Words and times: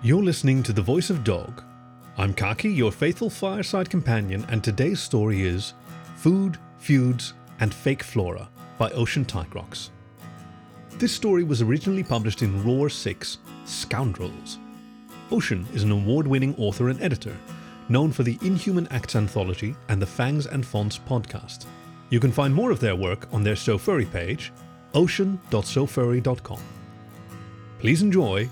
You're 0.00 0.22
listening 0.22 0.62
to 0.62 0.72
The 0.72 0.80
Voice 0.80 1.10
of 1.10 1.24
Dog. 1.24 1.60
I'm 2.18 2.32
Khaki, 2.32 2.70
your 2.70 2.92
faithful 2.92 3.28
fireside 3.28 3.90
companion, 3.90 4.46
and 4.48 4.62
today's 4.62 5.00
story 5.00 5.42
is 5.42 5.74
Food, 6.14 6.56
Feuds, 6.78 7.34
and 7.58 7.74
Fake 7.74 8.04
Flora 8.04 8.48
by 8.78 8.92
Ocean 8.92 9.24
Tigrox. 9.24 9.90
This 10.98 11.12
story 11.12 11.42
was 11.42 11.62
originally 11.62 12.04
published 12.04 12.42
in 12.42 12.62
Roar 12.64 12.88
6 12.88 13.38
Scoundrels. 13.64 14.60
Ocean 15.32 15.66
is 15.74 15.82
an 15.82 15.90
award 15.90 16.28
winning 16.28 16.54
author 16.58 16.90
and 16.90 17.02
editor, 17.02 17.36
known 17.88 18.12
for 18.12 18.22
the 18.22 18.38
Inhuman 18.40 18.86
Acts 18.92 19.16
anthology 19.16 19.74
and 19.88 20.00
the 20.00 20.06
Fangs 20.06 20.46
and 20.46 20.64
Fonts 20.64 20.96
podcast. 20.96 21.66
You 22.10 22.20
can 22.20 22.30
find 22.30 22.54
more 22.54 22.70
of 22.70 22.78
their 22.78 22.94
work 22.94 23.26
on 23.32 23.42
their 23.42 23.56
SoFurry 23.56 24.08
page, 24.12 24.52
ocean.sofurry.com. 24.94 26.60
Please 27.80 28.02
enjoy 28.02 28.48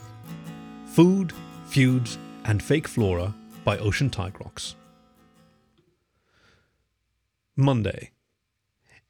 Food, 0.96 1.34
Feuds, 1.66 2.16
and 2.46 2.62
Fake 2.62 2.89
Flora 2.89 3.34
by 3.64 3.76
Ocean 3.76 4.08
Tigrox. 4.08 4.76
Monday. 7.54 8.12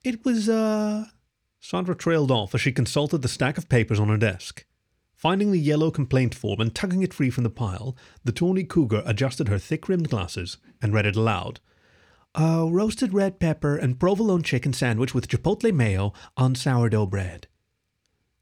It 0.03 0.25
was, 0.25 0.49
uh. 0.49 1.05
Sandra 1.61 1.95
trailed 1.95 2.33
off 2.33 2.57
as 2.57 2.61
she 2.61 2.73
consulted 2.73 3.23
the 3.23 3.29
stack 3.29 3.57
of 3.57 3.69
papers 3.69 4.01
on 4.01 4.09
her 4.09 4.17
desk. 4.17 4.67
Finding 5.15 5.53
the 5.53 5.61
yellow 5.61 5.93
complaint 5.93 6.35
form 6.35 6.61
and 6.61 6.75
tugging 6.75 7.05
it 7.05 7.15
free 7.15 7.31
from 7.31 7.45
the 7.45 7.51
pile, 7.51 7.97
the 8.25 8.33
tawny 8.33 8.65
cougar 8.65 9.05
adjusted 9.07 9.47
her 9.47 9.59
thick 9.61 9.89
rimmed 9.89 10.11
glasses 10.11 10.57
and 10.83 10.93
read 10.93 11.07
it 11.07 11.15
aloud. 11.15 11.61
A 12.35 12.67
roasted 12.69 13.15
red 13.15 13.39
pepper 13.39 13.77
and 13.77 14.01
provolone 14.01 14.43
chicken 14.43 14.73
sandwich 14.73 15.15
with 15.15 15.29
chipotle 15.29 15.73
mayo 15.73 16.13
on 16.37 16.57
sourdough 16.57 17.07
bread. 17.07 17.47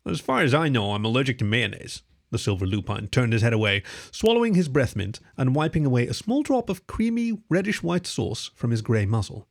As 0.06 0.19
far 0.19 0.41
as 0.41 0.55
I 0.55 0.70
know, 0.70 0.95
I'm 0.95 1.05
allergic 1.05 1.36
to 1.41 1.45
mayonnaise. 1.45 2.02
The 2.34 2.38
silver 2.38 2.66
lupine 2.66 3.06
turned 3.06 3.33
his 3.33 3.43
head 3.43 3.52
away, 3.52 3.84
swallowing 4.11 4.55
his 4.55 4.69
breath 4.69 4.97
mint 4.97 5.20
and 5.37 5.55
wiping 5.55 5.87
away 5.87 6.09
a 6.09 6.12
small 6.12 6.42
drop 6.42 6.69
of 6.69 6.84
creamy, 6.88 7.39
reddish 7.48 7.81
white 7.81 8.08
sauce 8.08 8.50
from 8.56 8.72
his 8.72 8.83
grey 8.83 9.06
muzzle. 9.06 9.47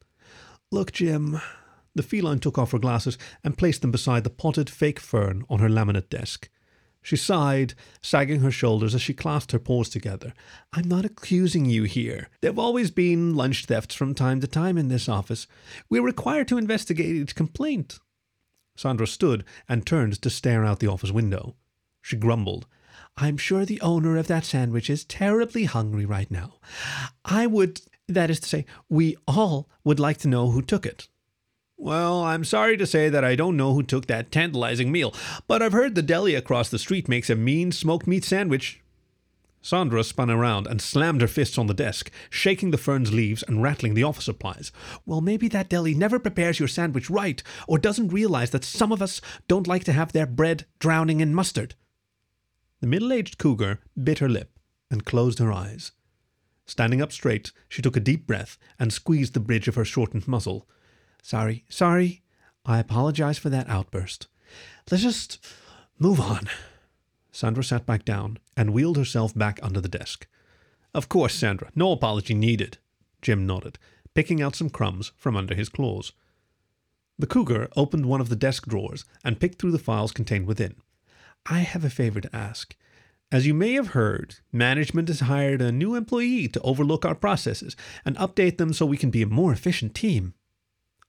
Look, 0.69 0.91
Jim. 0.91 1.39
The 1.95 2.03
feline 2.03 2.39
took 2.39 2.57
off 2.57 2.73
her 2.73 2.79
glasses 2.79 3.17
and 3.41 3.57
placed 3.57 3.83
them 3.83 3.91
beside 3.91 4.25
the 4.25 4.29
potted 4.29 4.69
fake 4.69 4.99
fern 4.99 5.45
on 5.49 5.59
her 5.59 5.69
laminate 5.69 6.09
desk. 6.09 6.49
She 7.01 7.15
sighed, 7.15 7.73
sagging 8.01 8.41
her 8.41 8.51
shoulders 8.51 8.93
as 8.93 9.01
she 9.01 9.13
clasped 9.13 9.53
her 9.53 9.59
paws 9.59 9.87
together. 9.87 10.33
I'm 10.73 10.89
not 10.89 11.05
accusing 11.05 11.63
you 11.63 11.83
here. 11.83 12.27
There 12.41 12.51
have 12.51 12.59
always 12.59 12.91
been 12.91 13.33
lunch 13.33 13.65
thefts 13.65 13.95
from 13.95 14.13
time 14.13 14.41
to 14.41 14.47
time 14.47 14.77
in 14.77 14.89
this 14.89 15.07
office. 15.07 15.47
We're 15.89 16.03
required 16.03 16.49
to 16.49 16.57
investigate 16.57 17.15
each 17.15 17.33
complaint. 17.33 17.99
Sandra 18.75 19.07
stood 19.07 19.45
and 19.69 19.85
turned 19.85 20.21
to 20.21 20.29
stare 20.29 20.65
out 20.65 20.81
the 20.81 20.91
office 20.91 21.11
window. 21.11 21.55
She 22.03 22.17
grumbled. 22.17 22.67
I'm 23.15 23.37
sure 23.37 23.65
the 23.65 23.81
owner 23.81 24.17
of 24.17 24.27
that 24.27 24.45
sandwich 24.45 24.89
is 24.89 25.05
terribly 25.05 25.65
hungry 25.65 26.05
right 26.05 26.29
now. 26.31 26.55
I 27.23 27.45
would, 27.45 27.81
that 28.07 28.29
is 28.29 28.39
to 28.41 28.49
say, 28.49 28.65
we 28.89 29.15
all 29.27 29.69
would 29.83 29.99
like 29.99 30.17
to 30.19 30.27
know 30.27 30.49
who 30.49 30.61
took 30.61 30.85
it. 30.85 31.07
Well, 31.77 32.23
I'm 32.23 32.43
sorry 32.43 32.77
to 32.77 32.87
say 32.87 33.09
that 33.09 33.25
I 33.25 33.35
don't 33.35 33.57
know 33.57 33.73
who 33.73 33.83
took 33.83 34.07
that 34.07 34.31
tantalizing 34.31 34.91
meal, 34.91 35.13
but 35.47 35.61
I've 35.61 35.73
heard 35.73 35.95
the 35.95 36.01
deli 36.01 36.33
across 36.33 36.69
the 36.69 36.79
street 36.79 37.09
makes 37.09 37.29
a 37.29 37.35
mean 37.35 37.71
smoked 37.71 38.07
meat 38.07 38.23
sandwich. 38.23 38.81
Sandra 39.61 40.03
spun 40.03 40.29
around 40.29 40.67
and 40.67 40.81
slammed 40.81 41.21
her 41.21 41.27
fists 41.27 41.57
on 41.57 41.67
the 41.67 41.73
desk, 41.73 42.11
shaking 42.29 42.71
the 42.71 42.77
fern's 42.77 43.13
leaves 43.13 43.43
and 43.43 43.63
rattling 43.63 43.93
the 43.93 44.03
office 44.03 44.25
supplies. 44.25 44.71
Well, 45.05 45.21
maybe 45.21 45.47
that 45.49 45.69
deli 45.69 45.93
never 45.93 46.19
prepares 46.19 46.59
your 46.59 46.67
sandwich 46.67 47.09
right, 47.09 47.41
or 47.67 47.77
doesn't 47.77 48.09
realize 48.09 48.49
that 48.51 48.65
some 48.65 48.91
of 48.91 49.01
us 49.01 49.21
don't 49.47 49.67
like 49.67 49.83
to 49.85 49.93
have 49.93 50.11
their 50.11 50.25
bread 50.25 50.65
drowning 50.79 51.21
in 51.21 51.33
mustard. 51.33 51.75
The 52.83 52.89
middle 52.89 53.13
aged 53.13 53.37
cougar 53.37 53.79
bit 53.95 54.19
her 54.19 54.27
lip 54.27 54.59
and 54.91 55.05
closed 55.05 55.39
her 55.39 55.53
eyes. 55.53 55.93
Standing 56.65 57.01
up 57.01 57.13
straight, 57.13 57.53
she 57.69 57.81
took 57.81 57.95
a 57.95 58.01
deep 58.01 58.27
breath 58.27 58.57
and 58.77 58.91
squeezed 58.91 59.33
the 59.33 59.39
bridge 59.39 59.69
of 59.69 59.75
her 59.75 59.85
shortened 59.85 60.27
muzzle. 60.27 60.67
Sorry, 61.21 61.63
sorry. 61.69 62.23
I 62.65 62.79
apologize 62.79 63.37
for 63.37 63.49
that 63.49 63.69
outburst. 63.69 64.27
Let's 64.91 65.01
just 65.01 65.47
move 65.97 66.19
on. 66.19 66.49
Sandra 67.31 67.63
sat 67.63 67.85
back 67.85 68.03
down 68.03 68.37
and 68.57 68.73
wheeled 68.73 68.97
herself 68.97 69.33
back 69.33 69.61
under 69.63 69.79
the 69.79 69.87
desk. 69.87 70.27
Of 70.93 71.07
course, 71.07 71.35
Sandra, 71.35 71.71
no 71.75 71.93
apology 71.93 72.33
needed. 72.33 72.79
Jim 73.21 73.47
nodded, 73.47 73.79
picking 74.13 74.41
out 74.41 74.57
some 74.57 74.69
crumbs 74.69 75.13
from 75.15 75.37
under 75.37 75.55
his 75.55 75.69
claws. 75.69 76.11
The 77.17 77.27
cougar 77.27 77.69
opened 77.77 78.07
one 78.07 78.19
of 78.19 78.27
the 78.27 78.35
desk 78.35 78.67
drawers 78.67 79.05
and 79.23 79.39
picked 79.39 79.61
through 79.61 79.71
the 79.71 79.79
files 79.79 80.11
contained 80.11 80.47
within. 80.47 80.75
I 81.45 81.59
have 81.59 81.83
a 81.83 81.89
favor 81.89 82.21
to 82.21 82.35
ask. 82.35 82.75
As 83.31 83.47
you 83.47 83.53
may 83.53 83.73
have 83.73 83.89
heard, 83.89 84.35
management 84.51 85.07
has 85.07 85.21
hired 85.21 85.61
a 85.61 85.71
new 85.71 85.95
employee 85.95 86.47
to 86.49 86.61
overlook 86.61 87.03
our 87.03 87.15
processes 87.15 87.75
and 88.05 88.15
update 88.17 88.57
them 88.57 88.73
so 88.73 88.85
we 88.85 88.97
can 88.97 89.09
be 89.09 89.23
a 89.23 89.27
more 89.27 89.51
efficient 89.51 89.95
team. 89.95 90.35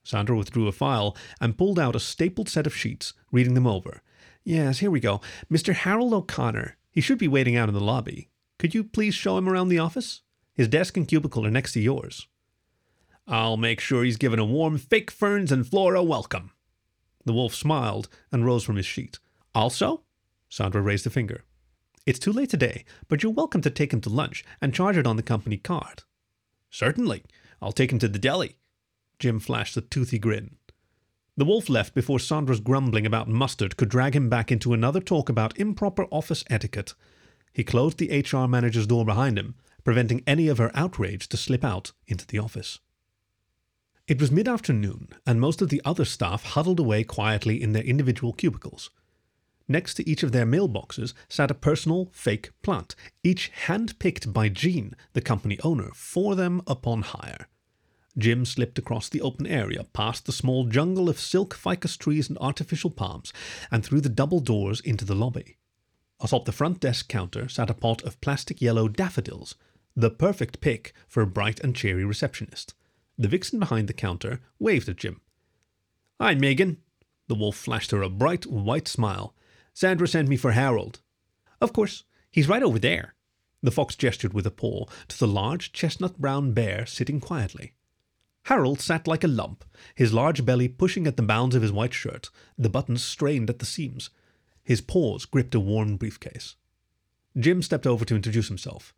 Sandra 0.02 0.36
withdrew 0.36 0.66
a 0.66 0.72
file 0.72 1.16
and 1.40 1.58
pulled 1.58 1.78
out 1.78 1.96
a 1.96 2.00
stapled 2.00 2.48
set 2.48 2.66
of 2.66 2.76
sheets, 2.76 3.12
reading 3.30 3.54
them 3.54 3.66
over. 3.66 4.02
Yes, 4.42 4.78
here 4.78 4.90
we 4.90 5.00
go. 5.00 5.20
Mr. 5.50 5.74
Harold 5.74 6.12
O'Connor. 6.12 6.76
He 6.90 7.00
should 7.00 7.18
be 7.18 7.28
waiting 7.28 7.56
out 7.56 7.68
in 7.68 7.74
the 7.74 7.80
lobby. 7.80 8.28
Could 8.58 8.74
you 8.74 8.84
please 8.84 9.14
show 9.14 9.36
him 9.36 9.48
around 9.48 9.68
the 9.68 9.78
office? 9.78 10.22
His 10.54 10.68
desk 10.68 10.96
and 10.96 11.08
cubicle 11.08 11.44
are 11.44 11.50
next 11.50 11.72
to 11.72 11.80
yours. 11.80 12.28
I'll 13.26 13.56
make 13.56 13.80
sure 13.80 14.04
he's 14.04 14.16
given 14.16 14.38
a 14.38 14.44
warm 14.44 14.78
fake 14.78 15.10
ferns 15.10 15.50
and 15.50 15.66
flora 15.66 16.02
welcome. 16.02 16.52
The 17.24 17.32
wolf 17.32 17.54
smiled 17.54 18.08
and 18.30 18.44
rose 18.44 18.64
from 18.64 18.76
his 18.76 18.86
sheet. 18.86 19.18
Also? 19.54 20.03
Sandra 20.54 20.81
raised 20.81 21.04
a 21.04 21.10
finger. 21.10 21.42
It's 22.06 22.20
too 22.20 22.32
late 22.32 22.48
today, 22.48 22.84
but 23.09 23.25
you're 23.25 23.32
welcome 23.32 23.60
to 23.62 23.70
take 23.70 23.92
him 23.92 24.00
to 24.03 24.09
lunch 24.09 24.44
and 24.60 24.72
charge 24.72 24.97
it 24.97 25.04
on 25.04 25.16
the 25.16 25.22
company 25.25 25.56
card. 25.56 26.04
Certainly. 26.70 27.25
I'll 27.60 27.72
take 27.72 27.91
him 27.91 27.98
to 27.98 28.06
the 28.06 28.20
deli. 28.20 28.54
Jim 29.19 29.41
flashed 29.41 29.76
a 29.76 29.81
toothy 29.81 30.20
grin. 30.20 30.54
The 31.37 31.44
wolf 31.44 31.69
left 31.69 31.93
before 31.93 32.20
Sandra's 32.20 32.60
grumbling 32.60 33.04
about 33.04 33.26
mustard 33.26 33.76
could 33.76 33.88
drag 33.88 34.14
him 34.14 34.28
back 34.28 34.53
into 34.53 34.72
another 34.72 35.00
talk 35.00 35.28
about 35.28 35.59
improper 35.59 36.06
office 36.12 36.44
etiquette. 36.48 36.94
He 37.53 37.64
closed 37.64 37.98
the 37.98 38.20
HR 38.20 38.47
manager's 38.47 38.87
door 38.87 39.04
behind 39.04 39.37
him, 39.37 39.56
preventing 39.82 40.22
any 40.25 40.47
of 40.47 40.59
her 40.59 40.70
outrage 40.72 41.28
to 41.31 41.37
slip 41.37 41.64
out 41.64 41.91
into 42.06 42.28
the 42.28 42.38
office. 42.38 42.78
It 44.06 44.20
was 44.20 44.31
mid 44.31 44.47
afternoon, 44.47 45.09
and 45.26 45.41
most 45.41 45.60
of 45.60 45.70
the 45.70 45.82
other 45.84 46.04
staff 46.04 46.44
huddled 46.44 46.78
away 46.78 47.03
quietly 47.03 47.60
in 47.60 47.72
their 47.72 47.82
individual 47.82 48.32
cubicles. 48.32 48.91
Next 49.66 49.94
to 49.94 50.08
each 50.08 50.22
of 50.22 50.32
their 50.32 50.44
mailboxes 50.44 51.14
sat 51.28 51.50
a 51.50 51.54
personal 51.54 52.10
fake 52.12 52.50
plant, 52.62 52.94
each 53.22 53.48
hand 53.48 53.98
picked 53.98 54.32
by 54.32 54.48
Jean, 54.48 54.94
the 55.14 55.22
company 55.22 55.58
owner, 55.64 55.91
for 55.94 56.34
them 56.34 56.60
upon 56.66 57.02
hire. 57.02 57.48
Jim 58.16 58.44
slipped 58.44 58.78
across 58.78 59.08
the 59.08 59.22
open 59.22 59.47
area, 59.47 59.84
past 59.92 60.26
the 60.26 60.32
small 60.32 60.66
jungle 60.66 61.08
of 61.08 61.19
silk 61.19 61.54
ficus 61.54 61.97
trees 61.97 62.28
and 62.28 62.38
artificial 62.38 62.91
palms, 62.91 63.32
and 63.70 63.84
through 63.84 64.00
the 64.00 64.08
double 64.08 64.41
doors 64.41 64.80
into 64.80 65.04
the 65.04 65.16
lobby. 65.16 65.56
Atop 66.20 66.44
the 66.44 66.52
front 66.52 66.78
desk 66.81 67.08
counter 67.08 67.48
sat 67.48 67.70
a 67.70 67.75
pot 67.75 68.02
of 68.02 68.20
plastic 68.20 68.62
yellow 68.62 68.86
daffodils, 68.86 69.56
the 69.96 70.10
perfect 70.10 70.60
pick 70.60 70.92
for 71.08 71.22
a 71.22 71.26
bright 71.26 71.58
and 71.60 71.75
cheery 71.75 72.04
receptionist. 72.04 72.75
The 73.19 73.28
vixen 73.28 73.58
behind 73.58 73.88
the 73.88 73.92
counter 73.92 74.41
waved 74.58 74.88
at 74.88 74.96
Jim. 74.96 75.20
Hi, 76.20 76.34
Megan. 76.34 76.78
The 77.28 77.34
wolf 77.34 77.56
flashed 77.56 77.91
her 77.91 78.02
a 78.02 78.10
bright 78.10 78.46
white 78.46 78.88
smile. 78.88 79.34
Sandra 79.74 80.06
sent 80.06 80.28
me 80.28 80.36
for 80.36 80.52
Harold. 80.52 81.00
Of 81.60 81.72
course, 81.72 82.04
he's 82.30 82.48
right 82.48 82.62
over 82.62 82.78
there. 82.78 83.14
The 83.62 83.72
fox 83.72 83.96
gestured 83.96 84.32
with 84.32 84.46
a 84.46 84.50
paw 84.50 84.86
to 85.08 85.18
the 85.18 85.26
large 85.26 85.72
chestnut 85.72 86.18
brown 86.18 86.52
bear 86.52 86.86
sitting 86.86 87.20
quietly. 87.20 87.74
Harold 88.44 88.80
sat 88.80 89.08
like 89.08 89.24
a 89.24 89.28
lump, 89.28 89.64
his 89.94 90.12
large 90.12 90.44
belly 90.44 90.68
pushing 90.68 91.06
at 91.06 91.16
the 91.16 91.22
bounds 91.22 91.56
of 91.56 91.62
his 91.62 91.72
white 91.72 91.94
shirt, 91.94 92.28
the 92.58 92.68
buttons 92.68 93.02
strained 93.02 93.50
at 93.50 93.58
the 93.58 93.66
seams. 93.66 94.10
His 94.62 94.80
paws 94.80 95.24
gripped 95.24 95.54
a 95.54 95.60
worn 95.60 95.96
briefcase. 95.96 96.56
Jim 97.36 97.62
stepped 97.62 97.86
over 97.86 98.04
to 98.04 98.14
introduce 98.14 98.48
himself. 98.48 98.94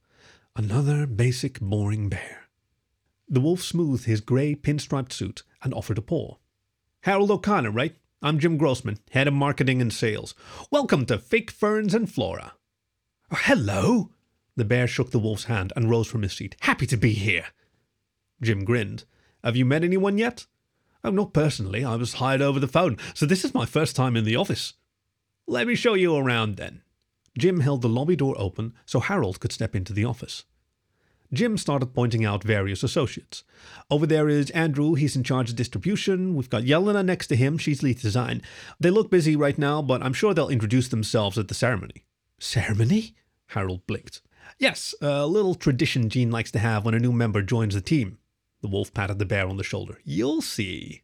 Another 0.56 1.06
basic, 1.06 1.60
boring 1.60 2.08
bear. 2.08 2.48
The 3.28 3.40
wolf 3.40 3.62
smoothed 3.62 4.04
his 4.04 4.20
grey 4.20 4.54
pinstriped 4.54 5.12
suit 5.12 5.42
and 5.62 5.72
offered 5.72 5.98
a 5.98 6.02
paw. 6.02 6.36
Harold 7.02 7.30
O'Connor, 7.30 7.70
right? 7.70 7.96
I'm 8.22 8.38
Jim 8.38 8.56
Grossman, 8.56 8.98
head 9.10 9.28
of 9.28 9.34
marketing 9.34 9.82
and 9.82 9.92
sales. 9.92 10.34
Welcome 10.70 11.04
to 11.06 11.18
Fake 11.18 11.50
Ferns 11.50 11.92
and 11.92 12.10
Flora. 12.10 12.54
Oh, 13.30 13.36
hello! 13.38 14.10
The 14.56 14.64
bear 14.64 14.86
shook 14.86 15.10
the 15.10 15.18
wolf's 15.18 15.44
hand 15.44 15.70
and 15.76 15.90
rose 15.90 16.08
from 16.08 16.22
his 16.22 16.32
seat. 16.32 16.56
Happy 16.60 16.86
to 16.86 16.96
be 16.96 17.12
here. 17.12 17.48
Jim 18.40 18.64
grinned. 18.64 19.04
Have 19.44 19.54
you 19.54 19.66
met 19.66 19.84
anyone 19.84 20.16
yet? 20.16 20.46
Oh, 21.04 21.10
not 21.10 21.34
personally. 21.34 21.84
I 21.84 21.96
was 21.96 22.14
hired 22.14 22.40
over 22.40 22.58
the 22.58 22.66
phone, 22.66 22.96
so 23.12 23.26
this 23.26 23.44
is 23.44 23.52
my 23.52 23.66
first 23.66 23.94
time 23.94 24.16
in 24.16 24.24
the 24.24 24.36
office. 24.36 24.72
Let 25.46 25.66
me 25.66 25.74
show 25.74 25.92
you 25.92 26.16
around 26.16 26.56
then. 26.56 26.80
Jim 27.36 27.60
held 27.60 27.82
the 27.82 27.88
lobby 27.88 28.16
door 28.16 28.34
open 28.38 28.72
so 28.86 29.00
Harold 29.00 29.40
could 29.40 29.52
step 29.52 29.76
into 29.76 29.92
the 29.92 30.06
office. 30.06 30.44
Jim 31.32 31.56
started 31.56 31.94
pointing 31.94 32.24
out 32.24 32.44
various 32.44 32.82
associates. 32.82 33.44
Over 33.90 34.06
there 34.06 34.28
is 34.28 34.50
Andrew, 34.50 34.94
he's 34.94 35.16
in 35.16 35.24
charge 35.24 35.50
of 35.50 35.56
distribution. 35.56 36.34
We've 36.34 36.50
got 36.50 36.62
Yelena 36.62 37.04
next 37.04 37.26
to 37.28 37.36
him, 37.36 37.58
she's 37.58 37.82
lead 37.82 37.98
design. 37.98 38.42
They 38.78 38.90
look 38.90 39.10
busy 39.10 39.36
right 39.36 39.58
now, 39.58 39.82
but 39.82 40.02
I'm 40.02 40.12
sure 40.12 40.34
they'll 40.34 40.48
introduce 40.48 40.88
themselves 40.88 41.38
at 41.38 41.48
the 41.48 41.54
ceremony. 41.54 42.04
Ceremony? 42.38 43.14
Harold 43.48 43.86
blinked. 43.86 44.22
Yes, 44.58 44.94
a 45.00 45.26
little 45.26 45.54
tradition 45.54 46.08
Jean 46.08 46.30
likes 46.30 46.50
to 46.52 46.58
have 46.58 46.84
when 46.84 46.94
a 46.94 46.98
new 46.98 47.12
member 47.12 47.42
joins 47.42 47.74
the 47.74 47.80
team. 47.80 48.18
The 48.62 48.68
wolf 48.68 48.94
patted 48.94 49.18
the 49.18 49.26
bear 49.26 49.46
on 49.48 49.56
the 49.56 49.64
shoulder. 49.64 49.98
You'll 50.04 50.42
see. 50.42 51.02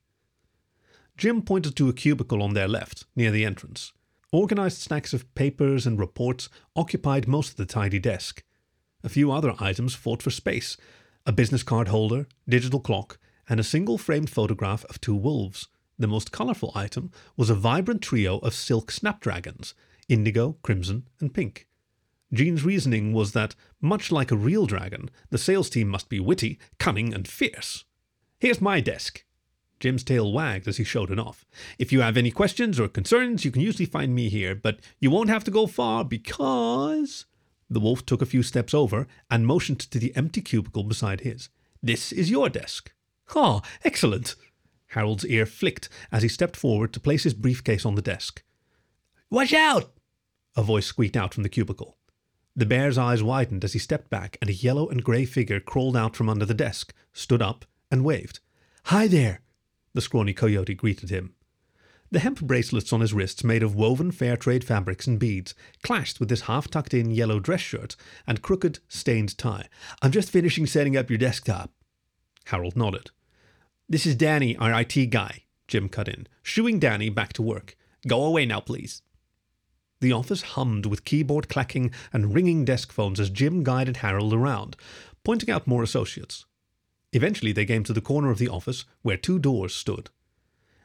Jim 1.16 1.42
pointed 1.42 1.76
to 1.76 1.88
a 1.88 1.92
cubicle 1.92 2.42
on 2.42 2.54
their 2.54 2.68
left, 2.68 3.04
near 3.14 3.30
the 3.30 3.44
entrance. 3.44 3.92
Organized 4.32 4.78
stacks 4.78 5.12
of 5.12 5.32
papers 5.34 5.86
and 5.86 5.98
reports 5.98 6.48
occupied 6.74 7.28
most 7.28 7.50
of 7.50 7.56
the 7.56 7.66
tidy 7.66 7.98
desk. 7.98 8.42
A 9.04 9.08
few 9.08 9.32
other 9.32 9.54
items 9.58 9.94
fought 9.94 10.22
for 10.22 10.30
space 10.30 10.76
a 11.24 11.32
business 11.32 11.62
card 11.62 11.88
holder, 11.88 12.26
digital 12.48 12.80
clock, 12.80 13.18
and 13.48 13.60
a 13.60 13.64
single 13.64 13.98
framed 13.98 14.28
photograph 14.30 14.84
of 14.86 15.00
two 15.00 15.14
wolves. 15.14 15.68
The 15.98 16.08
most 16.08 16.32
colorful 16.32 16.72
item 16.74 17.10
was 17.36 17.48
a 17.48 17.54
vibrant 17.54 18.02
trio 18.02 18.38
of 18.38 18.54
silk 18.54 18.90
snapdragons 18.90 19.74
indigo, 20.08 20.56
crimson, 20.62 21.08
and 21.20 21.32
pink. 21.32 21.68
Jean's 22.32 22.64
reasoning 22.64 23.12
was 23.12 23.32
that, 23.32 23.54
much 23.80 24.10
like 24.10 24.30
a 24.30 24.36
real 24.36 24.66
dragon, 24.66 25.10
the 25.30 25.38
sales 25.38 25.70
team 25.70 25.88
must 25.88 26.08
be 26.08 26.18
witty, 26.18 26.58
cunning, 26.78 27.14
and 27.14 27.28
fierce. 27.28 27.84
Here's 28.38 28.60
my 28.60 28.80
desk. 28.80 29.24
Jim's 29.80 30.04
tail 30.04 30.32
wagged 30.32 30.66
as 30.66 30.76
he 30.76 30.84
showed 30.84 31.10
it 31.10 31.18
off. 31.18 31.44
If 31.78 31.92
you 31.92 32.00
have 32.00 32.16
any 32.16 32.30
questions 32.30 32.80
or 32.80 32.88
concerns, 32.88 33.44
you 33.44 33.50
can 33.50 33.62
usually 33.62 33.86
find 33.86 34.14
me 34.14 34.28
here, 34.28 34.54
but 34.54 34.80
you 34.98 35.10
won't 35.10 35.30
have 35.30 35.44
to 35.44 35.50
go 35.50 35.66
far 35.66 36.04
because. 36.04 37.26
The 37.72 37.80
wolf 37.80 38.04
took 38.04 38.20
a 38.20 38.26
few 38.26 38.42
steps 38.42 38.74
over 38.74 39.06
and 39.30 39.46
motioned 39.46 39.80
to 39.80 39.98
the 39.98 40.14
empty 40.14 40.42
cubicle 40.42 40.84
beside 40.84 41.22
his. 41.22 41.48
This 41.82 42.12
is 42.12 42.30
your 42.30 42.50
desk. 42.50 42.92
Ah, 43.34 43.62
excellent. 43.82 44.34
Harold's 44.88 45.24
ear 45.24 45.46
flicked 45.46 45.88
as 46.12 46.22
he 46.22 46.28
stepped 46.28 46.54
forward 46.54 46.92
to 46.92 47.00
place 47.00 47.22
his 47.22 47.32
briefcase 47.32 47.86
on 47.86 47.94
the 47.94 48.02
desk. 48.02 48.42
Watch 49.30 49.54
out! 49.54 49.90
A 50.54 50.62
voice 50.62 50.84
squeaked 50.84 51.16
out 51.16 51.32
from 51.32 51.44
the 51.44 51.48
cubicle. 51.48 51.96
The 52.54 52.66
bear's 52.66 52.98
eyes 52.98 53.22
widened 53.22 53.64
as 53.64 53.72
he 53.72 53.78
stepped 53.78 54.10
back, 54.10 54.36
and 54.42 54.50
a 54.50 54.54
yellow 54.54 54.90
and 54.90 55.02
grey 55.02 55.24
figure 55.24 55.58
crawled 55.58 55.96
out 55.96 56.14
from 56.14 56.28
under 56.28 56.44
the 56.44 56.52
desk, 56.52 56.92
stood 57.14 57.40
up, 57.40 57.64
and 57.90 58.04
waved. 58.04 58.40
Hi 58.84 59.06
there! 59.06 59.40
The 59.94 60.02
scrawny 60.02 60.34
coyote 60.34 60.74
greeted 60.74 61.08
him. 61.08 61.32
The 62.12 62.18
hemp 62.18 62.42
bracelets 62.42 62.92
on 62.92 63.00
his 63.00 63.14
wrists, 63.14 63.42
made 63.42 63.62
of 63.62 63.74
woven 63.74 64.10
fair 64.10 64.36
trade 64.36 64.64
fabrics 64.64 65.06
and 65.06 65.18
beads, 65.18 65.54
clashed 65.82 66.20
with 66.20 66.28
his 66.28 66.42
half 66.42 66.68
tucked 66.68 66.92
in 66.92 67.10
yellow 67.10 67.40
dress 67.40 67.62
shirt 67.62 67.96
and 68.26 68.42
crooked, 68.42 68.80
stained 68.86 69.38
tie. 69.38 69.70
I'm 70.02 70.10
just 70.10 70.28
finishing 70.28 70.66
setting 70.66 70.94
up 70.94 71.08
your 71.08 71.18
desktop. 71.18 71.72
Harold 72.44 72.76
nodded. 72.76 73.12
This 73.88 74.04
is 74.04 74.14
Danny, 74.14 74.54
our 74.58 74.78
IT 74.78 75.06
guy, 75.06 75.44
Jim 75.66 75.88
cut 75.88 76.06
in, 76.06 76.26
shooing 76.42 76.78
Danny 76.78 77.08
back 77.08 77.32
to 77.32 77.42
work. 77.42 77.78
Go 78.06 78.22
away 78.22 78.44
now, 78.44 78.60
please. 78.60 79.00
The 80.00 80.12
office 80.12 80.42
hummed 80.42 80.84
with 80.84 81.06
keyboard 81.06 81.48
clacking 81.48 81.92
and 82.12 82.34
ringing 82.34 82.66
desk 82.66 82.92
phones 82.92 83.20
as 83.20 83.30
Jim 83.30 83.62
guided 83.62 83.98
Harold 83.98 84.34
around, 84.34 84.76
pointing 85.24 85.48
out 85.48 85.66
more 85.66 85.82
associates. 85.82 86.44
Eventually, 87.14 87.52
they 87.52 87.64
came 87.64 87.84
to 87.84 87.94
the 87.94 88.02
corner 88.02 88.30
of 88.30 88.36
the 88.36 88.50
office 88.50 88.84
where 89.00 89.16
two 89.16 89.38
doors 89.38 89.74
stood. 89.74 90.10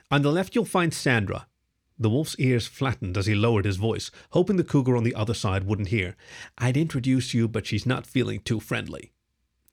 On 0.10 0.22
the 0.22 0.32
left, 0.32 0.56
you'll 0.56 0.66
find 0.66 0.94
Sandra. 0.94 1.48
The 2.00 2.10
wolf's 2.10 2.36
ears 2.38 2.68
flattened 2.68 3.18
as 3.18 3.26
he 3.26 3.36
lowered 3.36 3.66
his 3.66 3.78
voice, 3.78 4.12
hoping 4.32 4.56
the 4.56 4.64
cougar 4.64 4.96
on 4.96 5.04
the 5.04 5.16
other 5.16 5.34
side 5.34 5.66
wouldn't 5.66 5.90
hear. 5.90 6.16
I'd 6.58 6.78
introduce 6.78 7.34
you, 7.34 7.48
but 7.48 7.66
she's 7.66 7.86
not 7.86 8.06
feeling 8.06 8.40
too 8.42 8.60
friendly. 8.60 9.12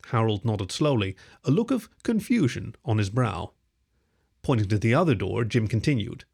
Harold 0.06 0.44
nodded 0.44 0.72
slowly, 0.72 1.16
a 1.44 1.50
look 1.50 1.70
of 1.70 1.88
confusion 2.02 2.74
on 2.84 2.98
his 2.98 3.10
brow. 3.10 3.52
Pointing 4.42 4.68
to 4.68 4.78
the 4.78 4.94
other 4.94 5.14
door, 5.14 5.44
Jim 5.44 5.68
continued. 5.68 6.24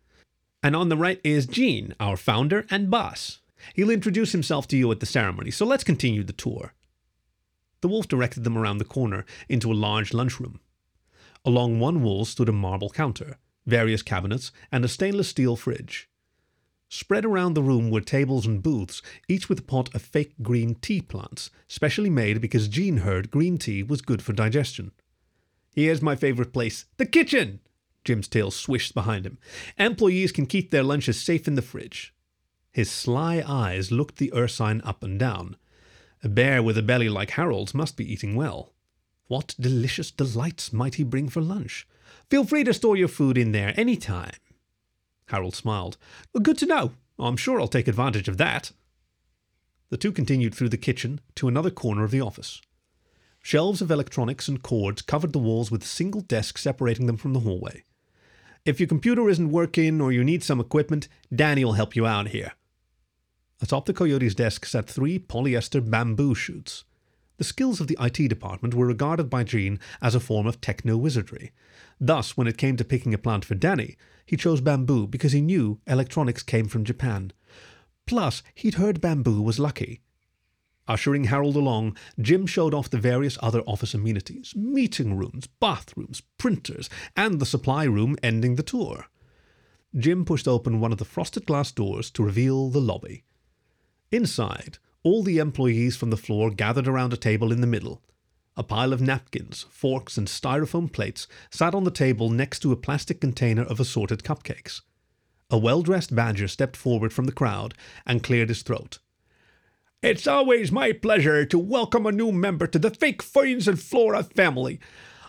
And 0.63 0.77
on 0.77 0.89
the 0.89 0.97
right 0.97 1.21
is 1.25 1.47
Jean, 1.47 1.95
our 1.99 2.17
founder 2.17 2.67
and 2.71 2.91
boss. 2.91 3.41
He'll 3.75 3.91
introduce 3.91 4.33
himself 4.33 4.67
to 4.69 4.77
you 4.77 4.91
at 4.91 5.01
the 5.01 5.07
ceremony, 5.07 5.51
so 5.51 5.67
let's 5.67 5.85
continue 5.85 6.25
the 6.25 6.33
tour. 6.33 6.75
The 7.81 7.89
wolf 7.89 8.09
directed 8.09 8.45
them 8.45 8.59
around 8.59 8.79
the 8.79 8.85
corner 8.85 9.25
into 9.49 9.73
a 9.73 9.75
large 9.75 10.13
lunchroom. 10.13 10.61
Along 11.45 11.81
one 11.81 12.03
wall 12.03 12.25
stood 12.25 12.49
a 12.49 12.53
marble 12.53 12.91
counter, 12.91 13.39
various 13.67 14.03
cabinets, 14.03 14.53
and 14.71 14.85
a 14.85 14.89
stainless 14.89 15.29
steel 15.29 15.57
fridge. 15.57 16.09
Spread 16.89 17.25
around 17.25 17.55
the 17.55 17.63
room 17.63 17.89
were 17.89 18.01
tables 18.01 18.47
and 18.47 18.63
booths, 18.63 19.01
each 19.29 19.49
with 19.49 19.61
a 19.61 19.63
pot 19.63 19.95
of 19.95 20.03
fake 20.03 20.35
green 20.43 20.75
tea 20.75 21.01
plants, 21.01 21.51
specially 21.69 22.11
made 22.11 22.41
because 22.41 22.67
Jean 22.67 22.99
heard 22.99 23.31
green 23.31 23.59
tea 23.59 23.83
was 23.83 24.03
good 24.03 24.23
for 24.23 24.33
digestion. 24.33 24.91
Here's 25.73 26.03
my 26.03 26.17
favorite 26.17 26.53
place, 26.53 26.87
the 26.97 27.07
kitchen! 27.07 27.61
Jim's 28.05 28.27
tail 28.27 28.51
swished 28.51 28.93
behind 28.93 29.25
him. 29.25 29.39
Employees 29.79 30.33
can 30.33 30.47
keep 30.47 30.71
their 30.71 30.83
lunches 30.83 31.21
safe 31.21 31.47
in 31.47 31.55
the 31.55 31.63
fridge. 31.63 32.13
His 32.73 32.91
sly 32.91 33.43
eyes 33.47 33.93
looked 33.93 34.17
the 34.17 34.33
ursine 34.33 34.81
up 34.85 35.05
and 35.05 35.19
down. 35.19 35.57
A 36.25 36.29
bear 36.29 36.63
with 36.63 36.77
a 36.77 36.83
belly 36.83 37.09
like 37.09 37.31
Harold's 37.31 37.75
must 37.75 37.97
be 37.97 38.11
eating 38.11 38.35
well. 38.35 38.75
What 39.29 39.55
delicious 39.61 40.11
delights 40.11 40.73
might 40.73 40.97
he 40.97 41.05
bring 41.05 41.29
for 41.29 41.41
lunch? 41.41 41.87
Feel 42.31 42.45
free 42.45 42.63
to 42.63 42.73
store 42.73 42.97
your 42.97 43.09
food 43.09 43.37
in 43.37 43.51
there 43.51 43.75
any 43.77 43.97
time. 43.97 44.31
Harold 45.27 45.57
smiled. 45.57 45.97
Good 46.41 46.59
to 46.59 46.67
know. 46.67 46.93
I'm 47.19 47.37
sure 47.37 47.61
I'll 47.61 47.67
take 47.69 47.89
advantage 47.89 48.29
of 48.29 48.37
that. 48.37 48.71
The 49.91 49.97
two 49.97 50.13
continued 50.13 50.55
through 50.55 50.69
the 50.69 50.77
kitchen 50.77 51.21
to 51.35 51.49
another 51.49 51.71
corner 51.71 52.05
of 52.05 52.13
the 52.13 52.21
office. 52.21 52.63
Shelves 53.43 53.83
of 53.83 53.91
electronics 53.91 54.47
and 54.47 54.63
cords 54.63 55.03
covered 55.03 55.33
the 55.33 55.41
walls 55.41 55.73
with 55.73 55.83
a 55.83 55.87
single 55.87 56.21
desk 56.21 56.57
separating 56.57 57.07
them 57.07 57.17
from 57.17 57.33
the 57.33 57.41
hallway. 57.41 57.83
If 58.65 58.79
your 58.79 58.87
computer 58.87 59.29
isn't 59.29 59.51
working 59.51 60.01
or 60.01 60.13
you 60.13 60.23
need 60.23 60.45
some 60.45 60.61
equipment, 60.61 61.09
Danny 61.35 61.65
will 61.65 61.73
help 61.73 61.97
you 61.97 62.07
out 62.07 62.29
here. 62.29 62.53
Atop 63.61 63.87
the 63.87 63.93
coyote's 63.93 64.35
desk 64.35 64.67
sat 64.67 64.89
three 64.89 65.19
polyester 65.19 65.81
bamboo 65.81 66.37
shoots. 66.37 66.85
The 67.39 67.45
skills 67.45 67.81
of 67.81 67.89
the 67.89 67.97
IT 67.99 68.29
department 68.29 68.75
were 68.75 68.87
regarded 68.87 69.31
by 69.31 69.45
Jean 69.45 69.81
as 70.01 70.15
a 70.15 70.21
form 70.21 70.47
of 70.47 70.61
techno 70.61 70.97
wizardry. 70.97 71.53
Thus, 72.01 72.37
when 72.37 72.47
it 72.47 72.57
came 72.57 72.77
to 72.79 72.85
picking 72.85 73.13
a 73.13 73.19
plant 73.19 73.45
for 73.45 73.55
Danny, 73.55 73.97
he 74.25 74.37
chose 74.37 74.61
bamboo 74.61 75.07
because 75.07 75.33
he 75.33 75.43
knew 75.43 75.81
electronics 75.87 76.43
came 76.43 76.67
from 76.67 76.85
Japan. 76.85 77.33
Plus, 78.07 78.43
he'd 78.55 78.75
heard 78.75 79.01
bamboo 79.01 79.43
was 79.43 79.59
lucky. 79.59 80.01
Ushering 80.89 81.25
Harold 81.25 81.57
along, 81.57 81.97
Jim 82.21 82.47
showed 82.47 82.75
off 82.75 82.91
the 82.91 82.99
various 82.99 83.39
other 83.43 83.61
office 83.61 83.95
amenities 83.95 84.55
meeting 84.57 85.17
rooms, 85.17 85.47
bathrooms, 85.47 86.23
printers, 86.39 86.89
and 87.15 87.39
the 87.39 87.47
supply 87.47 87.85
room 87.85 88.17
ending 88.23 88.57
the 88.57 88.63
tour. 88.63 89.07
Jim 89.97 90.25
pushed 90.25 90.49
open 90.49 90.81
one 90.81 90.93
of 90.93 90.99
the 90.99 91.05
frosted 91.05 91.47
glass 91.47 91.71
doors 91.71 92.11
to 92.11 92.25
reveal 92.25 92.71
the 92.71 92.81
lobby. 92.81 93.25
Inside, 94.11 94.79
all 95.03 95.23
the 95.23 95.39
employees 95.39 95.97
from 95.97 96.11
the 96.11 96.17
floor 96.17 96.51
gathered 96.51 96.89
around 96.89 97.13
a 97.13 97.17
table 97.17 97.53
in 97.53 97.61
the 97.61 97.67
middle. 97.67 98.03
A 98.61 98.63
pile 98.63 98.93
of 98.93 99.01
napkins, 99.01 99.65
forks, 99.71 100.19
and 100.19 100.29
styrofoam 100.29 100.93
plates 100.93 101.27
sat 101.51 101.75
on 101.75 101.85
the 101.85 101.91
table 101.91 102.29
next 102.29 102.59
to 102.59 102.73
a 102.73 102.77
plastic 102.77 103.19
container 103.19 103.63
of 103.63 103.81
assorted 103.81 104.23
cupcakes. 104.23 104.83
A 105.49 105.57
well 105.57 105.81
dressed 105.81 106.15
badger 106.15 106.47
stepped 106.47 106.77
forward 106.77 107.11
from 107.11 107.25
the 107.25 107.33
crowd 107.33 107.73
and 108.07 108.23
cleared 108.23 108.51
his 108.51 108.61
throat. 108.61 108.99
It's 110.03 110.27
always 110.27 110.71
my 110.71 110.93
pleasure 110.93 111.47
to 111.47 111.59
welcome 111.59 112.05
a 112.05 112.13
new 112.13 112.33
member 112.33 112.67
to 112.67 112.79
the 112.79 112.91
Fake 112.91 113.23
Ferns 113.23 113.67
and 113.67 113.81
Flora 113.81 114.25
family. 114.25 114.79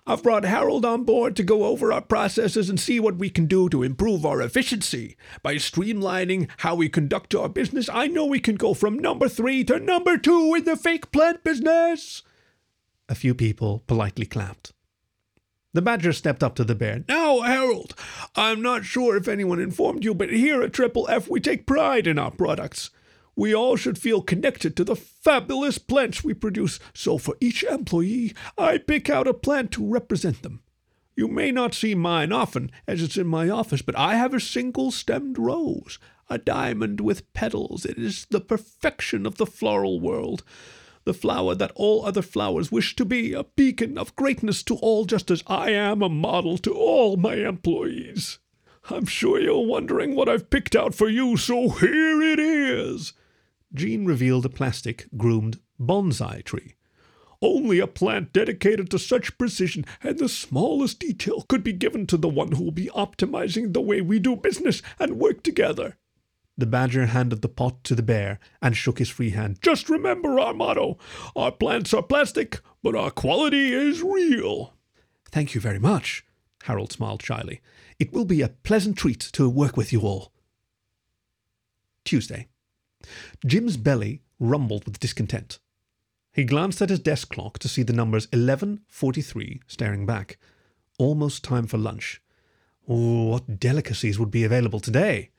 I've 0.06 0.24
brought 0.24 0.44
Harold 0.44 0.84
on 0.84 1.06
board 1.06 1.38
to 1.38 1.44
go 1.44 1.64
over 1.64 1.94
our 1.94 2.02
processes 2.02 2.70
and 2.70 2.82
see 2.82 3.00
what 3.00 3.16
we 3.16 3.30
can 3.30 3.46
do 3.46 3.70
to 3.70 3.82
improve 3.82 4.26
our 4.26 4.42
efficiency. 4.42 5.16
By 5.42 5.56
streamlining 5.56 6.50
how 6.58 6.76
we 6.76 6.90
conduct 6.90 7.34
our 7.34 7.48
business, 7.48 7.88
I 7.88 8.08
know 8.08 8.26
we 8.26 8.42
can 8.42 8.56
go 8.56 8.74
from 8.74 9.00
number 9.00 9.30
three 9.30 9.64
to 9.64 9.80
number 9.80 10.18
two 10.18 10.54
in 10.54 10.66
the 10.66 10.76
fake 10.76 11.14
plant 11.14 11.46
business. 11.46 12.24
A 13.12 13.16
few 13.16 13.36
people 13.36 13.84
politely 13.88 14.26
clapped. 14.26 14.72
The 15.74 15.82
badger 15.82 16.14
stepped 16.14 16.42
up 16.42 16.56
to 16.56 16.64
the 16.64 16.76
bear. 16.76 17.04
Now, 17.10 17.42
Harold, 17.42 17.94
I'm 18.38 18.62
not 18.62 18.86
sure 18.86 19.18
if 19.18 19.28
anyone 19.28 19.60
informed 19.60 20.06
you, 20.06 20.16
but 20.16 20.32
here 20.32 20.64
at 20.64 20.72
Triple 20.72 21.10
F 21.10 21.30
we 21.30 21.42
take 21.42 21.68
pride 21.68 22.08
in 22.08 22.18
our 22.18 22.32
products. 22.32 22.90
We 23.36 23.54
all 23.54 23.76
should 23.76 23.98
feel 23.98 24.22
connected 24.22 24.78
to 24.78 24.86
the 24.86 24.96
fabulous 24.96 25.78
plants 25.78 26.24
we 26.24 26.34
produce, 26.34 26.80
so 26.94 27.18
for 27.18 27.36
each 27.42 27.64
employee, 27.64 28.34
I 28.58 28.78
pick 28.78 29.10
out 29.10 29.28
a 29.28 29.34
plant 29.34 29.72
to 29.72 29.86
represent 29.86 30.42
them. 30.42 30.62
You 31.14 31.28
may 31.28 31.52
not 31.52 31.74
see 31.74 31.94
mine 31.94 32.32
often, 32.32 32.72
as 32.88 33.04
it's 33.04 33.18
in 33.18 33.28
my 33.28 33.50
office, 33.50 33.82
but 33.82 33.98
I 33.98 34.16
have 34.16 34.34
a 34.34 34.40
single 34.40 34.90
stemmed 34.90 35.38
rose, 35.38 36.00
a 36.30 36.38
diamond 36.38 37.02
with 37.02 37.34
petals. 37.34 37.86
It 37.86 37.98
is 37.98 38.26
the 38.30 38.40
perfection 38.40 39.26
of 39.26 39.36
the 39.36 39.46
floral 39.46 40.00
world. 40.00 40.46
The 41.04 41.14
flower 41.14 41.56
that 41.56 41.72
all 41.76 42.06
other 42.06 42.22
flowers 42.22 42.72
wish 42.72 42.96
to 42.96 43.06
be, 43.06 43.34
a 43.34 43.44
beacon 43.44 43.98
of 43.98 44.16
greatness 44.16 44.62
to 44.64 44.76
all, 44.76 45.06
just 45.06 45.32
as 45.32 45.44
I 45.48 45.72
am 45.72 46.02
a 46.02 46.10
model 46.10 46.58
to 46.60 46.74
all 46.74 47.18
my 47.18 47.36
employees. 47.36 48.40
I'm 48.90 49.06
sure 49.06 49.40
you're 49.40 49.66
wondering 49.66 50.16
what 50.16 50.30
I've 50.30 50.50
picked 50.50 50.76
out 50.76 50.94
for 50.94 51.10
you, 51.10 51.38
so 51.38 51.70
here 51.70 52.22
it 52.22 52.40
is. 52.40 53.14
Jean 53.74 54.06
revealed 54.06 54.46
a 54.46 54.50
plastic, 54.50 55.08
groomed 55.18 55.60
bonsai 55.80 56.44
tree. 56.44 56.76
Only 57.42 57.80
a 57.80 57.88
plant 57.88 58.34
dedicated 58.34 58.92
to 58.92 59.00
such 59.00 59.38
precision 59.38 59.86
and 60.04 60.20
the 60.20 60.30
smallest 60.30 61.00
detail 61.00 61.42
could 61.42 61.64
be 61.64 61.74
given 61.74 62.06
to 62.08 62.18
the 62.18 62.30
one 62.30 62.52
who 62.52 62.66
will 62.66 62.72
be 62.72 62.92
optimizing 62.94 63.74
the 63.74 63.82
way 63.82 64.02
we 64.02 64.20
do 64.20 64.36
business 64.36 64.84
and 65.00 65.20
work 65.20 65.42
together. 65.42 65.98
The 66.62 66.68
badger 66.68 67.08
handed 67.08 67.42
the 67.42 67.50
pot 67.50 67.84
to 67.86 67.96
the 67.96 68.04
bear 68.04 68.40
and 68.62 68.78
shook 68.78 69.00
his 69.00 69.10
free 69.10 69.32
hand. 69.32 69.58
Just 69.64 69.90
remember 69.90 70.40
our 70.40 70.54
motto 70.54 71.00
our 71.36 71.52
plants 71.52 71.92
are 71.92 72.04
plastic, 72.04 72.60
but 72.84 72.94
our 72.94 73.10
quality 73.10 73.74
is 73.74 74.04
real. 74.04 74.76
Thank 75.32 75.56
you 75.56 75.60
very 75.60 75.80
much, 75.80 76.24
Harold 76.66 76.92
smiled 76.92 77.24
shyly. 77.24 77.62
It 77.98 78.14
will 78.14 78.26
be 78.26 78.44
a 78.44 78.50
pleasant 78.50 78.96
treat 78.96 79.22
to 79.32 79.50
work 79.50 79.76
with 79.76 79.92
you 79.92 80.02
all. 80.02 80.34
Tuesday. 82.06 82.48
Jim's 83.44 83.76
belly 83.76 84.22
rumbled 84.40 84.86
with 84.86 85.00
discontent. 85.00 85.58
He 86.32 86.44
glanced 86.44 86.80
at 86.80 86.92
his 86.92 87.00
desk 87.00 87.30
clock 87.30 87.58
to 87.58 87.68
see 87.68 87.82
the 87.82 87.92
numbers 87.92 88.28
11.43 88.28 89.62
staring 89.66 90.06
back. 90.06 90.38
Almost 91.00 91.44
time 91.44 91.66
for 91.66 91.80
lunch. 91.80 92.22
What 92.82 93.60
delicacies 93.60 94.20
would 94.20 94.30
be 94.30 94.44
available 94.44 94.80
today? 94.80 95.32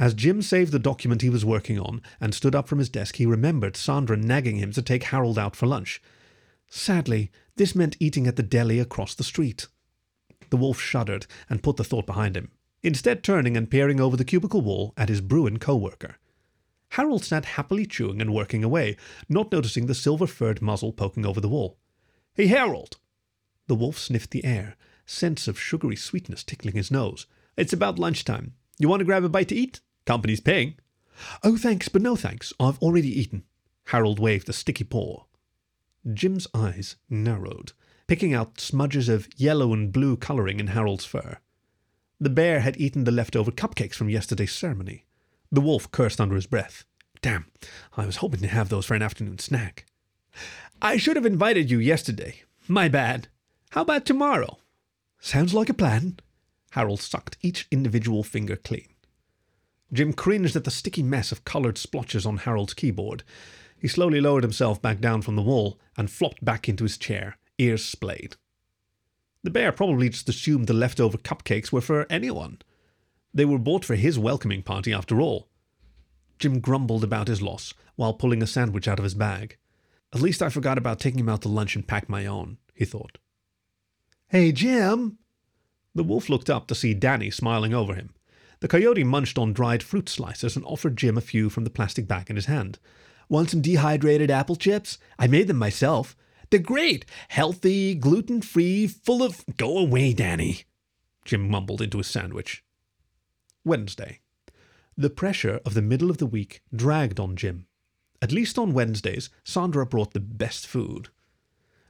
As 0.00 0.14
Jim 0.14 0.40
saved 0.40 0.72
the 0.72 0.78
document 0.78 1.20
he 1.20 1.28
was 1.28 1.44
working 1.44 1.78
on 1.78 2.00
and 2.22 2.34
stood 2.34 2.54
up 2.54 2.66
from 2.66 2.78
his 2.78 2.88
desk, 2.88 3.16
he 3.16 3.26
remembered 3.26 3.76
Sandra 3.76 4.16
nagging 4.16 4.56
him 4.56 4.72
to 4.72 4.80
take 4.80 5.04
Harold 5.04 5.38
out 5.38 5.54
for 5.54 5.66
lunch. 5.66 6.00
Sadly, 6.70 7.30
this 7.56 7.74
meant 7.74 7.98
eating 8.00 8.26
at 8.26 8.36
the 8.36 8.42
deli 8.42 8.78
across 8.78 9.14
the 9.14 9.22
street. 9.22 9.66
The 10.48 10.56
wolf 10.56 10.80
shuddered 10.80 11.26
and 11.50 11.62
put 11.62 11.76
the 11.76 11.84
thought 11.84 12.06
behind 12.06 12.34
him, 12.34 12.50
instead 12.82 13.22
turning 13.22 13.58
and 13.58 13.70
peering 13.70 14.00
over 14.00 14.16
the 14.16 14.24
cubicle 14.24 14.62
wall 14.62 14.94
at 14.96 15.10
his 15.10 15.20
Bruin 15.20 15.58
co-worker. 15.58 16.16
Harold 16.92 17.22
sat 17.22 17.44
happily 17.44 17.84
chewing 17.84 18.22
and 18.22 18.32
working 18.32 18.64
away, 18.64 18.96
not 19.28 19.52
noticing 19.52 19.84
the 19.84 19.94
silver-furred 19.94 20.62
muzzle 20.62 20.94
poking 20.94 21.26
over 21.26 21.42
the 21.42 21.48
wall. 21.48 21.76
Hey, 22.32 22.46
Harold! 22.46 22.96
The 23.66 23.74
wolf 23.74 23.98
sniffed 23.98 24.30
the 24.30 24.46
air, 24.46 24.76
sense 25.04 25.46
of 25.46 25.60
sugary 25.60 25.96
sweetness 25.96 26.42
tickling 26.42 26.74
his 26.74 26.90
nose. 26.90 27.26
It's 27.54 27.74
about 27.74 27.98
lunchtime. 27.98 28.54
You 28.78 28.88
want 28.88 29.00
to 29.00 29.04
grab 29.04 29.24
a 29.24 29.28
bite 29.28 29.48
to 29.48 29.54
eat? 29.54 29.82
Company's 30.10 30.40
paying. 30.40 30.74
Oh, 31.44 31.56
thanks, 31.56 31.88
but 31.88 32.02
no 32.02 32.16
thanks. 32.16 32.52
I've 32.58 32.80
already 32.80 33.20
eaten. 33.20 33.44
Harold 33.84 34.18
waved 34.18 34.48
a 34.48 34.52
sticky 34.52 34.82
paw. 34.82 35.22
Jim's 36.12 36.48
eyes 36.52 36.96
narrowed, 37.08 37.74
picking 38.08 38.34
out 38.34 38.58
smudges 38.58 39.08
of 39.08 39.28
yellow 39.36 39.72
and 39.72 39.92
blue 39.92 40.16
colouring 40.16 40.58
in 40.58 40.66
Harold's 40.66 41.04
fur. 41.04 41.38
The 42.18 42.28
bear 42.28 42.58
had 42.58 42.76
eaten 42.76 43.04
the 43.04 43.12
leftover 43.12 43.52
cupcakes 43.52 43.94
from 43.94 44.08
yesterday's 44.08 44.50
ceremony. 44.50 45.04
The 45.52 45.60
wolf 45.60 45.88
cursed 45.92 46.20
under 46.20 46.34
his 46.34 46.46
breath. 46.46 46.84
Damn, 47.22 47.46
I 47.96 48.04
was 48.04 48.16
hoping 48.16 48.40
to 48.40 48.48
have 48.48 48.68
those 48.68 48.86
for 48.86 48.94
an 48.94 49.02
afternoon 49.02 49.38
snack. 49.38 49.86
I 50.82 50.96
should 50.96 51.14
have 51.14 51.24
invited 51.24 51.70
you 51.70 51.78
yesterday. 51.78 52.42
My 52.66 52.88
bad. 52.88 53.28
How 53.70 53.82
about 53.82 54.06
tomorrow? 54.06 54.58
Sounds 55.20 55.54
like 55.54 55.68
a 55.68 55.72
plan. 55.72 56.18
Harold 56.72 57.00
sucked 57.00 57.38
each 57.42 57.68
individual 57.70 58.24
finger 58.24 58.56
clean. 58.56 58.88
Jim 59.92 60.12
cringed 60.12 60.54
at 60.56 60.64
the 60.64 60.70
sticky 60.70 61.02
mess 61.02 61.32
of 61.32 61.44
coloured 61.44 61.76
splotches 61.76 62.24
on 62.24 62.38
Harold's 62.38 62.74
keyboard. 62.74 63.24
He 63.78 63.88
slowly 63.88 64.20
lowered 64.20 64.44
himself 64.44 64.80
back 64.80 65.00
down 65.00 65.22
from 65.22 65.36
the 65.36 65.42
wall 65.42 65.78
and 65.96 66.10
flopped 66.10 66.44
back 66.44 66.68
into 66.68 66.84
his 66.84 66.98
chair, 66.98 67.38
ears 67.58 67.84
splayed. 67.84 68.36
The 69.42 69.50
bear 69.50 69.72
probably 69.72 70.10
just 70.10 70.28
assumed 70.28 70.66
the 70.66 70.74
leftover 70.74 71.18
cupcakes 71.18 71.72
were 71.72 71.80
for 71.80 72.06
anyone. 72.10 72.58
They 73.32 73.44
were 73.44 73.58
bought 73.58 73.84
for 73.84 73.96
his 73.96 74.18
welcoming 74.18 74.62
party 74.62 74.92
after 74.92 75.20
all. 75.20 75.48
Jim 76.38 76.60
grumbled 76.60 77.04
about 77.04 77.28
his 77.28 77.42
loss 77.42 77.74
while 77.96 78.14
pulling 78.14 78.42
a 78.42 78.46
sandwich 78.46 78.86
out 78.86 78.98
of 78.98 79.04
his 79.04 79.14
bag. 79.14 79.56
At 80.12 80.20
least 80.22 80.42
I 80.42 80.48
forgot 80.48 80.78
about 80.78 81.00
taking 81.00 81.20
him 81.20 81.28
out 81.28 81.42
to 81.42 81.48
lunch 81.48 81.74
and 81.74 81.86
pack 81.86 82.08
my 82.08 82.26
own, 82.26 82.58
he 82.74 82.84
thought. 82.84 83.18
Hey, 84.28 84.52
Jim! 84.52 85.18
The 85.94 86.04
wolf 86.04 86.28
looked 86.28 86.50
up 86.50 86.66
to 86.68 86.74
see 86.74 86.94
Danny 86.94 87.30
smiling 87.30 87.74
over 87.74 87.94
him. 87.94 88.14
The 88.60 88.68
coyote 88.68 89.04
munched 89.04 89.38
on 89.38 89.52
dried 89.52 89.82
fruit 89.82 90.08
slices 90.08 90.54
and 90.54 90.64
offered 90.66 90.96
Jim 90.96 91.16
a 91.16 91.22
few 91.22 91.48
from 91.48 91.64
the 91.64 91.70
plastic 91.70 92.06
bag 92.06 92.28
in 92.28 92.36
his 92.36 92.46
hand. 92.46 92.78
Want 93.28 93.50
some 93.50 93.62
dehydrated 93.62 94.30
apple 94.30 94.56
chips? 94.56 94.98
I 95.18 95.26
made 95.26 95.46
them 95.46 95.56
myself. 95.56 96.16
They're 96.50 96.60
great, 96.60 97.06
healthy, 97.28 97.94
gluten 97.94 98.42
free, 98.42 98.86
full 98.86 99.22
of. 99.22 99.44
Go 99.56 99.78
away, 99.78 100.12
Danny, 100.12 100.64
Jim 101.24 101.48
mumbled 101.48 101.80
into 101.80 101.98
his 101.98 102.08
sandwich. 102.08 102.64
Wednesday. 103.64 104.20
The 104.96 105.10
pressure 105.10 105.60
of 105.64 105.74
the 105.74 105.82
middle 105.82 106.10
of 106.10 106.18
the 106.18 106.26
week 106.26 106.60
dragged 106.74 107.20
on 107.20 107.36
Jim. 107.36 107.66
At 108.20 108.32
least 108.32 108.58
on 108.58 108.74
Wednesdays, 108.74 109.30
Sandra 109.44 109.86
brought 109.86 110.12
the 110.12 110.20
best 110.20 110.66
food. 110.66 111.08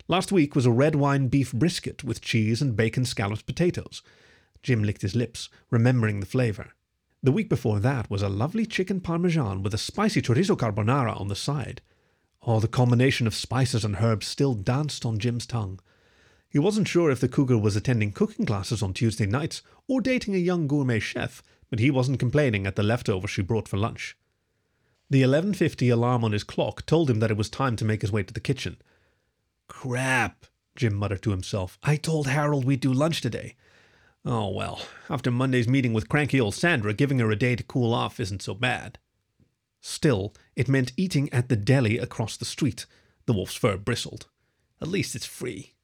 Last 0.07 0.31
week 0.31 0.55
was 0.55 0.67
a 0.67 0.71
red 0.71 0.95
wine 0.95 1.29
beef 1.29 1.53
brisket 1.53 2.05
with 2.05 2.21
cheese 2.21 2.61
and 2.61 2.77
bacon 2.77 3.05
scalloped 3.05 3.47
potatoes. 3.47 4.03
Jim 4.63 4.83
licked 4.83 5.03
his 5.03 5.15
lips, 5.15 5.49
remembering 5.71 6.21
the 6.21 6.27
flavour. 6.27 6.73
The 7.23 7.33
week 7.33 7.49
before 7.49 7.81
that 7.81 8.11
was 8.11 8.23
a 8.23 8.29
lovely 8.29 8.65
chicken 8.65 9.01
parmesan 9.01 9.63
with 9.63 9.75
a 9.75 9.79
spicy 9.79 10.23
chorizo 10.23 10.57
carbonara 10.57 11.21
on 11.21 11.29
the 11.29 11.37
side. 11.37 11.83
Oh, 12.43 12.61
the 12.61 12.69
combination 12.69 13.27
of 13.27 13.35
spices 13.35 13.85
and 13.85 13.97
herbs 13.97 14.27
still 14.27 14.55
danced 14.55 15.05
on 15.05 15.19
Jim's 15.19 15.47
tongue. 15.47 15.81
He 16.49 16.59
wasn't 16.59 16.89
sure 16.89 17.11
if 17.11 17.21
the 17.21 17.29
cougar 17.29 17.59
was 17.59 17.77
attending 17.77 18.13
cooking 18.13 18.47
classes 18.47 18.83
on 18.83 18.95
Tuesday 18.95 19.27
nights 19.27 19.63
or 19.87 20.01
dating 20.01 20.35
a 20.35 20.39
young 20.39 20.67
gourmet 20.67 20.99
chef, 20.99 21.43
but 21.69 21.79
he 21.79 21.91
wasn't 21.91 22.19
complaining 22.19 22.67
at 22.67 22.77
the 22.77 22.83
leftovers 22.83 23.31
she 23.31 23.43
brought 23.43 23.69
for 23.69 23.77
lunch. 23.77 24.17
The 25.11 25.23
11.50 25.23 25.93
alarm 25.93 26.25
on 26.25 26.33
his 26.33 26.45
clock 26.45 26.87
told 26.87 27.11
him 27.11 27.21
that 27.21 27.31
it 27.31 27.37
was 27.37 27.51
time 27.51 27.77
to 27.77 27.85
make 27.85 28.01
his 28.01 28.13
way 28.13 28.23
to 28.23 28.33
the 28.33 28.41
kitchen. 28.41 28.79
Crap, 29.69 30.47
Jim 30.75 30.95
muttered 30.95 31.23
to 31.23 31.31
himself. 31.31 31.79
I 31.83 31.97
told 31.97 32.27
Harold 32.27 32.65
we'd 32.65 32.81
do 32.81 32.93
lunch 32.93 33.21
today. 33.21 33.57
Oh 34.25 34.51
well, 34.51 34.83
after 35.09 35.31
Monday's 35.31 35.69
meeting 35.69 35.93
with 35.93 36.09
cranky 36.09 36.41
old 36.41 36.55
Sandra, 36.55 36.93
giving 36.93 37.19
her 37.21 37.31
a 37.31 37.37
day 37.37 37.57
to 37.57 37.63
cool 37.63 37.95
off 37.95 38.21
isn't 38.21 38.43
so 38.43 38.55
bad. 38.55 38.99
Still, 39.81 40.35
it 40.55 40.69
meant 40.69 40.93
eating 40.97 41.33
at 41.33 41.49
the 41.49 41.57
deli 41.57 41.97
across 41.97 42.37
the 42.37 42.45
street. 42.45 42.85
The 43.27 43.33
wolf's 43.33 43.55
fur 43.55 43.79
bristled. 43.79 44.27
At 44.81 44.89
least 44.89 45.15
it's 45.15 45.27
free. 45.27 45.75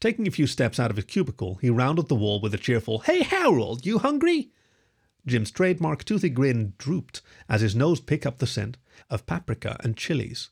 Taking 0.00 0.26
a 0.26 0.32
few 0.32 0.46
steps 0.46 0.80
out 0.80 0.90
of 0.90 0.96
his 0.96 1.04
cubicle, 1.04 1.56
he 1.56 1.70
rounded 1.70 2.08
the 2.08 2.14
wall 2.14 2.40
with 2.40 2.54
a 2.54 2.58
cheerful, 2.58 3.00
Hey 3.00 3.22
Harold, 3.22 3.86
you 3.86 3.98
hungry? 3.98 4.50
Jim's 5.26 5.50
trademark 5.50 6.04
toothy 6.04 6.30
grin 6.30 6.74
drooped 6.78 7.22
as 7.48 7.60
his 7.60 7.76
nose 7.76 8.00
picked 8.00 8.26
up 8.26 8.38
the 8.38 8.46
scent 8.46 8.78
of 9.10 9.26
paprika 9.26 9.76
and 9.80 9.96
chilies. 9.96 10.50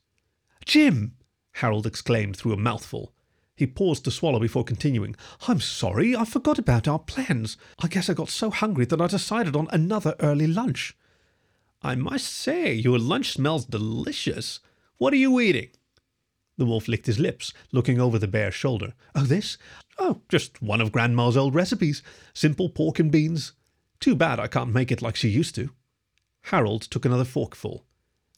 Jim! 0.64 1.16
Harold 1.54 1.86
exclaimed 1.86 2.36
through 2.36 2.52
a 2.52 2.56
mouthful. 2.56 3.12
He 3.60 3.66
paused 3.66 4.04
to 4.04 4.10
swallow 4.10 4.40
before 4.40 4.64
continuing. 4.64 5.14
I'm 5.46 5.60
sorry, 5.60 6.16
I 6.16 6.24
forgot 6.24 6.58
about 6.58 6.88
our 6.88 6.98
plans. 6.98 7.58
I 7.78 7.88
guess 7.88 8.08
I 8.08 8.14
got 8.14 8.30
so 8.30 8.48
hungry 8.48 8.86
that 8.86 9.02
I 9.02 9.06
decided 9.06 9.54
on 9.54 9.68
another 9.70 10.14
early 10.18 10.46
lunch. 10.46 10.96
I 11.82 11.94
must 11.94 12.32
say, 12.32 12.72
your 12.72 12.98
lunch 12.98 13.32
smells 13.32 13.66
delicious. 13.66 14.60
What 14.96 15.12
are 15.12 15.18
you 15.18 15.38
eating? 15.40 15.68
The 16.56 16.64
wolf 16.64 16.88
licked 16.88 17.04
his 17.04 17.18
lips, 17.18 17.52
looking 17.70 18.00
over 18.00 18.18
the 18.18 18.26
bear's 18.26 18.54
shoulder. 18.54 18.94
Oh, 19.14 19.24
this? 19.24 19.58
Oh, 19.98 20.22
just 20.30 20.62
one 20.62 20.80
of 20.80 20.90
Grandma's 20.90 21.36
old 21.36 21.54
recipes. 21.54 22.02
Simple 22.32 22.70
pork 22.70 22.98
and 22.98 23.12
beans. 23.12 23.52
Too 24.00 24.14
bad 24.14 24.40
I 24.40 24.46
can't 24.46 24.72
make 24.72 24.90
it 24.90 25.02
like 25.02 25.16
she 25.16 25.28
used 25.28 25.54
to. 25.56 25.68
Harold 26.44 26.80
took 26.80 27.04
another 27.04 27.26
forkful. 27.26 27.84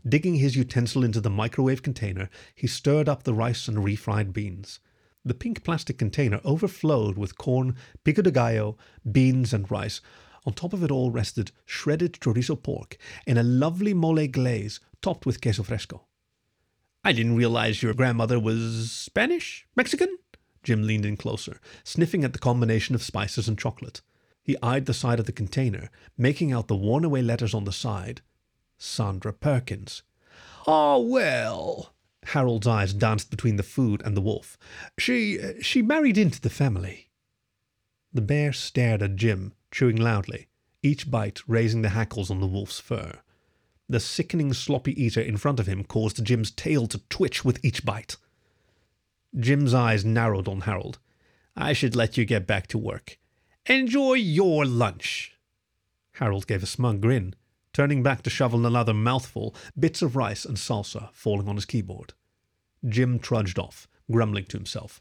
Digging 0.04 0.34
his 0.34 0.56
utensil 0.56 1.04
into 1.04 1.20
the 1.20 1.30
microwave 1.30 1.84
container, 1.84 2.28
he 2.56 2.66
stirred 2.66 3.08
up 3.08 3.22
the 3.22 3.34
rice 3.34 3.68
and 3.68 3.78
refried 3.78 4.32
beans. 4.32 4.80
The 5.24 5.34
pink 5.34 5.62
plastic 5.62 5.98
container 5.98 6.40
overflowed 6.44 7.16
with 7.16 7.38
corn, 7.38 7.76
pico 8.04 8.22
de 8.22 8.30
gallo, 8.30 8.76
beans, 9.10 9.52
and 9.52 9.70
rice. 9.70 10.00
On 10.44 10.52
top 10.52 10.72
of 10.72 10.82
it 10.82 10.90
all 10.90 11.12
rested 11.12 11.52
shredded 11.64 12.14
chorizo 12.14 12.60
pork 12.60 12.96
in 13.26 13.38
a 13.38 13.44
lovely 13.44 13.94
mole 13.94 14.26
glaze 14.26 14.80
topped 15.00 15.24
with 15.24 15.40
queso 15.40 15.62
fresco. 15.62 16.06
I 17.04 17.12
didn't 17.12 17.36
realize 17.36 17.82
your 17.82 17.94
grandmother 17.94 18.40
was 18.40 18.90
Spanish? 18.90 19.66
Mexican? 19.76 20.18
Jim 20.62 20.86
leaned 20.86 21.06
in 21.06 21.16
closer, 21.16 21.60
sniffing 21.84 22.24
at 22.24 22.32
the 22.32 22.38
combination 22.38 22.94
of 22.94 23.02
spices 23.02 23.48
and 23.48 23.58
chocolate. 23.58 24.00
He 24.42 24.56
eyed 24.62 24.86
the 24.86 24.94
side 24.94 25.20
of 25.20 25.26
the 25.26 25.32
container, 25.32 25.90
making 26.16 26.52
out 26.52 26.68
the 26.68 26.76
worn 26.76 27.04
away 27.04 27.22
letters 27.22 27.54
on 27.54 27.64
the 27.64 27.72
side. 27.72 28.22
Sandra 28.78 29.32
Perkins. 29.32 30.02
Ah, 30.66 30.94
oh, 30.94 31.00
well, 31.00 31.91
Harold's 32.24 32.66
eyes 32.66 32.92
danced 32.94 33.30
between 33.30 33.56
the 33.56 33.62
food 33.62 34.02
and 34.04 34.16
the 34.16 34.20
wolf. 34.20 34.56
She 34.98 35.38
she 35.60 35.82
married 35.82 36.16
into 36.16 36.40
the 36.40 36.50
family. 36.50 37.08
The 38.12 38.20
bear 38.22 38.52
stared 38.52 39.02
at 39.02 39.16
Jim, 39.16 39.54
chewing 39.70 39.96
loudly, 39.96 40.48
each 40.82 41.10
bite 41.10 41.40
raising 41.46 41.82
the 41.82 41.90
hackles 41.90 42.30
on 42.30 42.40
the 42.40 42.46
wolf's 42.46 42.78
fur. 42.78 43.20
The 43.88 44.00
sickening 44.00 44.52
sloppy 44.52 45.02
eater 45.02 45.20
in 45.20 45.36
front 45.36 45.60
of 45.60 45.66
him 45.66 45.84
caused 45.84 46.24
Jim's 46.24 46.50
tail 46.50 46.86
to 46.88 46.98
twitch 47.08 47.44
with 47.44 47.62
each 47.64 47.84
bite. 47.84 48.16
Jim's 49.38 49.74
eyes 49.74 50.04
narrowed 50.04 50.48
on 50.48 50.62
Harold. 50.62 50.98
I 51.56 51.72
should 51.72 51.96
let 51.96 52.16
you 52.16 52.24
get 52.24 52.46
back 52.46 52.66
to 52.68 52.78
work. 52.78 53.18
Enjoy 53.66 54.14
your 54.14 54.64
lunch. 54.64 55.36
Harold 56.14 56.46
gave 56.46 56.62
a 56.62 56.66
smug 56.66 57.00
grin 57.00 57.34
turning 57.72 58.02
back 58.02 58.22
to 58.22 58.30
shovel 58.30 58.66
another 58.66 58.94
mouthful, 58.94 59.54
bits 59.78 60.02
of 60.02 60.16
rice 60.16 60.44
and 60.44 60.56
salsa 60.56 61.10
falling 61.12 61.48
on 61.48 61.56
his 61.56 61.64
keyboard. 61.64 62.12
Jim 62.86 63.18
trudged 63.18 63.58
off, 63.58 63.88
grumbling 64.10 64.44
to 64.46 64.56
himself. 64.56 65.00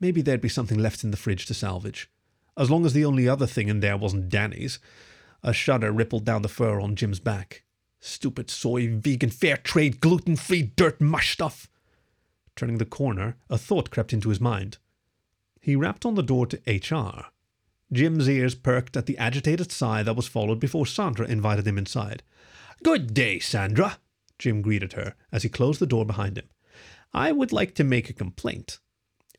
Maybe 0.00 0.22
there'd 0.22 0.40
be 0.40 0.48
something 0.48 0.78
left 0.78 1.04
in 1.04 1.10
the 1.10 1.16
fridge 1.16 1.46
to 1.46 1.54
salvage. 1.54 2.10
As 2.56 2.70
long 2.70 2.86
as 2.86 2.92
the 2.92 3.04
only 3.04 3.28
other 3.28 3.46
thing 3.46 3.68
in 3.68 3.80
there 3.80 3.96
wasn't 3.96 4.28
Danny's. 4.28 4.78
A 5.42 5.52
shudder 5.52 5.92
rippled 5.92 6.24
down 6.24 6.42
the 6.42 6.48
fur 6.48 6.80
on 6.80 6.96
Jim's 6.96 7.20
back. 7.20 7.64
Stupid 8.00 8.50
soy, 8.50 8.88
vegan, 8.88 9.30
fair 9.30 9.56
trade, 9.56 10.00
gluten 10.00 10.36
free 10.36 10.62
dirt 10.62 11.00
mush 11.00 11.32
stuff. 11.32 11.68
Turning 12.54 12.78
the 12.78 12.84
corner, 12.84 13.36
a 13.50 13.58
thought 13.58 13.90
crept 13.90 14.12
into 14.12 14.28
his 14.28 14.40
mind. 14.40 14.78
He 15.60 15.76
rapped 15.76 16.06
on 16.06 16.14
the 16.14 16.22
door 16.22 16.46
to 16.46 16.60
HR. 16.66 17.26
Jim's 17.92 18.28
ears 18.28 18.54
perked 18.54 18.96
at 18.96 19.06
the 19.06 19.16
agitated 19.18 19.70
sigh 19.70 20.02
that 20.02 20.16
was 20.16 20.26
followed 20.26 20.58
before 20.58 20.86
Sandra 20.86 21.26
invited 21.26 21.66
him 21.66 21.78
inside. 21.78 22.22
Good 22.82 23.14
day, 23.14 23.38
Sandra, 23.38 23.98
Jim 24.38 24.60
greeted 24.62 24.94
her 24.94 25.14
as 25.32 25.42
he 25.42 25.48
closed 25.48 25.80
the 25.80 25.86
door 25.86 26.04
behind 26.04 26.36
him. 26.36 26.48
I 27.14 27.32
would 27.32 27.52
like 27.52 27.74
to 27.76 27.84
make 27.84 28.10
a 28.10 28.14
complaint. 28.14 28.78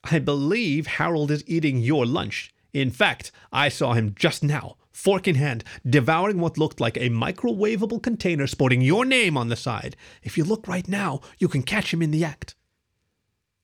I 0.03 0.19
believe 0.19 0.87
Harold 0.87 1.31
is 1.31 1.43
eating 1.47 1.77
your 1.77 2.05
lunch. 2.05 2.53
In 2.73 2.91
fact, 2.91 3.31
I 3.51 3.69
saw 3.69 3.93
him 3.93 4.15
just 4.15 4.43
now, 4.43 4.77
fork 4.91 5.27
in 5.27 5.35
hand, 5.35 5.63
devouring 5.87 6.39
what 6.39 6.57
looked 6.57 6.79
like 6.79 6.97
a 6.97 7.09
microwavable 7.09 8.01
container 8.01 8.47
sporting 8.47 8.81
your 8.81 9.05
name 9.05 9.37
on 9.37 9.49
the 9.49 9.55
side. 9.55 9.95
If 10.23 10.37
you 10.37 10.43
look 10.43 10.67
right 10.67 10.87
now, 10.87 11.21
you 11.37 11.47
can 11.47 11.63
catch 11.63 11.93
him 11.93 12.01
in 12.01 12.11
the 12.11 12.23
act. 12.23 12.55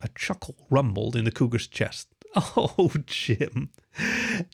A 0.01 0.09
chuckle 0.09 0.67
rumbled 0.69 1.15
in 1.15 1.25
the 1.25 1.31
cougar's 1.31 1.67
chest. 1.67 2.09
Oh, 2.35 2.91
Jim. 3.05 3.69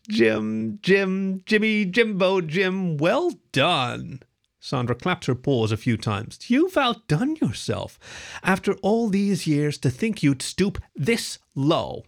Jim, 0.08 0.80
Jim, 0.82 1.42
Jimmy, 1.46 1.86
Jimbo, 1.86 2.42
Jim, 2.42 2.98
well 2.98 3.32
done. 3.52 4.22
Sandra 4.60 4.96
clapped 4.96 5.26
her 5.26 5.36
paws 5.36 5.72
a 5.72 5.78
few 5.78 5.96
times. 5.96 6.50
You've 6.50 6.76
outdone 6.78 7.38
yourself. 7.38 7.98
After 8.44 8.74
all 8.82 9.08
these 9.08 9.48
years, 9.48 9.78
to 9.80 9.90
think 9.90 10.22
you'd 10.22 10.42
stoop 10.42 10.78
this 10.96 11.40
low. 11.56 12.04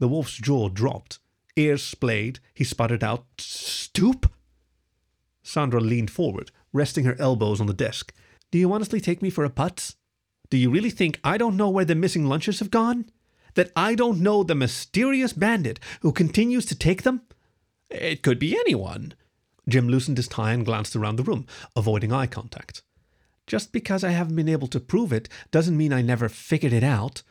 The 0.00 0.08
wolf's 0.08 0.36
jaw 0.36 0.68
dropped. 0.68 1.18
Ears 1.56 1.82
splayed. 1.82 2.40
He 2.54 2.64
sputtered 2.64 3.04
out, 3.04 3.24
Stoop? 3.38 4.32
Sandra 5.42 5.80
leaned 5.80 6.10
forward, 6.10 6.50
resting 6.72 7.04
her 7.04 7.16
elbows 7.20 7.60
on 7.60 7.66
the 7.66 7.74
desk. 7.74 8.12
Do 8.50 8.58
you 8.58 8.72
honestly 8.72 9.00
take 9.00 9.22
me 9.22 9.30
for 9.30 9.44
a 9.44 9.50
putz? 9.50 9.94
Do 10.48 10.56
you 10.56 10.70
really 10.70 10.90
think 10.90 11.20
I 11.22 11.38
don't 11.38 11.56
know 11.56 11.70
where 11.70 11.84
the 11.84 11.94
missing 11.94 12.26
lunches 12.26 12.58
have 12.58 12.70
gone? 12.70 13.10
That 13.60 13.72
I 13.76 13.94
don't 13.94 14.22
know 14.22 14.42
the 14.42 14.54
mysterious 14.54 15.34
bandit 15.34 15.78
who 16.00 16.12
continues 16.12 16.64
to 16.64 16.74
take 16.74 17.02
them? 17.02 17.20
It 17.90 18.22
could 18.22 18.38
be 18.38 18.58
anyone. 18.58 19.12
Jim 19.68 19.86
loosened 19.86 20.16
his 20.16 20.28
tie 20.28 20.54
and 20.54 20.64
glanced 20.64 20.96
around 20.96 21.16
the 21.16 21.24
room, 21.24 21.44
avoiding 21.76 22.10
eye 22.10 22.26
contact. 22.26 22.80
Just 23.46 23.70
because 23.70 24.02
I 24.02 24.12
haven't 24.12 24.36
been 24.36 24.48
able 24.48 24.68
to 24.68 24.80
prove 24.80 25.12
it 25.12 25.28
doesn't 25.50 25.76
mean 25.76 25.92
I 25.92 26.00
never 26.00 26.30
figured 26.30 26.72
it 26.72 26.82
out. 26.82 27.22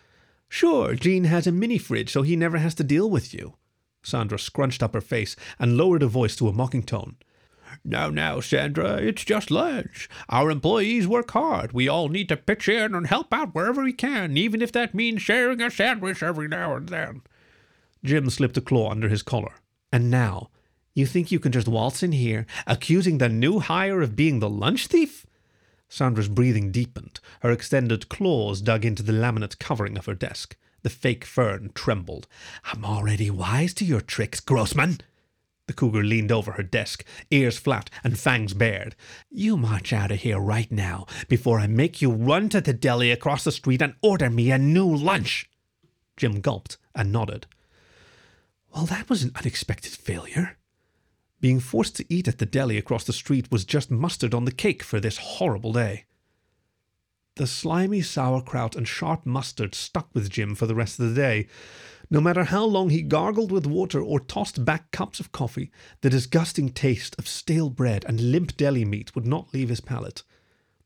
Sure, 0.48 0.94
Jean 0.94 1.24
has 1.24 1.48
a 1.48 1.52
mini 1.52 1.80
fridge, 1.80 2.12
so 2.12 2.22
he 2.22 2.36
never 2.36 2.60
has 2.60 2.76
to 2.76 2.84
deal 2.84 3.10
with 3.10 3.34
you. 3.34 3.56
Sandra 4.04 4.38
scrunched 4.38 4.84
up 4.84 4.94
her 4.94 5.02
face 5.02 5.36
and 5.58 5.78
lowered 5.78 6.04
her 6.04 6.08
voice 6.08 6.36
to 6.36 6.48
a 6.48 6.54
mocking 6.54 6.84
tone. 6.84 7.16
Now, 7.84 8.10
now, 8.10 8.40
Sandra, 8.40 8.98
it's 8.98 9.24
just 9.24 9.52
lunch. 9.52 10.10
Our 10.30 10.52
employees 10.52 11.08
work 11.08 11.32
hard. 11.32 11.72
We 11.72 11.88
all 11.88 12.10
need 12.10 12.30
to 12.30 12.38
pitch 12.38 12.68
in 12.68 12.94
and 12.94 13.08
help 13.08 13.34
out 13.34 13.56
wherever 13.56 13.84
we 13.84 13.94
can, 13.94 14.38
even 14.38 14.62
if 14.62 14.72
that 14.74 14.94
means 14.94 15.22
sharing 15.22 15.62
a 15.62 15.72
sandwich 15.72 16.22
every 16.22 16.48
now 16.48 16.76
and 16.76 16.90
then. 16.90 17.22
Jim 18.04 18.30
slipped 18.30 18.58
a 18.58 18.62
claw 18.62 18.92
under 18.92 19.10
his 19.10 19.24
collar. 19.24 19.54
And 19.92 20.10
now, 20.12 20.50
you 20.94 21.06
think 21.06 21.32
you 21.32 21.40
can 21.40 21.52
just 21.52 21.68
waltz 21.68 22.04
in 22.04 22.12
here, 22.12 22.46
accusing 22.68 23.18
the 23.18 23.30
new 23.30 23.60
hire 23.60 24.02
of 24.02 24.16
being 24.16 24.40
the 24.40 24.50
lunch 24.50 24.88
thief? 24.88 25.26
Sandra's 25.88 26.30
breathing 26.30 26.72
deepened. 26.72 27.20
Her 27.42 27.52
extended 27.52 28.10
claws 28.10 28.62
dug 28.62 28.86
into 28.86 29.02
the 29.02 29.14
laminate 29.14 29.60
covering 29.60 29.98
of 29.98 30.06
her 30.06 30.14
desk. 30.14 30.56
The 30.84 30.90
fake 30.90 31.26
fern 31.26 31.72
trembled. 31.74 32.28
I'm 32.66 32.86
already 32.86 33.30
wise 33.30 33.74
to 33.76 33.86
your 33.86 34.02
tricks, 34.02 34.40
Grossman. 34.40 35.02
The 35.70 35.74
cougar 35.76 36.04
leaned 36.04 36.32
over 36.32 36.54
her 36.54 36.64
desk, 36.64 37.06
ears 37.30 37.60
flat 37.60 37.92
and 38.04 38.18
fangs 38.18 38.56
bared. 38.56 38.96
You 39.30 39.56
march 39.56 39.94
out 39.94 40.12
of 40.12 40.22
here 40.22 40.40
right 40.40 40.72
now 40.72 41.06
before 41.28 41.60
I 41.60 41.68
make 41.68 42.02
you 42.02 42.10
run 42.10 42.50
to 42.50 42.60
the 42.60 42.74
deli 42.74 43.12
across 43.12 43.44
the 43.44 43.52
street 43.52 43.80
and 43.80 43.94
order 44.02 44.32
me 44.32 44.50
a 44.50 44.58
new 44.58 44.88
lunch. 44.88 45.48
Jim 46.18 46.42
gulped 46.42 46.80
and 46.96 47.12
nodded. 47.12 47.46
Well, 48.74 48.88
that 48.88 49.12
was 49.12 49.22
an 49.22 49.32
unexpected 49.36 49.92
failure. 49.92 50.58
Being 51.40 51.60
forced 51.60 51.96
to 51.98 52.06
eat 52.12 52.28
at 52.28 52.40
the 52.40 52.48
deli 52.48 52.80
across 52.80 53.04
the 53.04 53.14
street 53.14 53.52
was 53.52 53.64
just 53.64 53.92
mustard 53.92 54.34
on 54.34 54.46
the 54.46 54.52
cake 54.52 54.82
for 54.82 55.00
this 55.00 55.18
horrible 55.18 55.74
day. 55.74 56.06
The 57.36 57.46
slimy 57.46 58.02
sauerkraut 58.02 58.76
and 58.76 58.88
sharp 58.88 59.24
mustard 59.24 59.76
stuck 59.76 60.10
with 60.16 60.32
Jim 60.32 60.56
for 60.56 60.66
the 60.66 60.74
rest 60.74 61.00
of 61.00 61.10
the 61.10 61.16
day. 61.16 61.48
No 62.12 62.20
matter 62.20 62.46
how 62.46 62.66
long 62.66 62.90
he 62.90 63.04
gargled 63.04 63.52
with 63.52 63.68
water 63.68 64.02
or 64.02 64.20
tossed 64.20 64.66
back 64.66 64.90
cups 64.90 65.20
of 65.20 65.32
coffee, 65.32 65.70
the 66.02 66.10
disgusting 66.10 66.70
taste 66.70 67.16
of 67.20 67.28
stale 67.28 67.70
bread 67.70 68.04
and 68.08 68.32
limp 68.32 68.58
deli 68.58 68.84
meat 68.84 69.14
would 69.14 69.28
not 69.28 69.54
leave 69.54 69.70
his 69.70 69.80
palate. 69.80 70.24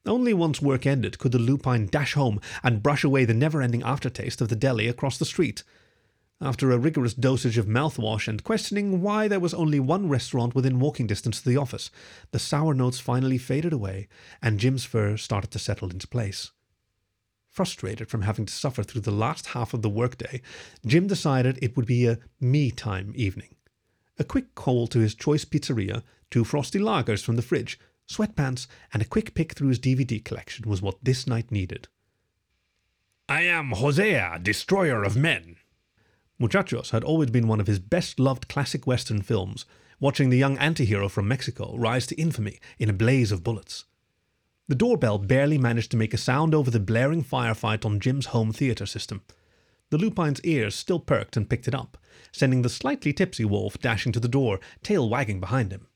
Only 0.06 0.34
once 0.34 0.62
work 0.62 0.86
ended 0.86 1.20
could 1.20 1.32
the 1.32 1.40
lupine 1.40 1.88
dash 1.88 2.14
home 2.16 2.42
and 2.62 2.84
brush 2.84 3.06
away 3.06 3.24
the 3.24 3.34
never 3.34 3.62
ending 3.62 3.84
aftertaste 3.84 4.42
of 4.42 4.50
the 4.50 4.56
deli 4.58 4.90
across 4.90 5.18
the 5.18 5.24
street. 5.24 5.64
After 6.42 6.72
a 6.72 6.78
rigorous 6.78 7.14
dosage 7.14 7.58
of 7.58 7.68
mouthwash 7.68 8.28
and 8.28 8.44
questioning 8.44 9.02
why 9.02 9.30
there 9.30 9.40
was 9.40 9.54
only 9.54 9.80
one 9.80 10.10
restaurant 10.10 10.54
within 10.54 10.82
walking 10.82 11.08
distance 11.08 11.40
to 11.42 11.48
the 11.48 11.56
office, 11.56 11.90
the 12.32 12.40
sour 12.40 12.74
notes 12.74 13.00
finally 13.00 13.38
faded 13.38 13.72
away 13.72 14.10
and 14.42 14.60
Jim's 14.60 14.84
fur 14.84 15.16
started 15.16 15.52
to 15.52 15.60
settle 15.60 15.90
into 15.90 16.06
place. 16.06 16.52
Frustrated 17.54 18.10
from 18.10 18.24
having 18.24 18.46
to 18.46 18.54
suffer 18.54 18.84
through 18.84 19.02
the 19.02 19.12
last 19.12 19.48
half 19.48 19.74
of 19.74 19.82
the 19.82 19.90
workday, 19.90 20.42
Jim 20.86 21.08
decided 21.08 21.58
it 21.62 21.78
would 21.78 21.86
be 21.86 22.06
a 22.06 22.20
me 22.42 22.70
time 22.70 23.14
evening. 23.16 23.56
A 24.20 24.26
quick 24.26 24.54
call 24.56 24.88
to 24.88 25.00
his 25.00 25.16
choice 25.16 25.46
pizzeria, 25.46 26.04
two 26.30 26.44
frosty 26.44 26.80
lagers 26.80 27.24
from 27.24 27.38
the 27.38 27.42
fridge, 27.42 27.80
sweatpants, 28.12 28.68
and 28.92 29.02
a 29.02 29.06
quick 29.06 29.34
pick 29.34 29.54
through 29.54 29.70
his 29.70 29.80
DVD 29.80 30.22
collection 30.22 30.68
was 30.68 30.82
what 30.82 31.02
this 31.02 31.26
night 31.26 31.52
needed. 31.52 31.88
I 33.30 33.44
am 33.44 33.72
Hosea, 33.72 34.40
destroyer 34.44 35.04
of 35.04 35.16
men, 35.16 35.56
Muchachos 36.44 36.90
had 36.90 37.04
always 37.04 37.30
been 37.30 37.48
one 37.48 37.62
of 37.62 37.68
his 37.68 37.80
best 37.80 38.20
loved 38.20 38.50
classic 38.50 38.86
Western 38.86 39.22
films, 39.22 39.66
watching 40.00 40.30
the 40.30 40.38
young 40.38 40.58
antihero 40.58 41.10
from 41.10 41.28
Mexico 41.28 41.74
rise 41.78 42.06
to 42.08 42.20
infamy 42.20 42.60
in 42.78 42.90
a 42.90 42.94
blaze 42.94 43.32
of 43.32 43.44
bullets. 43.44 43.86
The 44.70 44.76
doorbell 44.76 45.18
barely 45.18 45.58
managed 45.58 45.92
to 45.92 45.98
make 45.98 46.14
a 46.14 46.18
sound 46.18 46.56
over 46.56 46.72
the 46.72 46.80
blaring 46.80 47.24
firefight 47.24 47.86
on 47.86 48.00
Jim's 48.00 48.28
home 48.28 48.54
theater 48.54 48.86
system. 48.86 49.22
The 49.90 49.98
lupine's 49.98 50.42
ears 50.42 50.74
still 50.74 51.00
perked 51.00 51.36
and 51.36 51.50
picked 51.50 51.68
it 51.68 51.76
up, 51.76 51.98
sending 52.32 52.62
the 52.62 52.70
slightly 52.70 53.12
tipsy 53.12 53.44
wolf 53.44 53.78
dashing 53.80 54.14
to 54.14 54.20
the 54.22 54.30
door, 54.30 54.62
tail 54.82 55.10
wagging 55.10 55.42
behind 55.42 55.72
him. 55.74 55.88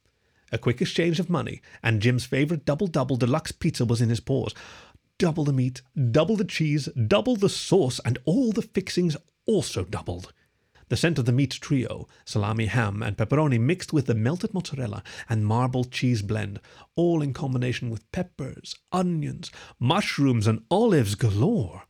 A 0.51 0.57
quick 0.57 0.81
exchange 0.81 1.19
of 1.19 1.29
money, 1.29 1.61
and 1.81 2.01
Jim's 2.01 2.25
favorite 2.25 2.65
double 2.65 2.87
double 2.87 3.15
deluxe 3.15 3.53
pizza 3.53 3.85
was 3.85 4.01
in 4.01 4.09
his 4.09 4.19
paws. 4.19 4.53
Double 5.17 5.45
the 5.45 5.53
meat, 5.53 5.81
double 6.11 6.35
the 6.35 6.45
cheese, 6.45 6.89
double 7.07 7.37
the 7.37 7.49
sauce, 7.49 7.99
and 8.03 8.19
all 8.25 8.51
the 8.51 8.61
fixings 8.61 9.15
also 9.45 9.83
doubled. 9.85 10.33
The 10.89 10.95
scent 10.95 11.19
of 11.19 11.25
the 11.25 11.33
meat 11.33 11.51
trio, 11.51 12.07
salami, 12.23 12.67
ham, 12.67 13.03
and 13.03 13.17
pepperoni 13.17 13.59
mixed 13.59 13.91
with 13.91 14.05
the 14.05 14.15
melted 14.15 14.53
mozzarella 14.53 15.03
and 15.27 15.45
marble 15.45 15.83
cheese 15.83 16.21
blend, 16.21 16.61
all 16.95 17.21
in 17.21 17.33
combination 17.33 17.89
with 17.89 18.09
peppers, 18.13 18.73
onions, 18.93 19.51
mushrooms, 19.79 20.47
and 20.47 20.63
olives 20.71 21.15
galore. 21.15 21.83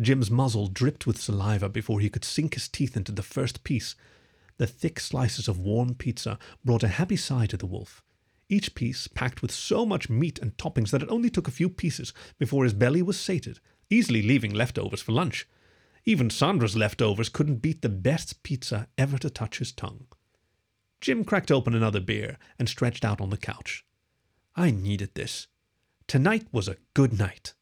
Jim's 0.00 0.30
muzzle 0.30 0.66
dripped 0.66 1.06
with 1.06 1.20
saliva 1.20 1.68
before 1.68 2.00
he 2.00 2.10
could 2.10 2.24
sink 2.24 2.54
his 2.54 2.68
teeth 2.68 2.96
into 2.96 3.12
the 3.12 3.22
first 3.22 3.62
piece. 3.62 3.94
The 4.56 4.66
thick 4.66 4.98
slices 4.98 5.46
of 5.46 5.60
warm 5.60 5.94
pizza 5.94 6.38
brought 6.64 6.82
a 6.82 6.88
happy 6.88 7.16
sigh 7.16 7.46
to 7.46 7.56
the 7.56 7.66
wolf. 7.66 8.02
Each 8.48 8.74
piece 8.74 9.06
packed 9.06 9.40
with 9.40 9.52
so 9.52 9.86
much 9.86 10.10
meat 10.10 10.38
and 10.40 10.56
toppings 10.56 10.90
that 10.90 11.02
it 11.02 11.10
only 11.10 11.30
took 11.30 11.46
a 11.46 11.52
few 11.52 11.68
pieces 11.68 12.12
before 12.38 12.64
his 12.64 12.74
belly 12.74 13.02
was 13.02 13.18
sated, 13.20 13.60
easily 13.88 14.20
leaving 14.20 14.52
leftovers 14.52 15.00
for 15.00 15.12
lunch. 15.12 15.46
Even 16.04 16.30
Sandra's 16.30 16.76
leftovers 16.76 17.28
couldn't 17.28 17.62
beat 17.62 17.82
the 17.82 17.88
best 17.88 18.42
pizza 18.42 18.88
ever 18.98 19.18
to 19.18 19.30
touch 19.30 19.58
his 19.58 19.72
tongue. 19.72 20.06
Jim 21.00 21.24
cracked 21.24 21.50
open 21.50 21.74
another 21.74 22.00
beer 22.00 22.38
and 22.58 22.68
stretched 22.68 23.04
out 23.04 23.20
on 23.20 23.30
the 23.30 23.36
couch. 23.36 23.84
I 24.56 24.70
needed 24.70 25.14
this. 25.14 25.46
Tonight 26.06 26.46
was 26.52 26.68
a 26.68 26.76
good 26.94 27.18
night. 27.18 27.54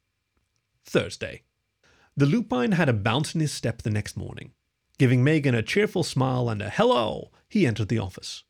Thursday. 0.85 1.43
The 2.17 2.27
lupine 2.27 2.73
had 2.73 2.89
a 2.89 2.95
bounce 2.95 3.35
in 3.35 3.41
his 3.41 3.53
step 3.53 3.83
the 3.83 3.91
next 3.91 4.17
morning. 4.17 4.53
Giving 4.99 5.23
Megan 5.23 5.55
a 5.55 5.63
cheerful 5.63 6.03
smile 6.03 6.49
and 6.49 6.61
a 6.61 6.69
hello, 6.69 7.31
he 7.49 7.67
entered 7.67 7.89
the 7.89 7.99
office. 7.99 8.45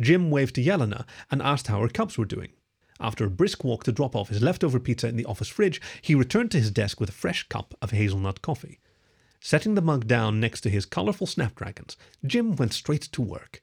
Jim 0.00 0.30
waved 0.30 0.54
to 0.54 0.64
Yelena 0.64 1.04
and 1.30 1.42
asked 1.42 1.66
how 1.66 1.80
her 1.80 1.88
cubs 1.88 2.16
were 2.16 2.24
doing. 2.24 2.52
After 2.98 3.24
a 3.24 3.30
brisk 3.30 3.62
walk 3.64 3.84
to 3.84 3.92
drop 3.92 4.16
off 4.16 4.28
his 4.28 4.42
leftover 4.42 4.80
pizza 4.80 5.08
in 5.08 5.16
the 5.16 5.26
office 5.26 5.48
fridge, 5.48 5.80
he 6.00 6.14
returned 6.14 6.50
to 6.52 6.58
his 6.58 6.70
desk 6.70 6.98
with 6.98 7.08
a 7.08 7.12
fresh 7.12 7.48
cup 7.48 7.74
of 7.82 7.90
hazelnut 7.90 8.42
coffee. 8.42 8.80
Setting 9.44 9.74
the 9.74 9.82
mug 9.82 10.06
down 10.06 10.38
next 10.38 10.60
to 10.60 10.70
his 10.70 10.86
colorful 10.86 11.26
snapdragons, 11.26 11.96
Jim 12.24 12.54
went 12.54 12.72
straight 12.72 13.02
to 13.10 13.20
work. 13.20 13.60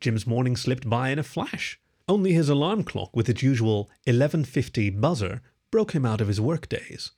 Jim's 0.00 0.26
morning 0.26 0.56
slipped 0.56 0.88
by 0.88 1.10
in 1.10 1.18
a 1.18 1.22
flash. 1.22 1.78
Only 2.08 2.32
his 2.32 2.48
alarm 2.48 2.84
clock, 2.84 3.14
with 3.14 3.28
its 3.28 3.42
usual 3.42 3.90
11.50 4.06 4.98
buzzer, 4.98 5.42
broke 5.70 5.92
him 5.92 6.06
out 6.06 6.22
of 6.22 6.28
his 6.28 6.40
work 6.40 6.70
daze. 6.70 7.10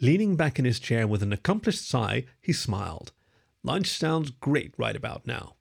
Leaning 0.00 0.36
back 0.36 0.60
in 0.60 0.64
his 0.64 0.78
chair 0.78 1.04
with 1.08 1.20
an 1.24 1.32
accomplished 1.32 1.86
sigh, 1.86 2.26
he 2.40 2.52
smiled. 2.52 3.10
Lunch 3.64 3.88
sounds 3.88 4.30
great 4.30 4.72
right 4.78 4.94
about 4.94 5.26
now. 5.26 5.56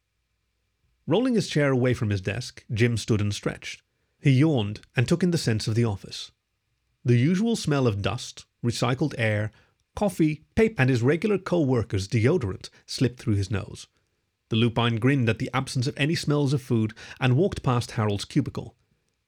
Rolling 1.07 1.33
his 1.33 1.49
chair 1.49 1.71
away 1.71 1.95
from 1.95 2.11
his 2.11 2.21
desk, 2.21 2.63
Jim 2.71 2.95
stood 2.95 3.21
and 3.21 3.33
stretched. 3.33 3.81
He 4.21 4.29
yawned 4.29 4.81
and 4.95 5.07
took 5.07 5.23
in 5.23 5.31
the 5.31 5.37
sense 5.39 5.67
of 5.67 5.73
the 5.73 5.85
office. 5.85 6.29
The 7.03 7.17
usual 7.17 7.55
smell 7.55 7.87
of 7.87 8.03
dust, 8.03 8.45
recycled 8.63 9.15
air, 9.17 9.51
coffee, 9.99 10.45
paper, 10.55 10.81
and 10.81 10.89
his 10.89 11.01
regular 11.01 11.37
co 11.37 11.59
workers' 11.59 12.07
deodorant 12.07 12.69
slipped 12.85 13.19
through 13.19 13.35
his 13.35 13.51
nose. 13.51 13.87
The 14.47 14.55
lupine 14.55 14.95
grinned 14.95 15.27
at 15.27 15.39
the 15.39 15.49
absence 15.53 15.87
of 15.87 15.93
any 15.97 16.15
smells 16.15 16.53
of 16.53 16.61
food 16.61 16.93
and 17.19 17.35
walked 17.35 17.63
past 17.63 17.91
Harold's 17.91 18.23
cubicle. 18.23 18.77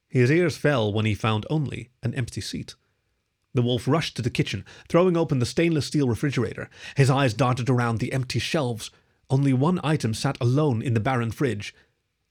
His 0.08 0.32
ears 0.32 0.56
fell 0.56 0.94
when 0.94 1.04
he 1.06 1.14
found 1.14 1.46
only 1.50 1.90
an 2.02 2.16
empty 2.16 2.40
seat. 2.40 2.76
The 3.54 3.62
wolf 3.62 3.86
rushed 3.86 4.16
to 4.16 4.22
the 4.22 4.30
kitchen, 4.30 4.64
throwing 4.88 5.18
open 5.18 5.40
the 5.40 5.46
stainless 5.46 5.88
steel 5.88 6.08
refrigerator. 6.08 6.70
His 6.96 7.10
eyes 7.10 7.34
darted 7.34 7.70
around 7.70 8.00
the 8.00 8.14
empty 8.14 8.40
shelves. 8.40 8.92
Only 9.30 9.52
one 9.52 9.82
item 9.84 10.14
sat 10.14 10.38
alone 10.40 10.82
in 10.82 10.94
the 10.94 11.02
barren 11.02 11.32
fridge 11.32 11.76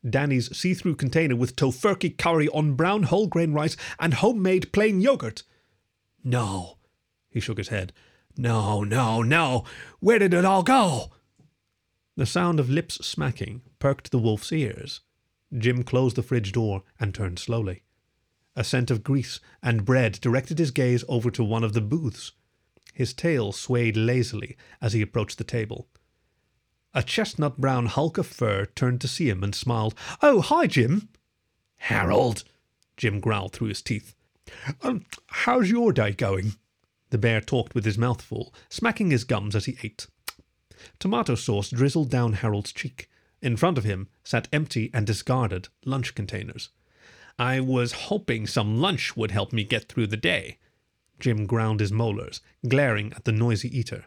Danny's 0.08 0.56
see 0.56 0.72
through 0.72 0.96
container 0.96 1.36
with 1.36 1.56
Tofurky 1.56 2.16
curry 2.16 2.48
on 2.48 2.72
brown 2.72 3.02
whole 3.02 3.26
grain 3.26 3.52
rice 3.52 3.76
and 3.98 4.14
homemade 4.14 4.72
plain 4.72 5.02
yogurt. 5.02 5.42
No. 6.24 6.78
He 7.28 7.38
shook 7.38 7.58
his 7.58 7.68
head. 7.68 7.92
No, 8.36 8.82
no, 8.84 9.22
no. 9.22 9.64
Where 9.98 10.18
did 10.18 10.34
it 10.34 10.44
all 10.44 10.62
go? 10.62 11.10
The 12.16 12.26
sound 12.26 12.60
of 12.60 12.70
lips 12.70 13.04
smacking 13.06 13.62
perked 13.78 14.10
the 14.10 14.18
wolf's 14.18 14.52
ears. 14.52 15.00
Jim 15.56 15.82
closed 15.82 16.16
the 16.16 16.22
fridge 16.22 16.52
door 16.52 16.82
and 16.98 17.14
turned 17.14 17.38
slowly. 17.38 17.82
A 18.56 18.64
scent 18.64 18.90
of 18.90 19.02
grease 19.02 19.40
and 19.62 19.84
bread 19.84 20.20
directed 20.20 20.58
his 20.58 20.70
gaze 20.70 21.04
over 21.08 21.30
to 21.30 21.44
one 21.44 21.64
of 21.64 21.72
the 21.72 21.80
booths. 21.80 22.32
His 22.92 23.14
tail 23.14 23.52
swayed 23.52 23.96
lazily 23.96 24.56
as 24.80 24.92
he 24.92 25.02
approached 25.02 25.38
the 25.38 25.44
table. 25.44 25.88
A 26.92 27.02
chestnut 27.02 27.58
brown 27.58 27.86
hulk 27.86 28.18
of 28.18 28.26
fur 28.26 28.66
turned 28.66 29.00
to 29.00 29.08
see 29.08 29.28
him 29.28 29.44
and 29.44 29.54
smiled. 29.54 29.94
Oh, 30.20 30.40
hi, 30.40 30.66
Jim. 30.66 31.08
Harold, 31.76 32.44
Jim 32.96 33.20
growled 33.20 33.52
through 33.52 33.68
his 33.68 33.80
teeth. 33.80 34.14
Um, 34.82 35.06
how's 35.28 35.70
your 35.70 35.92
day 35.92 36.12
going? 36.12 36.56
The 37.10 37.18
bear 37.18 37.40
talked 37.40 37.74
with 37.74 37.84
his 37.84 37.98
mouth 37.98 38.22
full, 38.22 38.54
smacking 38.68 39.10
his 39.10 39.24
gums 39.24 39.54
as 39.54 39.66
he 39.66 39.78
ate. 39.82 40.06
Tomato 40.98 41.34
sauce 41.34 41.70
drizzled 41.70 42.10
down 42.10 42.34
Harold's 42.34 42.72
cheek. 42.72 43.08
In 43.42 43.56
front 43.56 43.78
of 43.78 43.84
him 43.84 44.08
sat 44.24 44.48
empty 44.52 44.90
and 44.92 45.06
discarded 45.06 45.68
lunch 45.84 46.14
containers. 46.14 46.70
I 47.38 47.60
was 47.60 47.92
hoping 47.92 48.46
some 48.46 48.80
lunch 48.80 49.16
would 49.16 49.30
help 49.30 49.52
me 49.52 49.64
get 49.64 49.88
through 49.88 50.08
the 50.08 50.16
day. 50.16 50.58
Jim 51.18 51.46
ground 51.46 51.80
his 51.80 51.92
molars, 51.92 52.40
glaring 52.68 53.12
at 53.14 53.24
the 53.24 53.32
noisy 53.32 53.76
eater. 53.76 54.06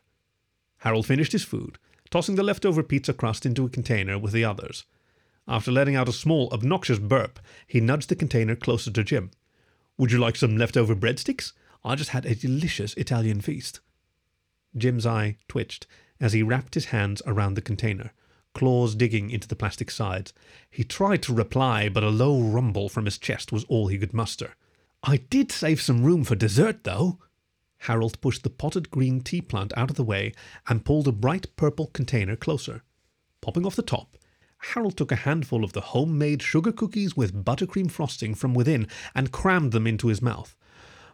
Harold 0.78 1.06
finished 1.06 1.32
his 1.32 1.44
food, 1.44 1.78
tossing 2.10 2.36
the 2.36 2.44
leftover 2.44 2.84
pizza 2.84 3.14
crust 3.14 3.46
into 3.46 3.66
a 3.66 3.70
container 3.70 4.20
with 4.20 4.34
the 4.34 4.46
others. 4.46 4.86
After 5.48 5.72
letting 5.72 5.96
out 5.96 6.10
a 6.10 6.14
small, 6.14 6.50
obnoxious 6.54 7.00
burp, 7.00 7.40
he 7.68 7.80
nudged 7.80 8.10
the 8.10 8.16
container 8.16 8.56
closer 8.56 8.92
to 8.92 9.04
Jim. 9.04 9.32
Would 9.98 10.12
you 10.12 10.20
like 10.20 10.36
some 10.36 10.58
leftover 10.58 10.96
breadsticks? 10.96 11.54
I 11.86 11.96
just 11.96 12.12
had 12.12 12.26
a 12.26 12.36
delicious 12.36 12.94
Italian 12.94 13.42
feast. 13.42 13.80
Jim's 14.76 15.06
eye 15.06 15.38
twitched 15.48 15.86
as 16.20 16.34
he 16.34 16.42
wrapped 16.42 16.76
his 16.76 16.86
hands 16.86 17.22
around 17.26 17.56
the 17.56 17.62
container, 17.62 18.12
claws 18.54 18.96
digging 18.96 19.30
into 19.30 19.48
the 19.48 19.56
plastic 19.56 19.92
sides. 19.92 20.34
He 20.70 20.84
tried 20.84 21.22
to 21.24 21.34
reply, 21.34 21.90
but 21.90 22.04
a 22.04 22.10
low 22.10 22.42
rumble 22.42 22.88
from 22.88 23.06
his 23.06 23.18
chest 23.18 23.52
was 23.52 23.66
all 23.66 23.88
he 23.88 23.98
could 23.98 24.14
muster. 24.14 24.56
I 25.04 25.18
did 25.18 25.52
save 25.52 25.82
some 25.82 26.04
room 26.04 26.24
for 26.24 26.36
dessert, 26.36 26.86
though. 26.86 27.20
Harold 27.80 28.22
pushed 28.22 28.44
the 28.44 28.50
potted 28.50 28.90
green 28.90 29.20
tea 29.20 29.42
plant 29.42 29.74
out 29.76 29.90
of 29.90 29.98
the 29.98 30.04
way 30.04 30.32
and 30.70 30.86
pulled 30.86 31.10
a 31.10 31.12
bright 31.12 31.54
purple 31.58 31.88
container 31.88 32.38
closer. 32.38 32.84
Popping 33.42 33.66
off 33.66 33.76
the 33.76 33.82
top, 33.82 34.18
Harold 34.58 34.96
took 34.96 35.12
a 35.12 35.18
handful 35.18 35.66
of 35.66 35.74
the 35.74 35.82
homemade 35.82 36.42
sugar 36.42 36.72
cookies 36.72 37.18
with 37.18 37.44
buttercream 37.44 37.92
frosting 37.92 38.34
from 38.34 38.54
within 38.54 38.88
and 39.14 39.34
crammed 39.34 39.74
them 39.74 39.86
into 39.86 40.08
his 40.08 40.22
mouth. 40.22 40.56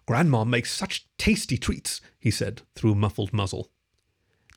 Grandma 0.10 0.44
makes 0.44 0.72
such 0.76 1.08
tasty 1.20 1.56
treats, 1.56 2.02
he 2.18 2.32
said 2.32 2.64
through 2.74 2.96
muffled 2.96 3.32
muzzle. 3.32 3.70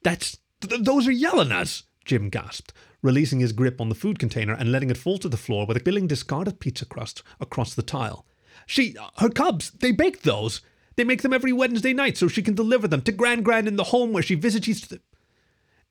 That's. 0.02 0.38
Th- 0.62 0.80
those 0.80 1.06
are 1.06 1.12
Yelena's, 1.12 1.82
Jim 2.06 2.30
gasped, 2.30 2.72
releasing 3.02 3.40
his 3.40 3.52
grip 3.52 3.78
on 3.78 3.90
the 3.90 3.94
food 3.94 4.18
container 4.18 4.54
and 4.54 4.72
letting 4.72 4.88
it 4.88 4.96
fall 4.96 5.18
to 5.18 5.28
the 5.28 5.36
floor 5.36 5.66
with 5.66 5.76
a 5.76 5.80
spilling 5.80 6.06
discarded 6.06 6.58
pizza 6.58 6.86
crust 6.86 7.22
across 7.38 7.74
the 7.74 7.82
tile. 7.82 8.24
She. 8.64 8.96
her 9.18 9.28
cubs, 9.28 9.72
they 9.72 9.92
baked 9.92 10.22
those. 10.22 10.62
They 10.96 11.04
make 11.04 11.20
them 11.20 11.34
every 11.34 11.52
Wednesday 11.52 11.92
night 11.92 12.16
so 12.16 12.28
she 12.28 12.40
can 12.40 12.54
deliver 12.54 12.88
them 12.88 13.02
to 13.02 13.12
Grand 13.12 13.44
Grand 13.44 13.68
in 13.68 13.76
the 13.76 13.84
home 13.84 14.14
where 14.14 14.22
she 14.22 14.36
visits 14.36 14.68
each. 14.68 14.88
Th- 14.88 15.02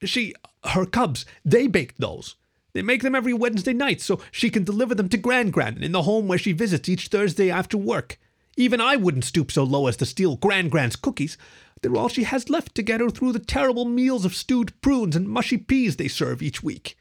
she, 0.04 0.34
her 0.64 0.88
cubs, 0.88 1.24
they 1.46 1.68
baked 1.68 2.00
those. 2.00 2.36
They 2.74 2.82
make 2.82 3.04
them 3.04 3.14
every 3.14 3.34
Wednesday 3.34 3.74
night 3.74 4.02
so 4.02 4.22
she 4.32 4.50
can 4.50 4.64
deliver 4.64 4.96
them 4.96 5.10
to 5.10 5.18
Grand 5.18 5.54
Grand 5.54 5.84
in 5.84 5.92
the 5.92 6.02
home 6.02 6.28
where 6.28 6.40
she 6.40 6.52
visits 6.52 6.90
each 6.90 7.10
Thursday 7.10 7.52
after 7.52 7.78
work. 7.78 8.18
Even 8.58 8.82
I 8.82 8.96
wouldn't 8.96 9.26
stoop 9.26 9.52
so 9.52 9.64
low 9.64 9.88
as 9.88 9.98
to 9.98 10.06
steal 10.06 10.36
Grand 10.36 10.72
Gran's 10.72 10.96
cookies. 10.96 11.38
They're 11.82 11.96
all 11.96 12.10
she 12.10 12.24
has 12.24 12.50
left 12.50 12.76
to 12.76 12.84
get 12.84 13.00
her 13.00 13.10
through 13.10 13.32
the 13.32 13.40
terrible 13.40 13.86
meals 13.86 14.26
of 14.26 14.36
stewed 14.36 14.80
prunes 14.82 15.16
and 15.16 15.28
mushy 15.28 15.58
peas 15.58 15.96
they 15.96 16.08
serve 16.08 16.42
each 16.42 16.62
week. 16.62 16.98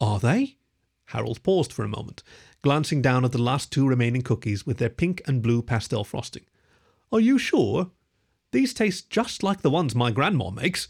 Are 0.00 0.18
they? 0.18 0.56
Harold 1.06 1.42
paused 1.42 1.72
for 1.72 1.84
a 1.84 1.88
moment, 1.88 2.22
glancing 2.62 3.02
down 3.02 3.24
at 3.24 3.32
the 3.32 3.42
last 3.42 3.70
two 3.70 3.86
remaining 3.86 4.22
cookies 4.22 4.64
with 4.64 4.78
their 4.78 4.88
pink 4.88 5.20
and 5.26 5.42
blue 5.42 5.62
pastel 5.62 6.04
frosting. 6.04 6.44
Are 7.10 7.20
you 7.20 7.38
sure? 7.38 7.90
These 8.52 8.72
taste 8.72 9.10
just 9.10 9.42
like 9.42 9.60
the 9.60 9.70
ones 9.70 9.94
my 9.94 10.10
grandma 10.10 10.50
makes. 10.50 10.88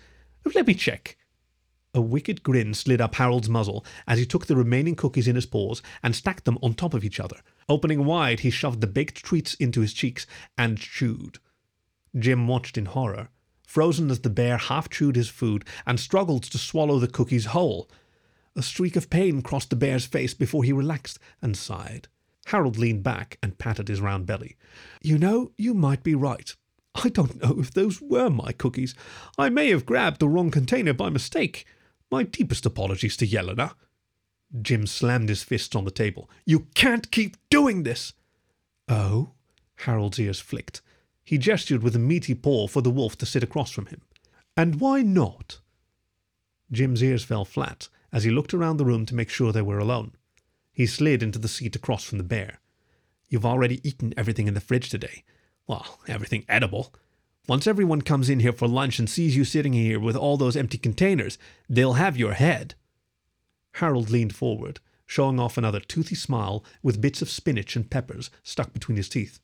Let 0.55 0.67
me 0.67 0.75
check. 0.75 1.17
A 1.95 2.01
wicked 2.01 2.43
grin 2.43 2.73
slid 2.73 3.03
up 3.03 3.17
Harold's 3.17 3.51
muzzle 3.51 3.85
as 4.07 4.19
he 4.19 4.25
took 4.25 4.47
the 4.47 4.57
remaining 4.57 4.95
cookies 4.95 5.29
in 5.29 5.35
his 5.35 5.45
paws 5.45 5.83
and 6.03 6.17
stacked 6.17 6.47
them 6.47 6.59
on 6.63 6.73
top 6.73 6.95
of 6.95 7.05
each 7.05 7.21
other. 7.21 7.37
Opening 7.69 8.07
wide, 8.07 8.41
he 8.41 8.51
shoved 8.51 8.81
the 8.81 8.87
baked 8.87 9.23
treats 9.23 9.53
into 9.55 9.83
his 9.83 9.93
cheeks 9.93 10.27
and 10.57 10.79
chewed. 10.79 11.39
Jim 12.19 12.49
watched 12.49 12.79
in 12.79 12.87
horror, 12.87 13.29
frozen 13.67 14.11
as 14.11 14.21
the 14.21 14.31
bear 14.31 14.57
half 14.57 14.89
chewed 14.89 15.17
his 15.17 15.29
food 15.29 15.67
and 15.87 16.01
struggled 16.01 16.45
to 16.45 16.57
swallow 16.57 16.99
the 16.99 17.09
cookies 17.09 17.47
whole. 17.47 17.91
A 18.57 18.63
streak 18.63 18.97
of 18.97 19.11
pain 19.11 19.43
crossed 19.43 19.69
the 19.69 19.77
bear's 19.77 20.07
face 20.07 20.33
before 20.33 20.65
he 20.65 20.73
relaxed 20.73 21.19
and 21.43 21.57
sighed. 21.57 22.09
Harold 22.47 22.79
leaned 22.79 23.03
back 23.03 23.39
and 23.43 23.59
patted 23.59 23.89
his 23.89 24.01
round 24.01 24.25
belly. 24.25 24.57
You 25.03 25.19
know, 25.19 25.53
you 25.59 25.75
might 25.75 26.03
be 26.03 26.15
right. 26.15 26.55
I 26.95 27.11
don't 27.11 27.43
know 27.43 27.61
if 27.61 27.71
those 27.71 28.01
were 28.01 28.31
my 28.31 28.53
cookies. 28.53 28.95
I 29.37 29.51
may 29.51 29.69
have 29.69 29.87
grabbed 29.87 30.21
the 30.21 30.29
wrong 30.29 30.51
container 30.51 30.95
by 30.95 31.11
mistake. 31.11 31.67
My 32.13 32.25
deepest 32.25 32.67
apologies 32.67 33.17
to 33.17 33.27
Yelena. 33.27 33.73
Jim 34.61 34.87
slammed 34.87 35.31
his 35.31 35.43
fists 35.43 35.75
on 35.75 35.87
the 35.87 35.91
table. 35.91 36.29
You 36.45 36.67
can't 36.75 37.11
keep 37.11 37.39
doing 37.49 37.85
this! 37.85 38.13
Oh? 38.87 39.31
Harold's 39.77 40.19
ears 40.19 40.39
flicked. 40.39 40.83
He 41.25 41.39
gestured 41.39 41.83
with 41.83 41.97
a 41.97 41.99
meaty 41.99 42.35
paw 42.35 42.67
for 42.67 42.83
the 42.83 42.91
wolf 42.91 43.17
to 43.17 43.27
sit 43.27 43.43
across 43.43 43.71
from 43.71 43.87
him. 43.87 44.03
And 44.59 44.79
why 44.79 45.01
not? 45.01 45.61
Jim's 46.71 47.03
ears 47.03 47.25
fell 47.25 47.47
flat 47.47 47.89
as 48.13 48.25
he 48.25 48.31
looked 48.31 48.53
around 48.53 48.77
the 48.77 48.85
room 48.85 49.07
to 49.07 49.15
make 49.15 49.31
sure 49.31 49.51
they 49.51 49.63
were 49.63 49.79
alone. 49.79 50.13
He 50.71 50.85
slid 50.85 51.23
into 51.23 51.39
the 51.39 51.49
seat 51.49 51.75
across 51.77 52.05
from 52.05 52.19
the 52.19 52.25
bear. 52.25 52.61
You've 53.31 53.47
already 53.47 53.81
eaten 53.89 54.13
everything 54.19 54.49
in 54.49 54.55
the 54.55 54.61
fridge 54.61 54.91
today. 54.91 55.25
Well, 55.67 55.99
everything 56.07 56.45
edible. 56.47 56.93
Once 57.49 57.67
everyone 57.67 58.01
comes 58.01 58.31
in 58.31 58.41
here 58.41 58.53
for 58.53 58.69
lunch 58.69 58.99
and 58.99 59.11
sees 59.11 59.37
you 59.37 59.45
sitting 59.45 59.73
here 59.73 59.99
with 59.99 60.17
all 60.17 60.37
those 60.37 60.57
empty 60.57 60.79
containers, 60.79 61.39
they'll 61.69 61.95
have 61.95 62.17
your 62.17 62.35
head. 62.35 62.75
Harold 63.75 64.11
leaned 64.11 64.35
forward, 64.35 64.79
showing 65.07 65.41
off 65.41 65.59
another 65.59 65.81
toothy 65.81 66.15
smile 66.15 66.65
with 66.83 67.01
bits 67.01 67.21
of 67.21 67.29
spinach 67.29 67.75
and 67.75 67.91
peppers 67.91 68.31
stuck 68.45 68.73
between 68.73 68.97
his 68.97 69.09
teeth. 69.09 69.41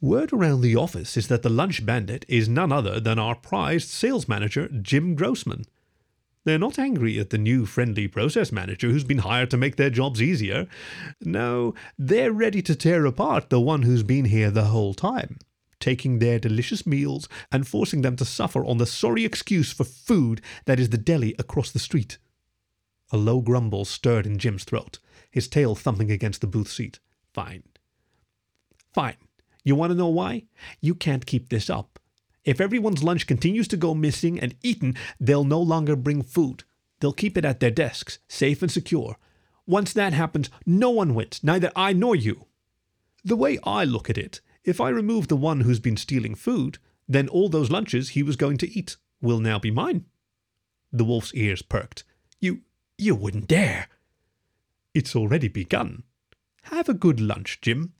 Word 0.00 0.32
around 0.32 0.60
the 0.60 0.76
office 0.76 1.16
is 1.16 1.28
that 1.28 1.42
the 1.42 1.50
lunch 1.50 1.84
bandit 1.84 2.24
is 2.28 2.48
none 2.48 2.72
other 2.72 3.00
than 3.00 3.18
our 3.18 3.34
prized 3.34 3.88
sales 3.88 4.28
manager, 4.28 4.68
Jim 4.68 5.14
Grossman. 5.14 5.64
They're 6.44 6.58
not 6.58 6.78
angry 6.78 7.18
at 7.18 7.30
the 7.30 7.38
new 7.38 7.66
friendly 7.66 8.08
process 8.08 8.50
manager 8.50 8.88
who's 8.88 9.04
been 9.04 9.18
hired 9.18 9.50
to 9.50 9.58
make 9.58 9.76
their 9.76 9.90
jobs 9.90 10.22
easier. 10.22 10.68
No, 11.20 11.74
they're 11.98 12.32
ready 12.32 12.62
to 12.62 12.74
tear 12.74 13.04
apart 13.04 13.50
the 13.50 13.60
one 13.60 13.82
who's 13.82 14.02
been 14.02 14.24
here 14.26 14.50
the 14.50 14.64
whole 14.64 14.94
time, 14.94 15.38
taking 15.80 16.18
their 16.18 16.38
delicious 16.38 16.86
meals 16.86 17.28
and 17.50 17.66
forcing 17.66 18.02
them 18.02 18.16
to 18.16 18.24
suffer 18.24 18.64
on 18.64 18.78
the 18.78 18.86
sorry 18.86 19.24
excuse 19.24 19.72
for 19.72 19.84
food 19.84 20.40
that 20.66 20.78
is 20.78 20.90
the 20.90 20.98
deli 20.98 21.34
across 21.38 21.70
the 21.70 21.78
street. 21.78 22.18
A 23.10 23.16
low 23.16 23.40
grumble 23.40 23.84
stirred 23.84 24.26
in 24.26 24.38
Jim's 24.38 24.64
throat, 24.64 24.98
his 25.30 25.48
tail 25.48 25.74
thumping 25.74 26.10
against 26.10 26.40
the 26.40 26.46
booth 26.46 26.70
seat. 26.70 27.00
Fine. 27.32 27.64
Fine. 28.92 29.16
You 29.64 29.74
want 29.74 29.90
to 29.90 29.96
know 29.96 30.08
why? 30.08 30.44
You 30.80 30.94
can't 30.94 31.26
keep 31.26 31.48
this 31.48 31.68
up. 31.68 31.98
If 32.44 32.60
everyone's 32.60 33.02
lunch 33.02 33.26
continues 33.26 33.68
to 33.68 33.76
go 33.76 33.94
missing 33.94 34.38
and 34.40 34.54
eaten, 34.62 34.96
they'll 35.18 35.44
no 35.44 35.60
longer 35.60 35.96
bring 35.96 36.22
food. 36.22 36.64
They'll 37.00 37.12
keep 37.12 37.36
it 37.36 37.44
at 37.44 37.60
their 37.60 37.70
desks, 37.70 38.18
safe 38.28 38.62
and 38.62 38.70
secure. 38.70 39.16
Once 39.66 39.92
that 39.92 40.12
happens, 40.12 40.50
no 40.66 40.90
one 40.90 41.14
wins, 41.14 41.40
neither 41.42 41.70
I 41.76 41.92
nor 41.92 42.16
you. 42.16 42.46
The 43.24 43.36
way 43.36 43.58
I 43.64 43.84
look 43.84 44.08
at 44.08 44.18
it, 44.18 44.40
if 44.64 44.80
I 44.80 44.88
remove 44.88 45.28
the 45.28 45.36
one 45.36 45.60
who's 45.60 45.80
been 45.80 45.96
stealing 45.96 46.34
food, 46.34 46.78
then 47.08 47.28
all 47.28 47.48
those 47.48 47.70
lunches 47.70 48.10
he 48.10 48.22
was 48.22 48.36
going 48.36 48.56
to 48.58 48.70
eat 48.70 48.96
will 49.20 49.40
now 49.40 49.58
be 49.58 49.70
mine. 49.70 50.04
The 50.92 51.04
wolf's 51.04 51.34
ears 51.34 51.62
perked. 51.62 52.04
You 52.40 52.62
you 52.98 53.14
wouldn't 53.14 53.48
dare. 53.48 53.88
It's 54.94 55.16
already 55.16 55.48
begun. 55.48 56.02
Have 56.64 56.88
a 56.88 56.94
good 56.94 57.20
lunch, 57.20 57.60
Jim. 57.60 57.94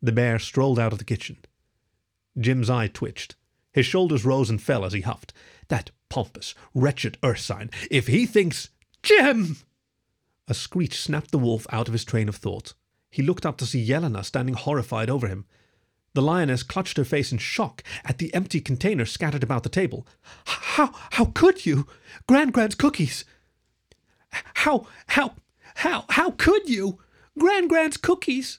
The 0.00 0.12
bear 0.12 0.38
strolled 0.38 0.78
out 0.78 0.92
of 0.92 0.98
the 0.98 1.04
kitchen. 1.04 1.38
Jim's 2.38 2.70
eye 2.70 2.86
twitched. 2.86 3.34
His 3.72 3.86
shoulders 3.86 4.24
rose 4.24 4.48
and 4.48 4.62
fell 4.62 4.84
as 4.84 4.92
he 4.92 5.02
huffed. 5.02 5.32
That 5.68 5.90
pompous, 6.08 6.54
wretched 6.74 7.18
Ursine, 7.22 7.70
if 7.90 8.06
he 8.06 8.26
thinks. 8.26 8.70
Jim! 9.02 9.56
A 10.46 10.54
screech 10.54 11.00
snapped 11.00 11.30
the 11.30 11.38
wolf 11.38 11.66
out 11.70 11.88
of 11.88 11.92
his 11.92 12.04
train 12.04 12.28
of 12.28 12.36
thought. 12.36 12.74
He 13.10 13.22
looked 13.22 13.44
up 13.44 13.58
to 13.58 13.66
see 13.66 13.86
Yelena 13.86 14.24
standing 14.24 14.54
horrified 14.54 15.10
over 15.10 15.28
him. 15.28 15.44
The 16.18 16.22
lioness 16.22 16.64
clutched 16.64 16.96
her 16.96 17.04
face 17.04 17.30
in 17.30 17.38
shock 17.38 17.84
at 18.04 18.18
the 18.18 18.34
empty 18.34 18.60
container 18.60 19.04
scattered 19.04 19.44
about 19.44 19.62
the 19.62 19.68
table. 19.68 20.04
How, 20.46 20.90
how 21.12 21.26
could 21.26 21.64
you? 21.64 21.86
Grand 22.26 22.52
Grand's 22.52 22.74
cookies! 22.74 23.24
How, 24.54 24.88
how, 25.06 25.36
how, 25.76 26.06
how 26.08 26.32
could 26.32 26.68
you? 26.68 26.98
Grand 27.38 27.68
Grand's 27.68 27.96
cookies! 27.96 28.58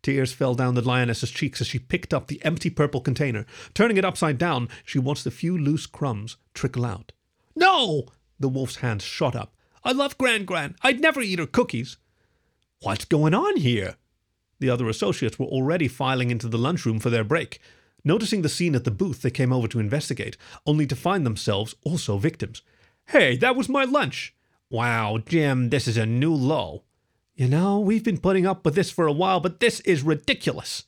Tears 0.00 0.32
fell 0.32 0.54
down 0.54 0.76
the 0.76 0.80
lioness's 0.80 1.32
cheeks 1.32 1.60
as 1.60 1.66
she 1.66 1.80
picked 1.80 2.14
up 2.14 2.28
the 2.28 2.40
empty 2.44 2.70
purple 2.70 3.00
container. 3.00 3.46
Turning 3.74 3.96
it 3.96 4.04
upside 4.04 4.38
down, 4.38 4.68
she 4.84 5.00
watched 5.00 5.24
the 5.24 5.32
few 5.32 5.58
loose 5.58 5.86
crumbs 5.86 6.36
trickle 6.54 6.84
out. 6.86 7.10
No! 7.56 8.04
The 8.38 8.48
wolf's 8.48 8.76
hands 8.76 9.02
shot 9.02 9.34
up. 9.34 9.56
I 9.82 9.90
love 9.90 10.16
Grand 10.18 10.46
Grand. 10.46 10.76
I'd 10.82 11.00
never 11.00 11.20
eat 11.20 11.40
her 11.40 11.46
cookies. 11.46 11.96
What's 12.80 13.06
going 13.06 13.34
on 13.34 13.56
here? 13.56 13.96
The 14.62 14.70
other 14.70 14.88
associates 14.88 15.40
were 15.40 15.46
already 15.46 15.88
filing 15.88 16.30
into 16.30 16.46
the 16.46 16.56
lunchroom 16.56 17.00
for 17.00 17.10
their 17.10 17.24
break. 17.24 17.58
Noticing 18.04 18.42
the 18.42 18.48
scene 18.48 18.76
at 18.76 18.84
the 18.84 18.92
booth, 18.92 19.20
they 19.20 19.30
came 19.32 19.52
over 19.52 19.66
to 19.66 19.80
investigate, 19.80 20.36
only 20.64 20.86
to 20.86 20.94
find 20.94 21.26
themselves 21.26 21.74
also 21.84 22.16
victims. 22.16 22.62
Hey, 23.08 23.36
that 23.38 23.56
was 23.56 23.68
my 23.68 23.82
lunch! 23.82 24.36
Wow, 24.70 25.18
Jim, 25.18 25.70
this 25.70 25.88
is 25.88 25.96
a 25.96 26.06
new 26.06 26.32
low. 26.32 26.84
You 27.34 27.48
know, 27.48 27.80
we've 27.80 28.04
been 28.04 28.20
putting 28.20 28.46
up 28.46 28.64
with 28.64 28.76
this 28.76 28.88
for 28.88 29.08
a 29.08 29.12
while, 29.12 29.40
but 29.40 29.58
this 29.58 29.80
is 29.80 30.04
ridiculous. 30.04 30.84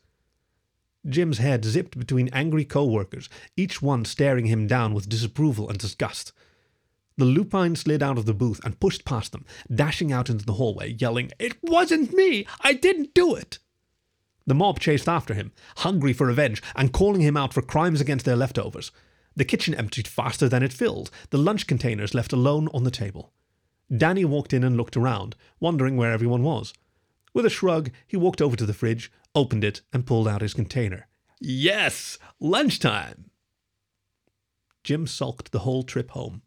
Jim's 1.05 1.39
head 1.39 1.65
zipped 1.65 1.99
between 1.99 2.29
angry 2.29 2.65
co-workers, 2.65 3.29
each 3.57 3.83
one 3.83 4.05
staring 4.05 4.47
him 4.47 4.69
down 4.69 4.95
with 4.95 5.09
disapproval 5.09 5.69
and 5.69 5.81
disgust. 5.81 6.33
The 7.17 7.25
lupine 7.25 7.75
slid 7.75 8.05
out 8.05 8.19
of 8.19 8.27
the 8.27 8.35
booth 8.35 8.65
and 8.65 8.79
pushed 8.79 9.05
past 9.05 9.33
them, 9.33 9.45
dashing 9.75 10.13
out 10.13 10.31
into 10.31 10.47
the 10.47 10.53
hallway, 10.53 10.93
yelling, 10.93 11.33
It 11.41 11.57
wasn't 11.61 12.13
me! 12.13 12.47
I 12.61 12.75
didn't 12.75 13.15
do 13.15 13.35
it! 13.35 13.59
The 14.47 14.55
mob 14.55 14.79
chased 14.79 15.09
after 15.09 15.35
him, 15.35 15.53
hungry 15.79 16.13
for 16.13 16.27
revenge 16.27 16.63
and 16.77 16.93
calling 16.93 17.23
him 17.23 17.37
out 17.37 17.55
for 17.55 17.63
crimes 17.63 18.01
against 18.01 18.27
their 18.27 18.37
leftovers. 18.37 18.93
The 19.37 19.45
kitchen 19.45 19.75
emptied 19.75 20.07
faster 20.07 20.49
than 20.49 20.63
it 20.63 20.73
filled, 20.73 21.11
the 21.31 21.39
lunch 21.39 21.67
containers 21.67 22.15
left 22.15 22.33
alone 22.33 22.69
on 22.75 22.85
the 22.85 22.91
table. 22.91 23.33
Danny 23.95 24.25
walked 24.25 24.53
in 24.53 24.65
and 24.65 24.77
looked 24.77 24.97
around, 24.97 25.35
wondering 25.61 25.97
where 25.97 26.13
everyone 26.13 26.43
was. 26.43 26.73
With 27.33 27.45
a 27.45 27.51
shrug, 27.51 27.91
he 28.07 28.17
walked 28.17 28.41
over 28.41 28.57
to 28.57 28.67
the 28.67 28.75
fridge, 28.75 29.11
opened 29.35 29.65
it, 29.65 29.81
and 29.93 30.07
pulled 30.07 30.29
out 30.29 30.43
his 30.43 30.55
container. 30.55 31.09
Yes, 31.41 32.19
lunchtime! 32.39 33.31
Jim 34.85 35.07
sulked 35.07 35.51
the 35.51 35.61
whole 35.61 35.83
trip 35.83 36.11
home. 36.11 36.43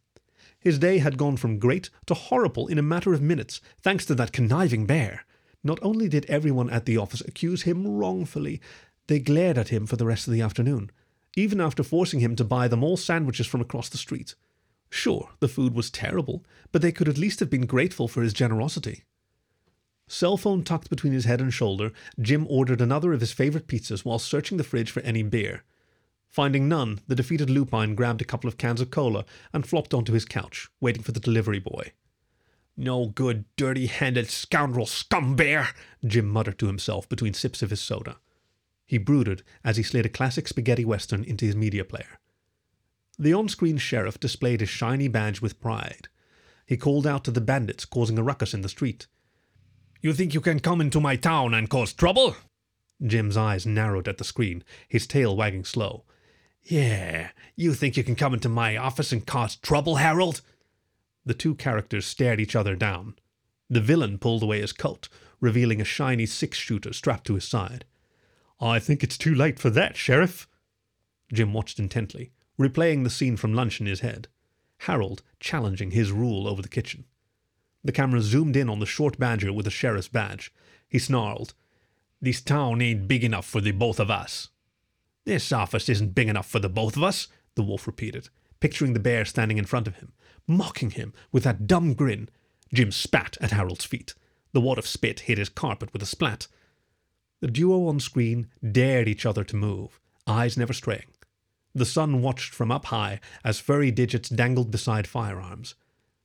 His 0.60 0.80
day 0.80 1.00
had 1.00 1.18
gone 1.18 1.38
from 1.38 1.60
great 1.60 1.90
to 2.06 2.14
horrible 2.14 2.68
in 2.68 2.78
a 2.78 2.84
matter 2.84 3.14
of 3.14 3.22
minutes, 3.22 3.60
thanks 3.82 4.06
to 4.06 4.16
that 4.16 4.32
conniving 4.32 4.86
bear. 4.86 5.26
Not 5.64 5.80
only 5.82 6.08
did 6.08 6.26
everyone 6.26 6.70
at 6.70 6.86
the 6.86 6.98
office 6.98 7.22
accuse 7.22 7.64
him 7.64 7.88
wrongfully, 7.88 8.62
they 9.08 9.20
glared 9.20 9.58
at 9.58 9.70
him 9.70 9.86
for 9.86 9.96
the 9.96 10.06
rest 10.06 10.28
of 10.28 10.34
the 10.34 10.42
afternoon, 10.42 10.92
even 11.36 11.60
after 11.62 11.84
forcing 11.84 12.20
him 12.20 12.36
to 12.36 12.44
buy 12.44 12.68
them 12.68 12.84
all 12.84 12.98
sandwiches 12.98 13.48
from 13.48 13.62
across 13.62 13.90
the 13.90 13.98
street. 13.98 14.36
Sure, 14.90 15.30
the 15.40 15.48
food 15.48 15.74
was 15.74 15.92
terrible, 15.92 16.46
but 16.72 16.82
they 16.82 16.92
could 16.92 17.10
at 17.10 17.18
least 17.18 17.40
have 17.40 17.50
been 17.50 17.66
grateful 17.66 18.08
for 18.08 18.22
his 18.22 18.34
generosity. 18.34 19.04
Cell 20.08 20.38
phone 20.38 20.64
tucked 20.64 20.90
between 20.90 21.12
his 21.12 21.26
head 21.26 21.42
and 21.42 21.54
shoulder, 21.54 21.92
Jim 22.22 22.48
ordered 22.50 22.80
another 22.80 23.12
of 23.12 23.20
his 23.20 23.34
favorite 23.34 23.68
pizzas 23.68 24.06
while 24.06 24.20
searching 24.20 24.58
the 24.58 24.64
fridge 24.64 24.90
for 24.90 25.02
any 25.02 25.22
beer. 25.22 25.64
Finding 26.30 26.70
none, 26.70 27.02
the 27.08 27.16
defeated 27.16 27.50
lupine 27.50 27.96
grabbed 27.96 28.22
a 28.22 28.26
couple 28.26 28.48
of 28.48 28.58
cans 28.58 28.80
of 28.80 28.90
cola 28.90 29.26
and 29.52 29.68
flopped 29.68 29.94
onto 29.94 30.14
his 30.14 30.26
couch, 30.26 30.70
waiting 30.80 31.04
for 31.04 31.12
the 31.12 31.20
delivery 31.20 31.60
boy. 31.60 31.92
No 32.78 33.08
good, 33.08 33.46
dirty 33.56 33.88
handed 33.88 34.30
scoundrel 34.30 34.86
scumbear, 34.86 35.70
Jim 36.06 36.28
muttered 36.28 36.60
to 36.60 36.68
himself 36.68 37.10
between 37.10 37.34
sips 37.34 37.64
of 37.64 37.72
his 37.72 37.82
soda. 37.82 38.18
He 38.86 39.00
brooded 39.00 39.42
as 39.64 39.78
he 39.78 39.84
slid 39.84 40.06
a 40.06 40.10
classic 40.10 40.48
spaghetti 40.48 40.86
western 40.86 41.24
into 41.24 41.46
his 41.46 41.56
media 41.56 41.84
player. 41.84 42.20
The 43.18 43.34
on 43.34 43.50
screen 43.50 43.78
sheriff 43.78 44.20
displayed 44.20 44.60
his 44.60 44.70
shiny 44.70 45.08
badge 45.08 45.42
with 45.42 45.60
pride. 45.60 46.08
He 46.68 46.78
called 46.78 47.08
out 47.08 47.24
to 47.24 47.32
the 47.32 47.42
bandits 47.42 47.84
causing 47.84 48.20
a 48.20 48.24
ruckus 48.24 48.54
in 48.54 48.62
the 48.62 48.70
street. 48.70 49.08
You 50.02 50.14
think 50.14 50.36
you 50.36 50.42
can 50.42 50.60
come 50.60 50.80
into 50.80 51.02
my 51.02 51.16
town 51.16 51.56
and 51.56 51.70
cause 51.70 51.94
trouble? 51.94 52.36
Jim's 53.04 53.36
eyes 53.36 53.66
narrowed 53.66 54.08
at 54.08 54.20
the 54.20 54.24
screen, 54.24 54.64
his 54.88 55.08
tail 55.08 55.36
wagging 55.36 55.66
slow. 55.66 56.04
Yeah, 56.62 57.30
you 57.56 57.74
think 57.74 57.98
you 57.98 58.04
can 58.04 58.16
come 58.16 58.36
into 58.36 58.50
my 58.50 58.78
office 58.78 59.12
and 59.12 59.26
cause 59.26 59.56
trouble, 59.56 59.96
Harold? 59.96 60.42
The 61.28 61.34
two 61.34 61.56
characters 61.56 62.06
stared 62.06 62.40
each 62.40 62.56
other 62.56 62.74
down. 62.78 63.16
The 63.70 63.82
villain 63.82 64.18
pulled 64.18 64.44
away 64.44 64.62
his 64.62 64.72
coat, 64.72 65.10
revealing 65.42 65.82
a 65.82 65.84
shiny 65.84 66.26
six 66.26 66.58
shooter 66.58 66.94
strapped 66.94 67.28
to 67.28 67.36
his 67.36 67.44
side. 67.44 67.84
I 68.62 68.80
think 68.80 69.04
it's 69.04 69.18
too 69.18 69.36
late 69.36 69.60
for 69.60 69.70
that, 69.72 69.98
Sheriff. 69.98 70.48
Jim 71.34 71.52
watched 71.52 71.80
intently, 71.80 72.32
replaying 72.58 73.04
the 73.04 73.10
scene 73.10 73.36
from 73.36 73.54
lunch 73.54 73.82
in 73.82 73.88
his 73.88 74.00
head. 74.00 74.30
Harold 74.78 75.22
challenging 75.42 75.92
his 75.92 76.14
rule 76.14 76.48
over 76.48 76.62
the 76.62 76.70
kitchen. 76.70 77.04
The 77.84 77.92
camera 77.92 78.22
zoomed 78.22 78.56
in 78.56 78.70
on 78.70 78.80
the 78.80 78.86
short 78.86 79.20
badger 79.20 79.52
with 79.52 79.66
the 79.66 79.70
sheriff's 79.70 80.08
badge. 80.08 80.54
He 80.88 80.98
snarled, 80.98 81.54
This 82.22 82.40
town 82.40 82.82
ain't 82.82 83.10
big 83.10 83.26
enough 83.26 83.46
for 83.46 83.60
the 83.60 83.72
both 83.72 84.00
of 84.00 84.10
us. 84.10 84.48
This 85.26 85.52
office 85.52 85.90
isn't 85.90 86.16
big 86.16 86.30
enough 86.30 86.50
for 86.50 86.60
the 86.60 86.70
both 86.70 86.96
of 86.96 87.04
us, 87.04 87.28
the 87.56 87.64
wolf 87.64 87.86
repeated, 87.86 88.30
picturing 88.60 88.94
the 88.94 89.00
bear 89.00 89.26
standing 89.26 89.58
in 89.58 89.66
front 89.66 89.88
of 89.88 89.96
him, 89.98 90.14
mocking 90.48 90.92
him 90.92 91.14
with 91.32 91.44
that 91.44 91.68
dumb 91.68 91.94
grin. 91.94 92.30
Jim 92.74 92.92
spat 92.92 93.38
at 93.40 93.52
Harold's 93.52 93.86
feet. 93.86 94.14
The 94.54 94.62
wad 94.62 94.78
of 94.78 94.88
spit 94.88 95.22
hit 95.22 95.38
his 95.38 95.50
carpet 95.50 95.94
with 95.94 96.02
a 96.02 96.06
splat. 96.06 96.48
The 97.40 97.48
duo 97.48 97.88
on 97.88 98.00
screen 98.00 98.48
dared 98.72 99.08
each 99.08 99.26
other 99.26 99.44
to 99.44 99.56
move, 99.56 100.00
eyes 100.26 100.58
never 100.58 100.74
straying. 100.74 101.12
The 101.76 101.86
sun 101.86 102.22
watched 102.24 102.54
from 102.54 102.72
up 102.72 102.86
high 102.86 103.20
as 103.44 103.60
furry 103.60 103.92
digits 103.92 104.30
dangled 104.30 104.72
beside 104.72 105.06
firearms. 105.06 105.76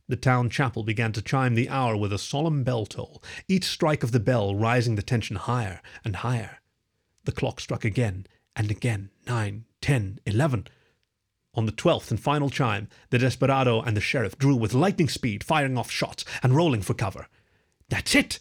The 0.08 0.16
town 0.16 0.48
chapel 0.50 0.82
began 0.82 1.12
to 1.12 1.22
chime 1.22 1.54
the 1.54 1.68
hour 1.68 1.96
with 1.96 2.12
a 2.12 2.18
solemn 2.18 2.64
bell 2.64 2.86
toll, 2.86 3.22
each 3.48 3.64
strike 3.64 4.02
of 4.02 4.12
the 4.12 4.20
bell 4.20 4.54
rising 4.54 4.94
the 4.94 5.02
tension 5.02 5.36
higher 5.36 5.80
and 6.04 6.16
higher. 6.16 6.58
The 7.24 7.32
clock 7.32 7.60
struck 7.60 7.84
again, 7.84 8.26
and 8.56 8.70
again 8.70 9.10
nine, 9.26 9.64
ten, 9.80 10.18
eleven. 10.26 10.66
On 11.54 11.66
the 11.66 11.72
twelfth 11.72 12.10
and 12.10 12.18
final 12.18 12.48
chime, 12.48 12.88
the 13.10 13.18
desperado 13.18 13.82
and 13.82 13.94
the 13.96 14.00
sheriff 14.00 14.38
drew 14.38 14.56
with 14.56 14.72
lightning 14.72 15.08
speed, 15.08 15.44
firing 15.44 15.76
off 15.76 15.90
shots 15.90 16.24
and 16.42 16.56
rolling 16.56 16.80
for 16.80 16.94
cover. 16.94 17.26
That's 17.90 18.14
it! 18.14 18.38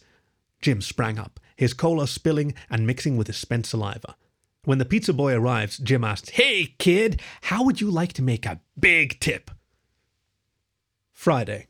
Jim 0.62 0.80
sprang 0.80 1.18
up, 1.18 1.38
his 1.56 1.74
cola 1.74 2.06
spilling 2.06 2.54
and 2.70 2.86
mixing 2.86 3.16
with 3.18 3.26
his 3.26 3.36
spent 3.36 3.66
saliva. 3.66 4.16
When 4.64 4.78
the 4.78 4.84
pizza 4.84 5.12
boy 5.12 5.34
arrives, 5.34 5.76
Jim 5.76 6.04
asks, 6.04 6.30
Hey, 6.30 6.74
kid, 6.78 7.20
how 7.42 7.64
would 7.64 7.80
you 7.80 7.90
like 7.90 8.12
to 8.14 8.22
make 8.22 8.46
a 8.46 8.60
big 8.78 9.20
tip? 9.20 9.50
Friday. 11.12 11.66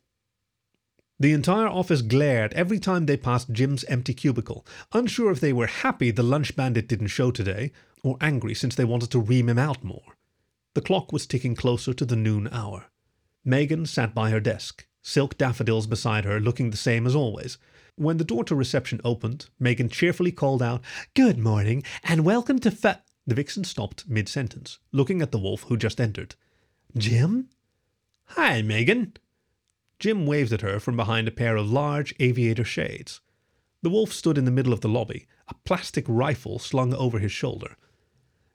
The 1.18 1.32
entire 1.32 1.68
office 1.68 2.02
glared 2.02 2.52
every 2.52 2.78
time 2.78 3.06
they 3.06 3.16
passed 3.16 3.52
Jim's 3.52 3.84
empty 3.84 4.14
cubicle, 4.14 4.66
unsure 4.92 5.30
if 5.32 5.40
they 5.40 5.52
were 5.52 5.66
happy 5.66 6.10
the 6.10 6.22
lunch 6.22 6.54
bandit 6.54 6.86
didn't 6.86 7.08
show 7.08 7.30
today, 7.30 7.72
or 8.04 8.16
angry 8.20 8.54
since 8.54 8.74
they 8.74 8.84
wanted 8.84 9.10
to 9.10 9.20
ream 9.20 9.48
him 9.48 9.58
out 9.58 9.82
more. 9.82 10.16
The 10.74 10.80
clock 10.80 11.12
was 11.12 11.26
ticking 11.26 11.54
closer 11.54 11.92
to 11.92 12.04
the 12.06 12.16
noon 12.16 12.48
hour. 12.50 12.86
Megan 13.44 13.84
sat 13.84 14.14
by 14.14 14.30
her 14.30 14.40
desk, 14.40 14.86
silk 15.02 15.36
daffodils 15.36 15.86
beside 15.86 16.24
her 16.24 16.40
looking 16.40 16.70
the 16.70 16.78
same 16.78 17.06
as 17.06 17.14
always. 17.14 17.58
When 17.96 18.16
the 18.16 18.24
door 18.24 18.42
to 18.44 18.54
reception 18.54 18.98
opened, 19.04 19.50
Megan 19.58 19.90
cheerfully 19.90 20.32
called 20.32 20.62
out, 20.62 20.82
Good 21.12 21.38
morning, 21.38 21.82
and 22.02 22.24
welcome 22.24 22.58
to 22.60 22.70
fa. 22.70 23.02
The 23.26 23.34
vixen 23.34 23.64
stopped 23.64 24.08
mid 24.08 24.30
sentence, 24.30 24.78
looking 24.92 25.20
at 25.20 25.30
the 25.30 25.38
wolf 25.38 25.64
who 25.64 25.76
just 25.76 26.00
entered. 26.00 26.36
Jim? 26.96 27.50
Hi, 28.28 28.62
Megan. 28.62 29.14
Jim 29.98 30.24
waved 30.24 30.54
at 30.54 30.62
her 30.62 30.80
from 30.80 30.96
behind 30.96 31.28
a 31.28 31.32
pair 31.32 31.56
of 31.56 31.70
large 31.70 32.14
aviator 32.18 32.64
shades. 32.64 33.20
The 33.82 33.90
wolf 33.90 34.10
stood 34.10 34.38
in 34.38 34.46
the 34.46 34.50
middle 34.50 34.72
of 34.72 34.80
the 34.80 34.88
lobby, 34.88 35.26
a 35.48 35.54
plastic 35.66 36.06
rifle 36.08 36.58
slung 36.58 36.94
over 36.94 37.18
his 37.18 37.32
shoulder. 37.32 37.76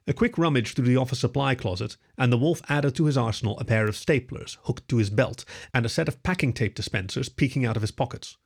A 0.09 0.13
quick 0.13 0.37
rummage 0.37 0.73
through 0.73 0.87
the 0.87 0.95
office 0.95 1.19
supply 1.19 1.53
closet, 1.53 1.97
and 2.17 2.31
the 2.31 2.37
wolf 2.37 2.61
added 2.69 2.95
to 2.95 3.05
his 3.05 3.17
arsenal 3.17 3.59
a 3.59 3.65
pair 3.65 3.87
of 3.87 3.95
staplers 3.95 4.57
hooked 4.63 4.87
to 4.87 4.97
his 4.97 5.09
belt 5.09 5.43
and 5.73 5.85
a 5.85 5.89
set 5.89 6.07
of 6.07 6.23
packing 6.23 6.53
tape 6.53 6.75
dispensers 6.75 7.27
peeking 7.27 7.65
out 7.65 7.75
of 7.75 7.81
his 7.81 7.91
pockets. 7.91 8.37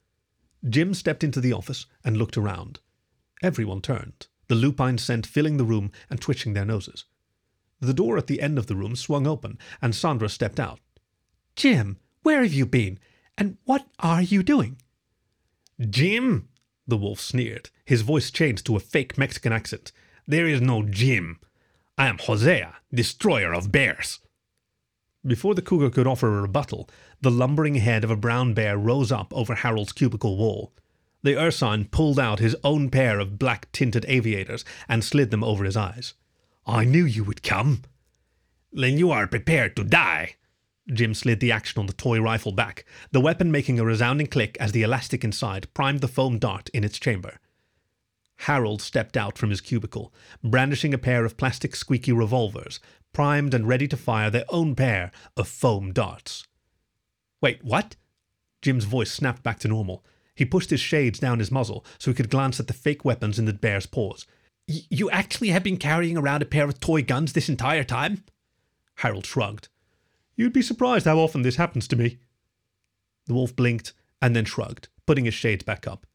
Jim 0.68 0.96
stepped 0.96 1.24
into 1.24 1.40
the 1.40 1.54
office 1.54 1.86
and 2.04 2.18
looked 2.18 2.36
around. 2.36 2.80
Everyone 3.44 3.80
turned, 3.80 4.26
the 4.48 4.56
lupine 4.56 4.98
scent 4.98 5.28
filling 5.28 5.58
the 5.58 5.64
room 5.64 5.92
and 6.10 6.20
twitching 6.20 6.54
their 6.54 6.66
noses. 6.66 7.06
The 7.80 7.94
door 7.94 8.18
at 8.18 8.26
the 8.26 8.42
end 8.42 8.58
of 8.58 8.66
the 8.66 8.76
room 8.76 8.96
swung 8.96 9.28
open, 9.28 9.60
and 9.84 9.94
Sandra 9.94 10.30
stepped 10.30 10.60
out. 10.60 10.80
Jim, 11.56 11.98
where 12.24 12.42
have 12.42 12.54
you 12.54 12.66
been? 12.66 12.98
And 13.38 13.58
what 13.66 13.86
are 14.00 14.22
you 14.24 14.42
doing? 14.42 14.78
Jim? 15.80 16.50
The 16.88 16.98
wolf 16.98 17.20
sneered. 17.20 17.70
His 17.86 18.02
voice 18.02 18.32
changed 18.32 18.66
to 18.66 18.76
a 18.76 18.80
fake 18.80 19.16
Mexican 19.16 19.54
accent. 19.54 19.92
There 20.28 20.48
is 20.48 20.60
no 20.60 20.84
Jim. 20.84 21.40
I 22.02 22.08
am 22.08 22.18
Hosea, 22.18 22.78
destroyer 22.92 23.54
of 23.54 23.72
bears. 23.72 24.22
Before 25.24 25.54
the 25.54 25.62
cougar 25.62 25.92
could 25.92 26.08
offer 26.08 26.36
a 26.36 26.42
rebuttal, 26.42 26.90
the 27.22 27.30
lumbering 27.30 27.76
head 27.76 28.04
of 28.04 28.10
a 28.10 28.16
brown 28.16 28.56
bear 28.56 28.76
rose 28.76 29.12
up 29.12 29.32
over 29.36 29.54
Harold's 29.54 29.92
cubicle 29.92 30.36
wall. 30.36 30.74
The 31.22 31.38
Ursine 31.38 31.86
pulled 31.86 32.18
out 32.18 32.40
his 32.40 32.56
own 32.64 32.90
pair 32.90 33.20
of 33.20 33.38
black 33.38 33.72
tinted 33.72 34.04
aviators 34.08 34.66
and 34.90 35.04
slid 35.04 35.30
them 35.30 35.44
over 35.44 35.64
his 35.64 35.78
eyes. 35.78 36.16
I 36.66 36.86
knew 36.86 37.06
you 37.06 37.24
would 37.24 37.44
come. 37.44 37.84
Then 38.74 38.98
you 38.98 39.12
are 39.12 39.28
prepared 39.28 39.76
to 39.76 39.84
die. 39.84 40.38
Jim 40.92 41.14
slid 41.14 41.40
the 41.40 41.52
action 41.52 41.80
on 41.80 41.86
the 41.86 41.94
toy 41.94 42.20
rifle 42.20 42.52
back, 42.52 42.84
the 43.12 43.22
weapon 43.22 43.52
making 43.52 43.80
a 43.80 43.86
resounding 43.86 44.26
click 44.26 44.58
as 44.60 44.72
the 44.72 44.82
elastic 44.82 45.24
inside 45.24 45.72
primed 45.76 46.02
the 46.02 46.08
foam 46.08 46.40
dart 46.40 46.68
in 46.70 46.84
its 46.84 46.98
chamber. 46.98 47.38
Harold 48.46 48.82
stepped 48.82 49.16
out 49.16 49.38
from 49.38 49.52
his 49.52 49.62
cubicle, 49.62 50.12
brandishing 50.44 50.96
a 50.96 50.98
pair 50.98 51.26
of 51.26 51.38
plastic 51.38 51.76
squeaky 51.76 52.12
revolvers, 52.12 52.80
primed 53.14 53.54
and 53.54 53.68
ready 53.68 53.88
to 53.88 53.96
fire 53.96 54.32
their 54.32 54.46
own 54.50 54.74
pair 54.74 55.12
of 55.38 55.48
foam 55.48 55.94
darts. 55.94 56.48
Wait, 57.40 57.64
what? 57.64 57.96
Jim's 58.64 58.86
voice 58.86 59.12
snapped 59.12 59.44
back 59.44 59.60
to 59.60 59.68
normal. 59.68 60.04
He 60.34 60.44
pushed 60.44 60.72
his 60.72 60.80
shades 60.80 61.20
down 61.20 61.38
his 61.38 61.52
muzzle 61.52 61.86
so 62.00 62.10
he 62.10 62.16
could 62.16 62.32
glance 62.32 62.60
at 62.60 62.66
the 62.66 62.74
fake 62.74 63.06
weapons 63.06 63.38
in 63.38 63.46
the 63.46 63.54
bear's 63.54 63.86
paws. 63.86 64.26
You 64.66 65.12
actually 65.12 65.50
have 65.50 65.64
been 65.64 65.78
carrying 65.78 66.18
around 66.18 66.42
a 66.42 66.46
pair 66.46 66.66
of 66.66 66.80
toy 66.80 67.04
guns 67.04 67.34
this 67.34 67.50
entire 67.50 67.84
time? 67.84 68.24
Harold 68.96 69.28
shrugged. 69.28 69.68
You'd 70.36 70.54
be 70.54 70.64
surprised 70.64 71.06
how 71.06 71.20
often 71.20 71.44
this 71.44 71.58
happens 71.58 71.88
to 71.90 71.96
me. 71.96 72.18
The 73.28 73.36
wolf 73.36 73.56
blinked 73.56 73.94
and 74.20 74.36
then 74.36 74.46
shrugged, 74.46 74.88
putting 75.06 75.26
his 75.26 75.36
shades 75.36 75.64
back 75.64 75.88
up. 75.88 76.08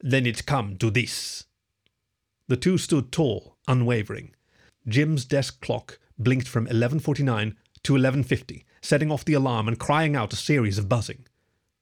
Then 0.00 0.26
it's 0.26 0.42
come 0.42 0.76
to 0.78 0.90
this. 0.90 1.44
The 2.48 2.56
two 2.56 2.78
stood 2.78 3.12
tall, 3.12 3.56
unwavering. 3.68 4.34
Jim's 4.88 5.24
desk 5.24 5.60
clock 5.60 5.98
blinked 6.18 6.48
from 6.48 6.66
11:49 6.66 7.56
to 7.82 7.94
11:50, 7.94 8.64
setting 8.80 9.12
off 9.12 9.24
the 9.24 9.34
alarm 9.34 9.68
and 9.68 9.78
crying 9.78 10.16
out 10.16 10.32
a 10.32 10.36
series 10.36 10.78
of 10.78 10.88
buzzing. 10.88 11.26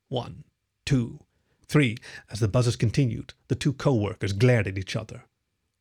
One, 0.09 0.44
two, 0.85 1.20
three. 1.66 1.96
As 2.31 2.40
the 2.40 2.48
buzzes 2.48 2.76
continued, 2.76 3.35
the 3.48 3.54
two 3.54 3.72
co-workers 3.72 4.33
glared 4.33 4.66
at 4.66 4.78
each 4.78 4.96
other. 4.96 5.24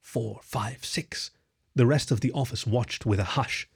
Four, 0.02 0.40
five, 0.44 0.86
six. 0.86 1.32
The 1.76 1.86
rest 1.86 2.12
of 2.12 2.22
the 2.22 2.32
office 2.32 2.66
watched 2.66 3.06
with 3.06 3.20
a 3.20 3.36
hush. 3.36 3.68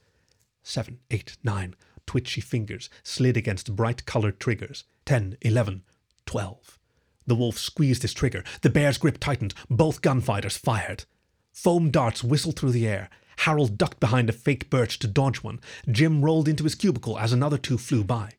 Seven, 0.62 1.00
eight, 1.10 1.36
nine. 1.42 1.74
Twitchy 2.06 2.40
fingers 2.40 2.90
slid 3.02 3.36
against 3.36 3.76
bright 3.76 4.06
colored 4.06 4.40
triggers. 4.40 4.84
Ten, 5.04 5.36
eleven, 5.40 5.82
twelve. 6.26 6.78
The 7.26 7.34
wolf 7.34 7.58
squeezed 7.58 8.02
his 8.02 8.14
trigger. 8.14 8.44
The 8.62 8.70
bear's 8.70 8.98
grip 8.98 9.18
tightened. 9.18 9.54
Both 9.70 10.02
gunfighters 10.02 10.56
fired. 10.56 11.04
Foam 11.52 11.90
darts 11.90 12.24
whistled 12.24 12.58
through 12.58 12.72
the 12.72 12.88
air. 12.88 13.08
Harold 13.38 13.78
ducked 13.78 14.00
behind 14.00 14.28
a 14.28 14.32
fake 14.32 14.70
birch 14.70 14.98
to 15.00 15.06
dodge 15.06 15.38
one. 15.38 15.60
Jim 15.90 16.24
rolled 16.24 16.48
into 16.48 16.64
his 16.64 16.74
cubicle 16.74 17.18
as 17.18 17.32
another 17.32 17.58
two 17.58 17.78
flew 17.78 18.04
by. 18.04 18.32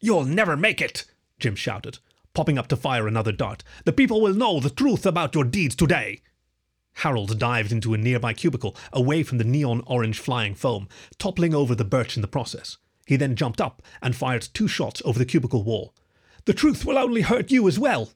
You'll 0.00 0.24
never 0.24 0.56
make 0.56 0.80
it! 0.80 1.06
Jim 1.38 1.54
shouted, 1.56 1.98
popping 2.34 2.58
up 2.58 2.68
to 2.68 2.76
fire 2.76 3.08
another 3.08 3.32
dart. 3.32 3.64
The 3.84 3.92
people 3.92 4.20
will 4.20 4.34
know 4.34 4.60
the 4.60 4.70
truth 4.70 5.06
about 5.06 5.34
your 5.34 5.44
deeds 5.44 5.74
today! 5.74 6.20
Harold 6.98 7.38
dived 7.38 7.72
into 7.72 7.94
a 7.94 7.98
nearby 7.98 8.32
cubicle, 8.32 8.76
away 8.92 9.22
from 9.22 9.38
the 9.38 9.44
neon 9.44 9.82
orange 9.86 10.18
flying 10.18 10.54
foam, 10.54 10.88
toppling 11.18 11.54
over 11.54 11.74
the 11.74 11.84
birch 11.84 12.16
in 12.16 12.22
the 12.22 12.28
process. 12.28 12.76
He 13.06 13.16
then 13.16 13.36
jumped 13.36 13.60
up 13.60 13.82
and 14.00 14.14
fired 14.14 14.48
two 14.54 14.68
shots 14.68 15.02
over 15.04 15.18
the 15.18 15.26
cubicle 15.26 15.64
wall. 15.64 15.94
The 16.44 16.54
truth 16.54 16.84
will 16.84 16.98
only 16.98 17.22
hurt 17.22 17.50
you 17.50 17.66
as 17.66 17.78
well, 17.78 18.10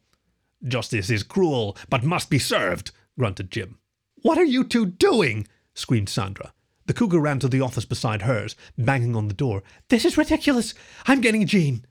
Justice 0.66 1.10
is 1.10 1.22
cruel, 1.22 1.76
but 1.88 2.04
must 2.04 2.30
be 2.30 2.38
served, 2.38 2.90
grunted 3.18 3.50
Jim. 3.50 3.78
What 4.22 4.38
are 4.38 4.44
you 4.44 4.64
two 4.64 4.86
doing? 4.86 5.46
screamed 5.74 6.08
Sandra. 6.08 6.52
The 6.86 6.94
cougar 6.94 7.20
ran 7.20 7.38
to 7.40 7.48
the 7.48 7.60
office 7.60 7.84
beside 7.84 8.22
hers, 8.22 8.56
banging 8.76 9.14
on 9.14 9.28
the 9.28 9.34
door. 9.34 9.62
This 9.88 10.04
is 10.04 10.16
ridiculous. 10.16 10.74
I'm 11.06 11.20
getting 11.20 11.46
Jean. 11.46 11.84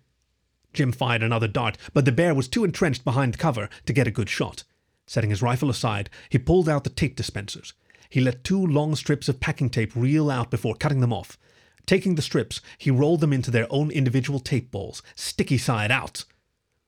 Jim 0.74 0.92
fired 0.92 1.24
another 1.24 1.48
dart, 1.48 1.78
but 1.94 2.06
the 2.06 2.12
bear 2.12 2.34
was 2.34 2.48
too 2.48 2.64
entrenched 2.64 3.06
behind 3.06 3.38
cover 3.38 3.70
to 3.86 3.94
get 3.94 4.08
a 4.08 4.12
good 4.12 4.30
shot. 4.30 4.64
Setting 5.06 5.30
his 5.30 5.42
rifle 5.42 5.70
aside, 5.70 6.10
he 6.30 6.38
pulled 6.38 6.68
out 6.68 6.84
the 6.84 6.90
tape 6.90 7.16
dispensers. 7.16 7.74
He 8.10 8.22
let 8.22 8.44
two 8.44 8.66
long 8.66 8.96
strips 8.96 9.30
of 9.30 9.40
packing 9.40 9.70
tape 9.70 9.96
reel 9.96 10.30
out 10.30 10.52
before 10.52 10.76
cutting 10.76 11.00
them 11.00 11.14
off. 11.14 11.38
Taking 11.86 12.16
the 12.16 12.22
strips, 12.22 12.60
he 12.78 12.92
rolled 12.92 13.22
them 13.22 13.32
into 13.32 13.50
their 13.50 13.68
own 13.70 13.92
individual 13.92 14.40
tape 14.40 14.72
balls, 14.72 15.02
sticky 15.16 15.58
side 15.58 15.92
out. 15.92 16.26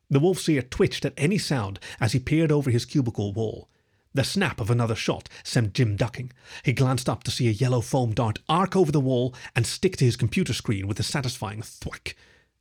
The 0.09 0.19
wolf's 0.19 0.49
ear 0.49 0.61
twitched 0.61 1.05
at 1.05 1.13
any 1.17 1.37
sound 1.37 1.79
as 1.99 2.13
he 2.13 2.19
peered 2.19 2.51
over 2.51 2.71
his 2.71 2.85
cubicle 2.85 3.31
wall. 3.33 3.69
The 4.13 4.23
snap 4.23 4.59
of 4.59 4.71
another 4.71 4.95
shot 4.95 5.29
sent 5.43 5.73
Jim 5.73 5.95
ducking. 5.95 6.31
He 6.63 6.73
glanced 6.73 7.07
up 7.07 7.23
to 7.23 7.31
see 7.31 7.47
a 7.47 7.51
yellow 7.51 7.81
foam 7.81 8.13
dart 8.13 8.39
arc 8.49 8.75
over 8.75 8.91
the 8.91 8.99
wall 8.99 9.35
and 9.55 9.67
stick 9.67 9.97
to 9.97 10.05
his 10.05 10.15
computer 10.15 10.53
screen 10.53 10.87
with 10.87 10.99
a 10.99 11.03
satisfying 11.03 11.61
thwack. 11.61 12.15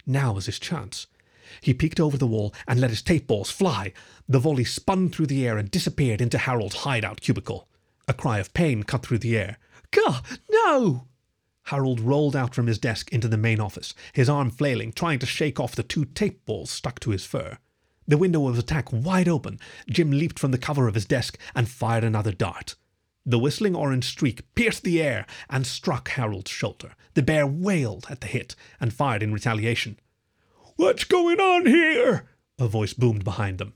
Now 0.06 0.34
was 0.34 0.46
his 0.46 0.58
chance. 0.58 1.06
He 1.62 1.72
peeked 1.72 1.98
over 1.98 2.18
the 2.18 2.26
wall 2.26 2.54
and 2.66 2.78
let 2.80 2.90
his 2.90 3.00
tape 3.00 3.26
balls 3.26 3.50
fly. 3.50 3.94
The 4.28 4.38
volley 4.38 4.64
spun 4.64 5.08
through 5.08 5.26
the 5.26 5.46
air 5.46 5.56
and 5.56 5.70
disappeared 5.70 6.20
into 6.20 6.36
Harold's 6.36 6.76
hideout 6.76 7.22
cubicle. 7.22 7.66
A 8.06 8.12
cry 8.12 8.38
of 8.38 8.52
pain 8.52 8.82
cut 8.82 9.04
through 9.04 9.18
the 9.18 9.36
air. 9.36 9.58
Gah, 9.90 10.20
no! 10.50 11.07
Harold 11.68 12.00
rolled 12.00 12.34
out 12.34 12.54
from 12.54 12.66
his 12.66 12.78
desk 12.78 13.12
into 13.12 13.28
the 13.28 13.36
main 13.36 13.60
office, 13.60 13.94
his 14.14 14.28
arm 14.28 14.50
flailing, 14.50 14.90
trying 14.90 15.18
to 15.18 15.26
shake 15.26 15.60
off 15.60 15.76
the 15.76 15.82
two 15.82 16.06
tape 16.06 16.46
balls 16.46 16.70
stuck 16.70 16.98
to 17.00 17.10
his 17.10 17.26
fur. 17.26 17.58
The 18.06 18.16
window 18.16 18.48
of 18.48 18.58
attack 18.58 18.90
wide 18.90 19.28
open, 19.28 19.60
Jim 19.90 20.10
leaped 20.10 20.38
from 20.38 20.50
the 20.50 20.56
cover 20.56 20.88
of 20.88 20.94
his 20.94 21.04
desk 21.04 21.36
and 21.54 21.68
fired 21.68 22.04
another 22.04 22.32
dart. 22.32 22.74
The 23.26 23.38
whistling 23.38 23.76
orange 23.76 24.06
streak 24.06 24.54
pierced 24.54 24.82
the 24.82 25.02
air 25.02 25.26
and 25.50 25.66
struck 25.66 26.08
Harold's 26.08 26.50
shoulder. 26.50 26.94
The 27.12 27.22
bear 27.22 27.46
wailed 27.46 28.06
at 28.08 28.22
the 28.22 28.26
hit 28.28 28.56
and 28.80 28.90
fired 28.90 29.22
in 29.22 29.34
retaliation. 29.34 30.00
What's 30.76 31.04
going 31.04 31.38
on 31.38 31.66
here? 31.66 32.30
A 32.58 32.66
voice 32.66 32.94
boomed 32.94 33.24
behind 33.24 33.58
them. 33.58 33.74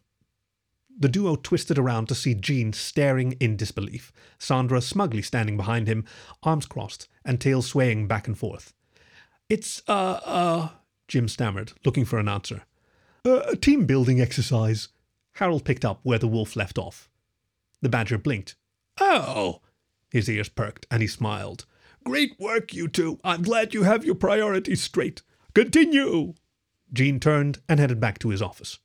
The 0.99 1.09
duo 1.09 1.37
twisted 1.37 1.79
around 1.79 2.07
to 2.09 2.15
see 2.15 2.35
Jean 2.35 2.73
staring 2.73 3.33
in 3.41 3.57
disbelief, 3.57 4.13
Sandra 4.39 4.81
smugly 4.81 5.23
standing 5.23 5.57
behind 5.57 5.89
him, 5.89 6.05
arms 6.43 6.67
crossed 6.67 7.09
and 7.25 7.41
tail 7.41 7.63
swaying 7.63 8.07
back 8.07 8.27
and 8.27 8.39
forth. 8.39 8.73
It's, 9.49 9.83
uh, 9.89 10.21
uh, 10.25 10.69
Jim 11.09 11.29
stammered, 11.29 11.73
looking 11.85 12.05
for 12.05 12.19
an 12.19 12.29
answer. 12.29 12.63
Uh, 13.25 13.41
a 13.49 13.57
team 13.57 13.87
building 13.87 14.21
exercise. 14.21 14.89
Harold 15.35 15.65
picked 15.65 15.85
up 15.85 16.01
where 16.03 16.19
the 16.19 16.29
wolf 16.29 16.57
left 16.57 16.79
off. 16.79 17.09
The 17.81 17.89
badger 17.89 18.19
blinked. 18.19 18.57
Oh! 19.01 19.61
His 20.11 20.29
ears 20.29 20.49
perked 20.49 20.87
and 20.91 21.03
he 21.03 21.09
smiled. 21.09 21.65
Great 22.05 22.39
work, 22.39 22.75
you 22.75 22.89
two. 22.89 23.19
I'm 23.25 23.43
glad 23.43 23.75
you 23.75 23.85
have 23.85 24.05
your 24.05 24.15
priorities 24.15 24.83
straight. 24.83 25.23
Continue! 25.55 26.35
Jean 26.93 27.21
turned 27.21 27.61
and 27.69 27.81
headed 27.81 28.01
back 28.01 28.19
to 28.19 28.29
his 28.29 28.43
office. 28.43 28.79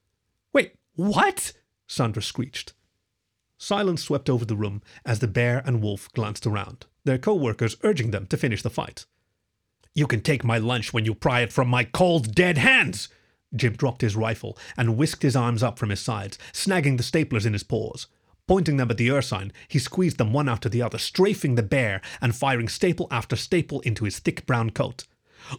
Wait, 0.53 0.73
what? 0.95 1.53
Sandra 1.87 2.21
screeched. 2.21 2.73
Silence 3.57 4.03
swept 4.03 4.29
over 4.29 4.45
the 4.45 4.55
room 4.55 4.81
as 5.05 5.19
the 5.19 5.27
bear 5.27 5.63
and 5.65 5.81
wolf 5.81 6.11
glanced 6.13 6.45
around, 6.45 6.85
their 7.05 7.17
co 7.17 7.33
workers 7.33 7.77
urging 7.83 8.11
them 8.11 8.27
to 8.27 8.37
finish 8.37 8.61
the 8.61 8.69
fight. 8.69 9.05
You 9.95 10.05
can 10.05 10.21
take 10.21 10.43
my 10.43 10.59
lunch 10.59 10.93
when 10.93 11.05
you 11.05 11.15
pry 11.15 11.41
it 11.41 11.51
from 11.51 11.67
my 11.67 11.83
cold, 11.83 12.35
dead 12.35 12.59
hands! 12.59 13.09
Jim 13.55 13.73
dropped 13.73 14.01
his 14.01 14.15
rifle 14.15 14.57
and 14.75 14.97
whisked 14.97 15.23
his 15.23 15.35
arms 15.35 15.63
up 15.63 15.79
from 15.79 15.89
his 15.89 15.99
sides, 15.99 16.37
snagging 16.51 16.97
the 16.97 17.03
staplers 17.03 17.45
in 17.45 17.53
his 17.53 17.63
paws. 17.63 18.07
Pointing 18.47 18.77
them 18.77 18.91
at 18.91 18.97
the 18.97 19.09
Ursine, 19.09 19.51
he 19.67 19.79
squeezed 19.79 20.17
them 20.17 20.33
one 20.33 20.47
after 20.47 20.69
the 20.69 20.81
other, 20.81 20.97
strafing 20.97 21.55
the 21.55 21.63
bear 21.63 22.01
and 22.21 22.35
firing 22.35 22.67
staple 22.67 23.07
after 23.09 23.35
staple 23.35 23.81
into 23.81 24.05
his 24.05 24.19
thick 24.19 24.45
brown 24.45 24.69
coat. 24.69 25.05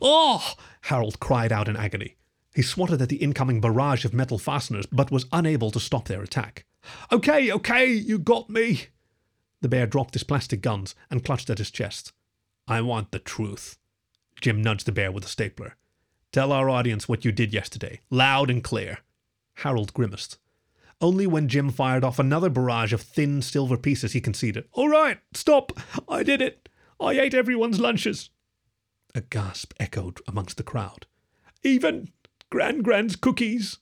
Oh! 0.01 0.55
Harold 0.83 1.19
cried 1.21 1.53
out 1.53 1.69
in 1.69 1.77
agony. 1.77 2.17
He 2.59 2.63
swatted 2.63 3.01
at 3.01 3.09
the 3.09 3.19
incoming 3.19 3.61
barrage 3.61 4.05
of 4.05 4.13
metal 4.13 4.37
fasteners, 4.37 4.85
but 4.87 5.13
was 5.13 5.27
unable 5.31 5.71
to 5.71 5.79
stop 5.79 6.09
their 6.09 6.25
attack. 6.25 6.65
Okay, 7.13 7.53
okay, 7.53 7.87
you 7.87 8.19
got 8.19 8.51
me. 8.51 8.87
The 9.61 9.69
bear 9.69 9.87
dropped 9.87 10.15
his 10.15 10.25
plastic 10.25 10.61
guns 10.61 10.97
and 11.09 11.25
clutched 11.25 11.51
at 11.51 11.59
his 11.59 11.71
chest. 11.71 12.13
I 12.67 12.81
want 12.81 13.13
the 13.13 13.21
truth. 13.21 13.79
Jim 14.41 14.61
nudged 14.61 14.87
the 14.87 14.91
bear 14.91 15.13
with 15.13 15.25
a 15.25 15.29
stapler. 15.29 15.77
Tell 16.33 16.51
our 16.51 16.69
audience 16.69 17.09
what 17.09 17.25
you 17.25 17.31
did 17.31 17.55
yesterday, 17.55 18.01
loud 18.11 18.51
and 18.51 18.65
clear. 18.65 18.99
Harold 19.59 19.95
grimaced. 19.95 20.39
Only 21.01 21.29
when 21.29 21.47
Jim 21.47 21.71
fired 21.71 22.03
off 22.03 22.19
another 22.19 22.51
barrage 22.51 22.93
of 22.93 23.03
thin 23.03 23.41
silver 23.41 23.77
pieces 23.77 24.15
he 24.15 24.21
conceded. 24.21 24.65
All 24.73 24.89
right, 24.89 25.21
stop. 25.33 25.71
I 26.09 26.25
did 26.25 26.43
it. 26.43 26.69
I 26.99 27.21
ate 27.21 27.35
everyone's 27.35 27.79
lunches. 27.79 28.31
A 29.15 29.21
gasp 29.21 29.75
echoed 29.79 30.19
amongst 30.27 30.57
the 30.57 30.65
crowd. 30.65 31.07
Even 31.63 32.11
Gran 32.51 32.83
Gran's 32.83 33.17
cookies. 33.17 33.79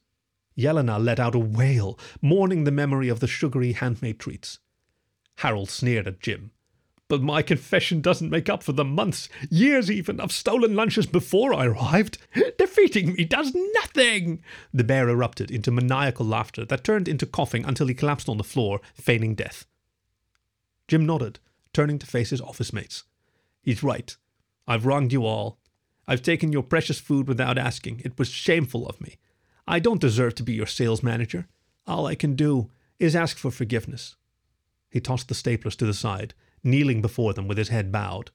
Yelena 0.58 1.02
let 1.02 1.20
out 1.20 1.34
a 1.34 1.38
wail, 1.38 1.98
mourning 2.20 2.64
the 2.64 2.70
memory 2.70 3.08
of 3.08 3.20
the 3.20 3.26
sugary 3.26 3.72
handmade 3.72 4.18
treats. 4.18 4.58
Harold 5.36 5.70
sneered 5.70 6.08
at 6.08 6.20
Jim. 6.20 6.50
But 7.08 7.22
my 7.22 7.42
confession 7.42 8.00
doesn't 8.00 8.30
make 8.30 8.48
up 8.48 8.64
for 8.64 8.72
the 8.72 8.84
months, 8.84 9.28
years 9.48 9.90
even, 9.90 10.18
of 10.18 10.32
stolen 10.32 10.74
lunches 10.74 11.06
before 11.06 11.54
I 11.54 11.66
arrived. 11.66 12.18
Defeating 12.58 13.14
me 13.14 13.24
does 13.24 13.54
nothing. 13.74 14.42
The 14.74 14.82
bear 14.82 15.08
erupted 15.08 15.50
into 15.50 15.70
maniacal 15.70 16.26
laughter 16.26 16.64
that 16.64 16.82
turned 16.82 17.06
into 17.06 17.26
coughing 17.26 17.64
until 17.64 17.86
he 17.86 17.94
collapsed 17.94 18.28
on 18.28 18.38
the 18.38 18.44
floor, 18.44 18.80
feigning 18.94 19.36
death. 19.36 19.66
Jim 20.88 21.06
nodded, 21.06 21.38
turning 21.72 22.00
to 22.00 22.06
face 22.06 22.30
his 22.30 22.40
office 22.40 22.72
mates. 22.72 23.04
He's 23.62 23.84
right. 23.84 24.16
I've 24.66 24.86
wronged 24.86 25.12
you 25.12 25.24
all. 25.24 25.58
I've 26.08 26.22
taken 26.22 26.52
your 26.52 26.62
precious 26.62 27.00
food 27.00 27.28
without 27.28 27.58
asking. 27.58 28.02
It 28.04 28.18
was 28.18 28.28
shameful 28.28 28.86
of 28.86 29.00
me. 29.00 29.16
I 29.66 29.78
don't 29.78 30.00
deserve 30.00 30.34
to 30.36 30.42
be 30.42 30.52
your 30.52 30.66
sales 30.66 31.02
manager. 31.02 31.46
All 31.86 32.06
I 32.06 32.14
can 32.14 32.36
do 32.36 32.70
is 32.98 33.16
ask 33.16 33.36
for 33.36 33.50
forgiveness. 33.50 34.16
He 34.88 35.00
tossed 35.00 35.28
the 35.28 35.34
staplers 35.34 35.76
to 35.76 35.86
the 35.86 35.94
side 35.94 36.34
kneeling 36.66 37.00
before 37.00 37.32
them 37.32 37.46
with 37.46 37.58
his 37.58 37.68
head 37.68 37.92
bowed. 37.92 38.30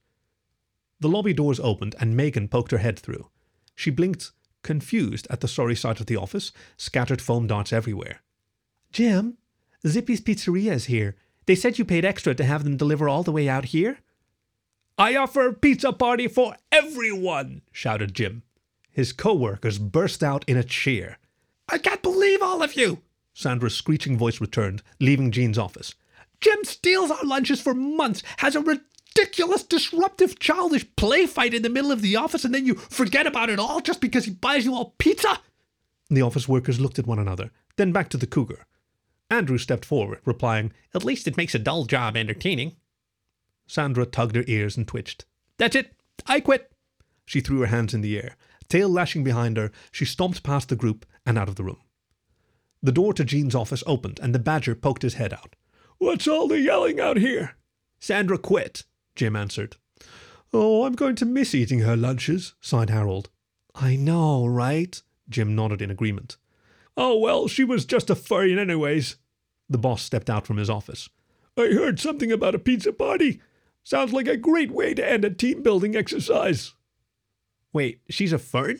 The 1.00 1.10
lobby 1.10 1.34
doors 1.34 1.60
opened 1.60 1.96
and 2.00 2.16
Megan 2.16 2.48
poked 2.48 2.72
her 2.72 2.78
head 2.78 2.98
through. 2.98 3.30
She 3.76 3.92
blinked, 3.92 4.32
confused 4.64 5.28
at 5.30 5.42
the 5.42 5.48
sorry 5.48 5.76
sight 5.76 6.00
of 6.00 6.06
the 6.06 6.16
office, 6.16 6.52
scattered 6.78 7.22
foam 7.22 7.48
darts 7.48 7.74
everywhere. 7.74 8.22
Jim, 8.92 9.38
Zippy's 9.86 10.22
Pizzeria 10.22 10.72
is 10.72 10.86
here. 10.86 11.16
They 11.46 11.56
said 11.56 11.80
you 11.80 11.86
paid 11.86 12.06
extra 12.06 12.36
to 12.36 12.44
have 12.44 12.64
them 12.64 12.78
deliver 12.78 13.10
all 13.10 13.24
the 13.24 13.32
way 13.32 13.50
out 13.50 13.66
here? 13.66 13.98
I 15.02 15.16
offer 15.16 15.48
a 15.48 15.54
pizza 15.54 15.94
party 15.94 16.28
for 16.28 16.56
everyone, 16.72 17.64
shouted 17.72 18.14
Jim. 18.14 18.44
His 18.92 19.14
co-workers 19.14 19.80
burst 19.80 20.22
out 20.22 20.46
in 20.48 20.58
a 20.58 20.64
cheer. 20.64 21.18
I 21.68 21.80
can't 21.80 22.04
believe 22.04 22.44
all 22.44 22.62
of 22.62 22.76
you! 22.76 23.00
Sandra's 23.34 23.74
screeching 23.74 24.16
voice 24.16 24.40
returned, 24.40 24.84
leaving 25.00 25.32
Jean's 25.32 25.58
office. 25.58 25.96
Jim 26.40 26.64
steals 26.66 27.10
our 27.10 27.24
lunches 27.24 27.60
for 27.60 27.74
months, 27.74 28.22
has 28.38 28.56
a 28.56 28.62
ridiculous, 28.62 29.64
disruptive, 29.64 30.38
childish 30.38 30.86
play 30.96 31.26
fight 31.26 31.56
in 31.56 31.64
the 31.64 31.70
middle 31.70 31.92
of 31.92 32.04
the 32.04 32.16
office, 32.16 32.46
and 32.46 32.54
then 32.54 32.68
you 32.68 32.76
forget 32.76 33.26
about 33.26 33.50
it 33.50 33.58
all 33.58 33.82
just 33.82 34.02
because 34.02 34.26
he 34.26 34.32
buys 34.32 34.66
you 34.66 34.76
all 34.76 34.94
pizza? 35.00 35.40
The 36.12 36.22
office 36.22 36.48
workers 36.48 36.80
looked 36.80 37.00
at 37.00 37.08
one 37.08 37.18
another, 37.18 37.50
then 37.76 37.92
back 37.92 38.10
to 38.10 38.18
the 38.18 38.28
cougar. 38.28 38.68
Andrew 39.32 39.58
stepped 39.58 39.84
forward, 39.84 40.20
replying, 40.26 40.74
At 40.94 41.04
least 41.04 41.28
it 41.28 41.38
makes 41.38 41.56
a 41.56 41.60
dull 41.60 41.86
job 41.86 42.16
entertaining. 42.16 42.76
Sandra 43.72 44.06
tugged 44.06 44.36
her 44.36 44.44
ears 44.48 44.76
and 44.76 44.86
twitched. 44.86 45.24
That's 45.58 45.78
it. 45.78 45.96
I 46.26 46.42
quit. 46.42 46.74
She 47.26 47.40
threw 47.40 47.62
her 47.62 47.68
hands 47.68 47.94
in 47.94 48.02
the 48.02 48.18
air. 48.18 48.36
Tail 48.68 48.90
lashing 48.90 49.24
behind 49.24 49.56
her, 49.56 49.72
she 49.94 50.04
stomped 50.04 50.44
past 50.44 50.68
the 50.68 50.76
group 50.76 51.06
and 51.26 51.38
out 51.38 51.48
of 51.48 51.56
the 51.56 51.64
room. 51.64 51.80
The 52.84 52.92
door 52.92 53.14
to 53.14 53.24
Jean's 53.24 53.56
office 53.56 53.82
opened, 53.88 54.20
and 54.22 54.36
the 54.36 54.40
badger 54.40 54.76
poked 54.76 55.04
his 55.04 55.14
head 55.14 55.32
out. 55.32 55.56
What's 56.00 56.28
all 56.28 56.50
the 56.50 56.60
yelling 56.60 57.00
out 57.00 57.16
here? 57.16 57.56
Sandra 58.02 58.38
quit, 58.38 58.84
Jim 59.16 59.38
answered. 59.38 59.78
Oh, 60.52 60.84
I'm 60.84 60.96
going 60.96 61.16
to 61.16 61.26
miss 61.26 61.56
eating 61.56 61.80
her 61.80 61.96
lunches, 61.96 62.56
sighed 62.60 62.90
Harold. 62.90 63.30
I 63.74 63.96
know, 63.96 64.46
right? 64.46 65.02
Jim 65.30 65.56
nodded 65.56 65.82
in 65.82 65.90
agreement. 65.90 66.36
Oh, 66.98 67.18
well, 67.18 67.48
she 67.48 67.64
was 67.64 67.86
just 67.86 68.10
a 68.10 68.16
furry 68.16 68.60
anyways. 68.60 69.16
The 69.70 69.78
boss 69.78 70.02
stepped 70.02 70.30
out 70.30 70.46
from 70.46 70.58
his 70.58 70.70
office. 70.70 71.08
I 71.56 71.68
heard 71.68 72.02
something 72.02 72.34
about 72.34 72.54
a 72.54 72.60
pizza 72.60 72.92
party. 72.92 73.40
Sounds 73.84 74.14
like 74.14 74.28
a 74.28 74.38
great 74.38 74.72
way 74.72 74.94
to 74.94 75.10
end 75.10 75.26
a 75.26 75.30
team 75.30 75.64
building 75.64 75.96
exercise. 75.96 76.74
Wait, 77.74 78.02
she's 78.10 78.34
a 78.34 78.38
fern? 78.38 78.80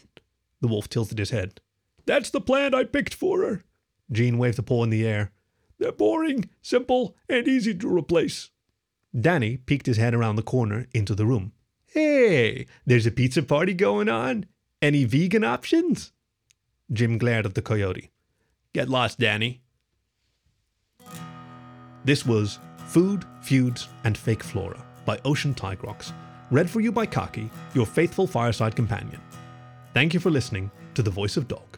The 0.62 0.68
wolf 0.68 0.90
tilted 0.90 1.18
his 1.18 1.32
head. 1.32 1.60
That's 2.06 2.30
the 2.30 2.42
plan 2.42 2.74
I 2.74 2.84
picked 2.84 3.14
for 3.14 3.42
her. 3.42 3.64
Jean 4.12 4.38
waved 4.38 4.60
a 4.60 4.64
paw 4.64 4.84
in 4.84 4.90
the 4.90 5.08
air. 5.08 5.32
They're 5.80 5.92
boring, 5.92 6.50
simple, 6.62 7.16
and 7.28 7.48
easy 7.48 7.74
to 7.74 7.98
replace. 7.98 8.52
Danny 9.20 9.58
peeked 9.58 9.88
his 9.88 9.98
head 9.98 10.14
around 10.14 10.36
the 10.36 10.44
corner 10.44 10.88
into 10.94 11.16
the 11.16 11.26
room. 11.26 11.54
Hey, 11.86 12.68
there's 12.86 13.06
a 13.06 13.12
pizza 13.12 13.42
party 13.42 13.74
going 13.74 14.08
on. 14.08 14.46
Any 14.82 15.06
vegan 15.06 15.44
options? 15.44 16.12
Jim 16.92 17.18
glared 17.18 17.46
at 17.46 17.56
the 17.56 17.62
coyote. 17.62 18.12
Get 18.74 18.90
lost, 18.90 19.20
Danny. 19.20 19.62
This 22.06 22.26
was 22.26 22.60
Food, 22.88 23.26
Feuds, 23.42 23.88
and 24.04 24.18
Fake 24.18 24.44
Flora 24.44 24.86
by 25.06 25.20
Ocean 25.26 25.54
Tigrox, 25.54 26.12
read 26.50 26.70
for 26.70 26.82
you 26.82 26.92
by 26.92 27.06
Khaki, 27.06 27.50
your 27.74 27.86
faithful 27.86 28.28
fireside 28.28 28.76
companion. 28.76 29.20
Thank 29.94 30.14
you 30.14 30.20
for 30.20 30.30
listening 30.30 30.72
to 30.94 31.04
The 31.04 31.12
Voice 31.12 31.38
of 31.38 31.48
Dog. 31.48 31.78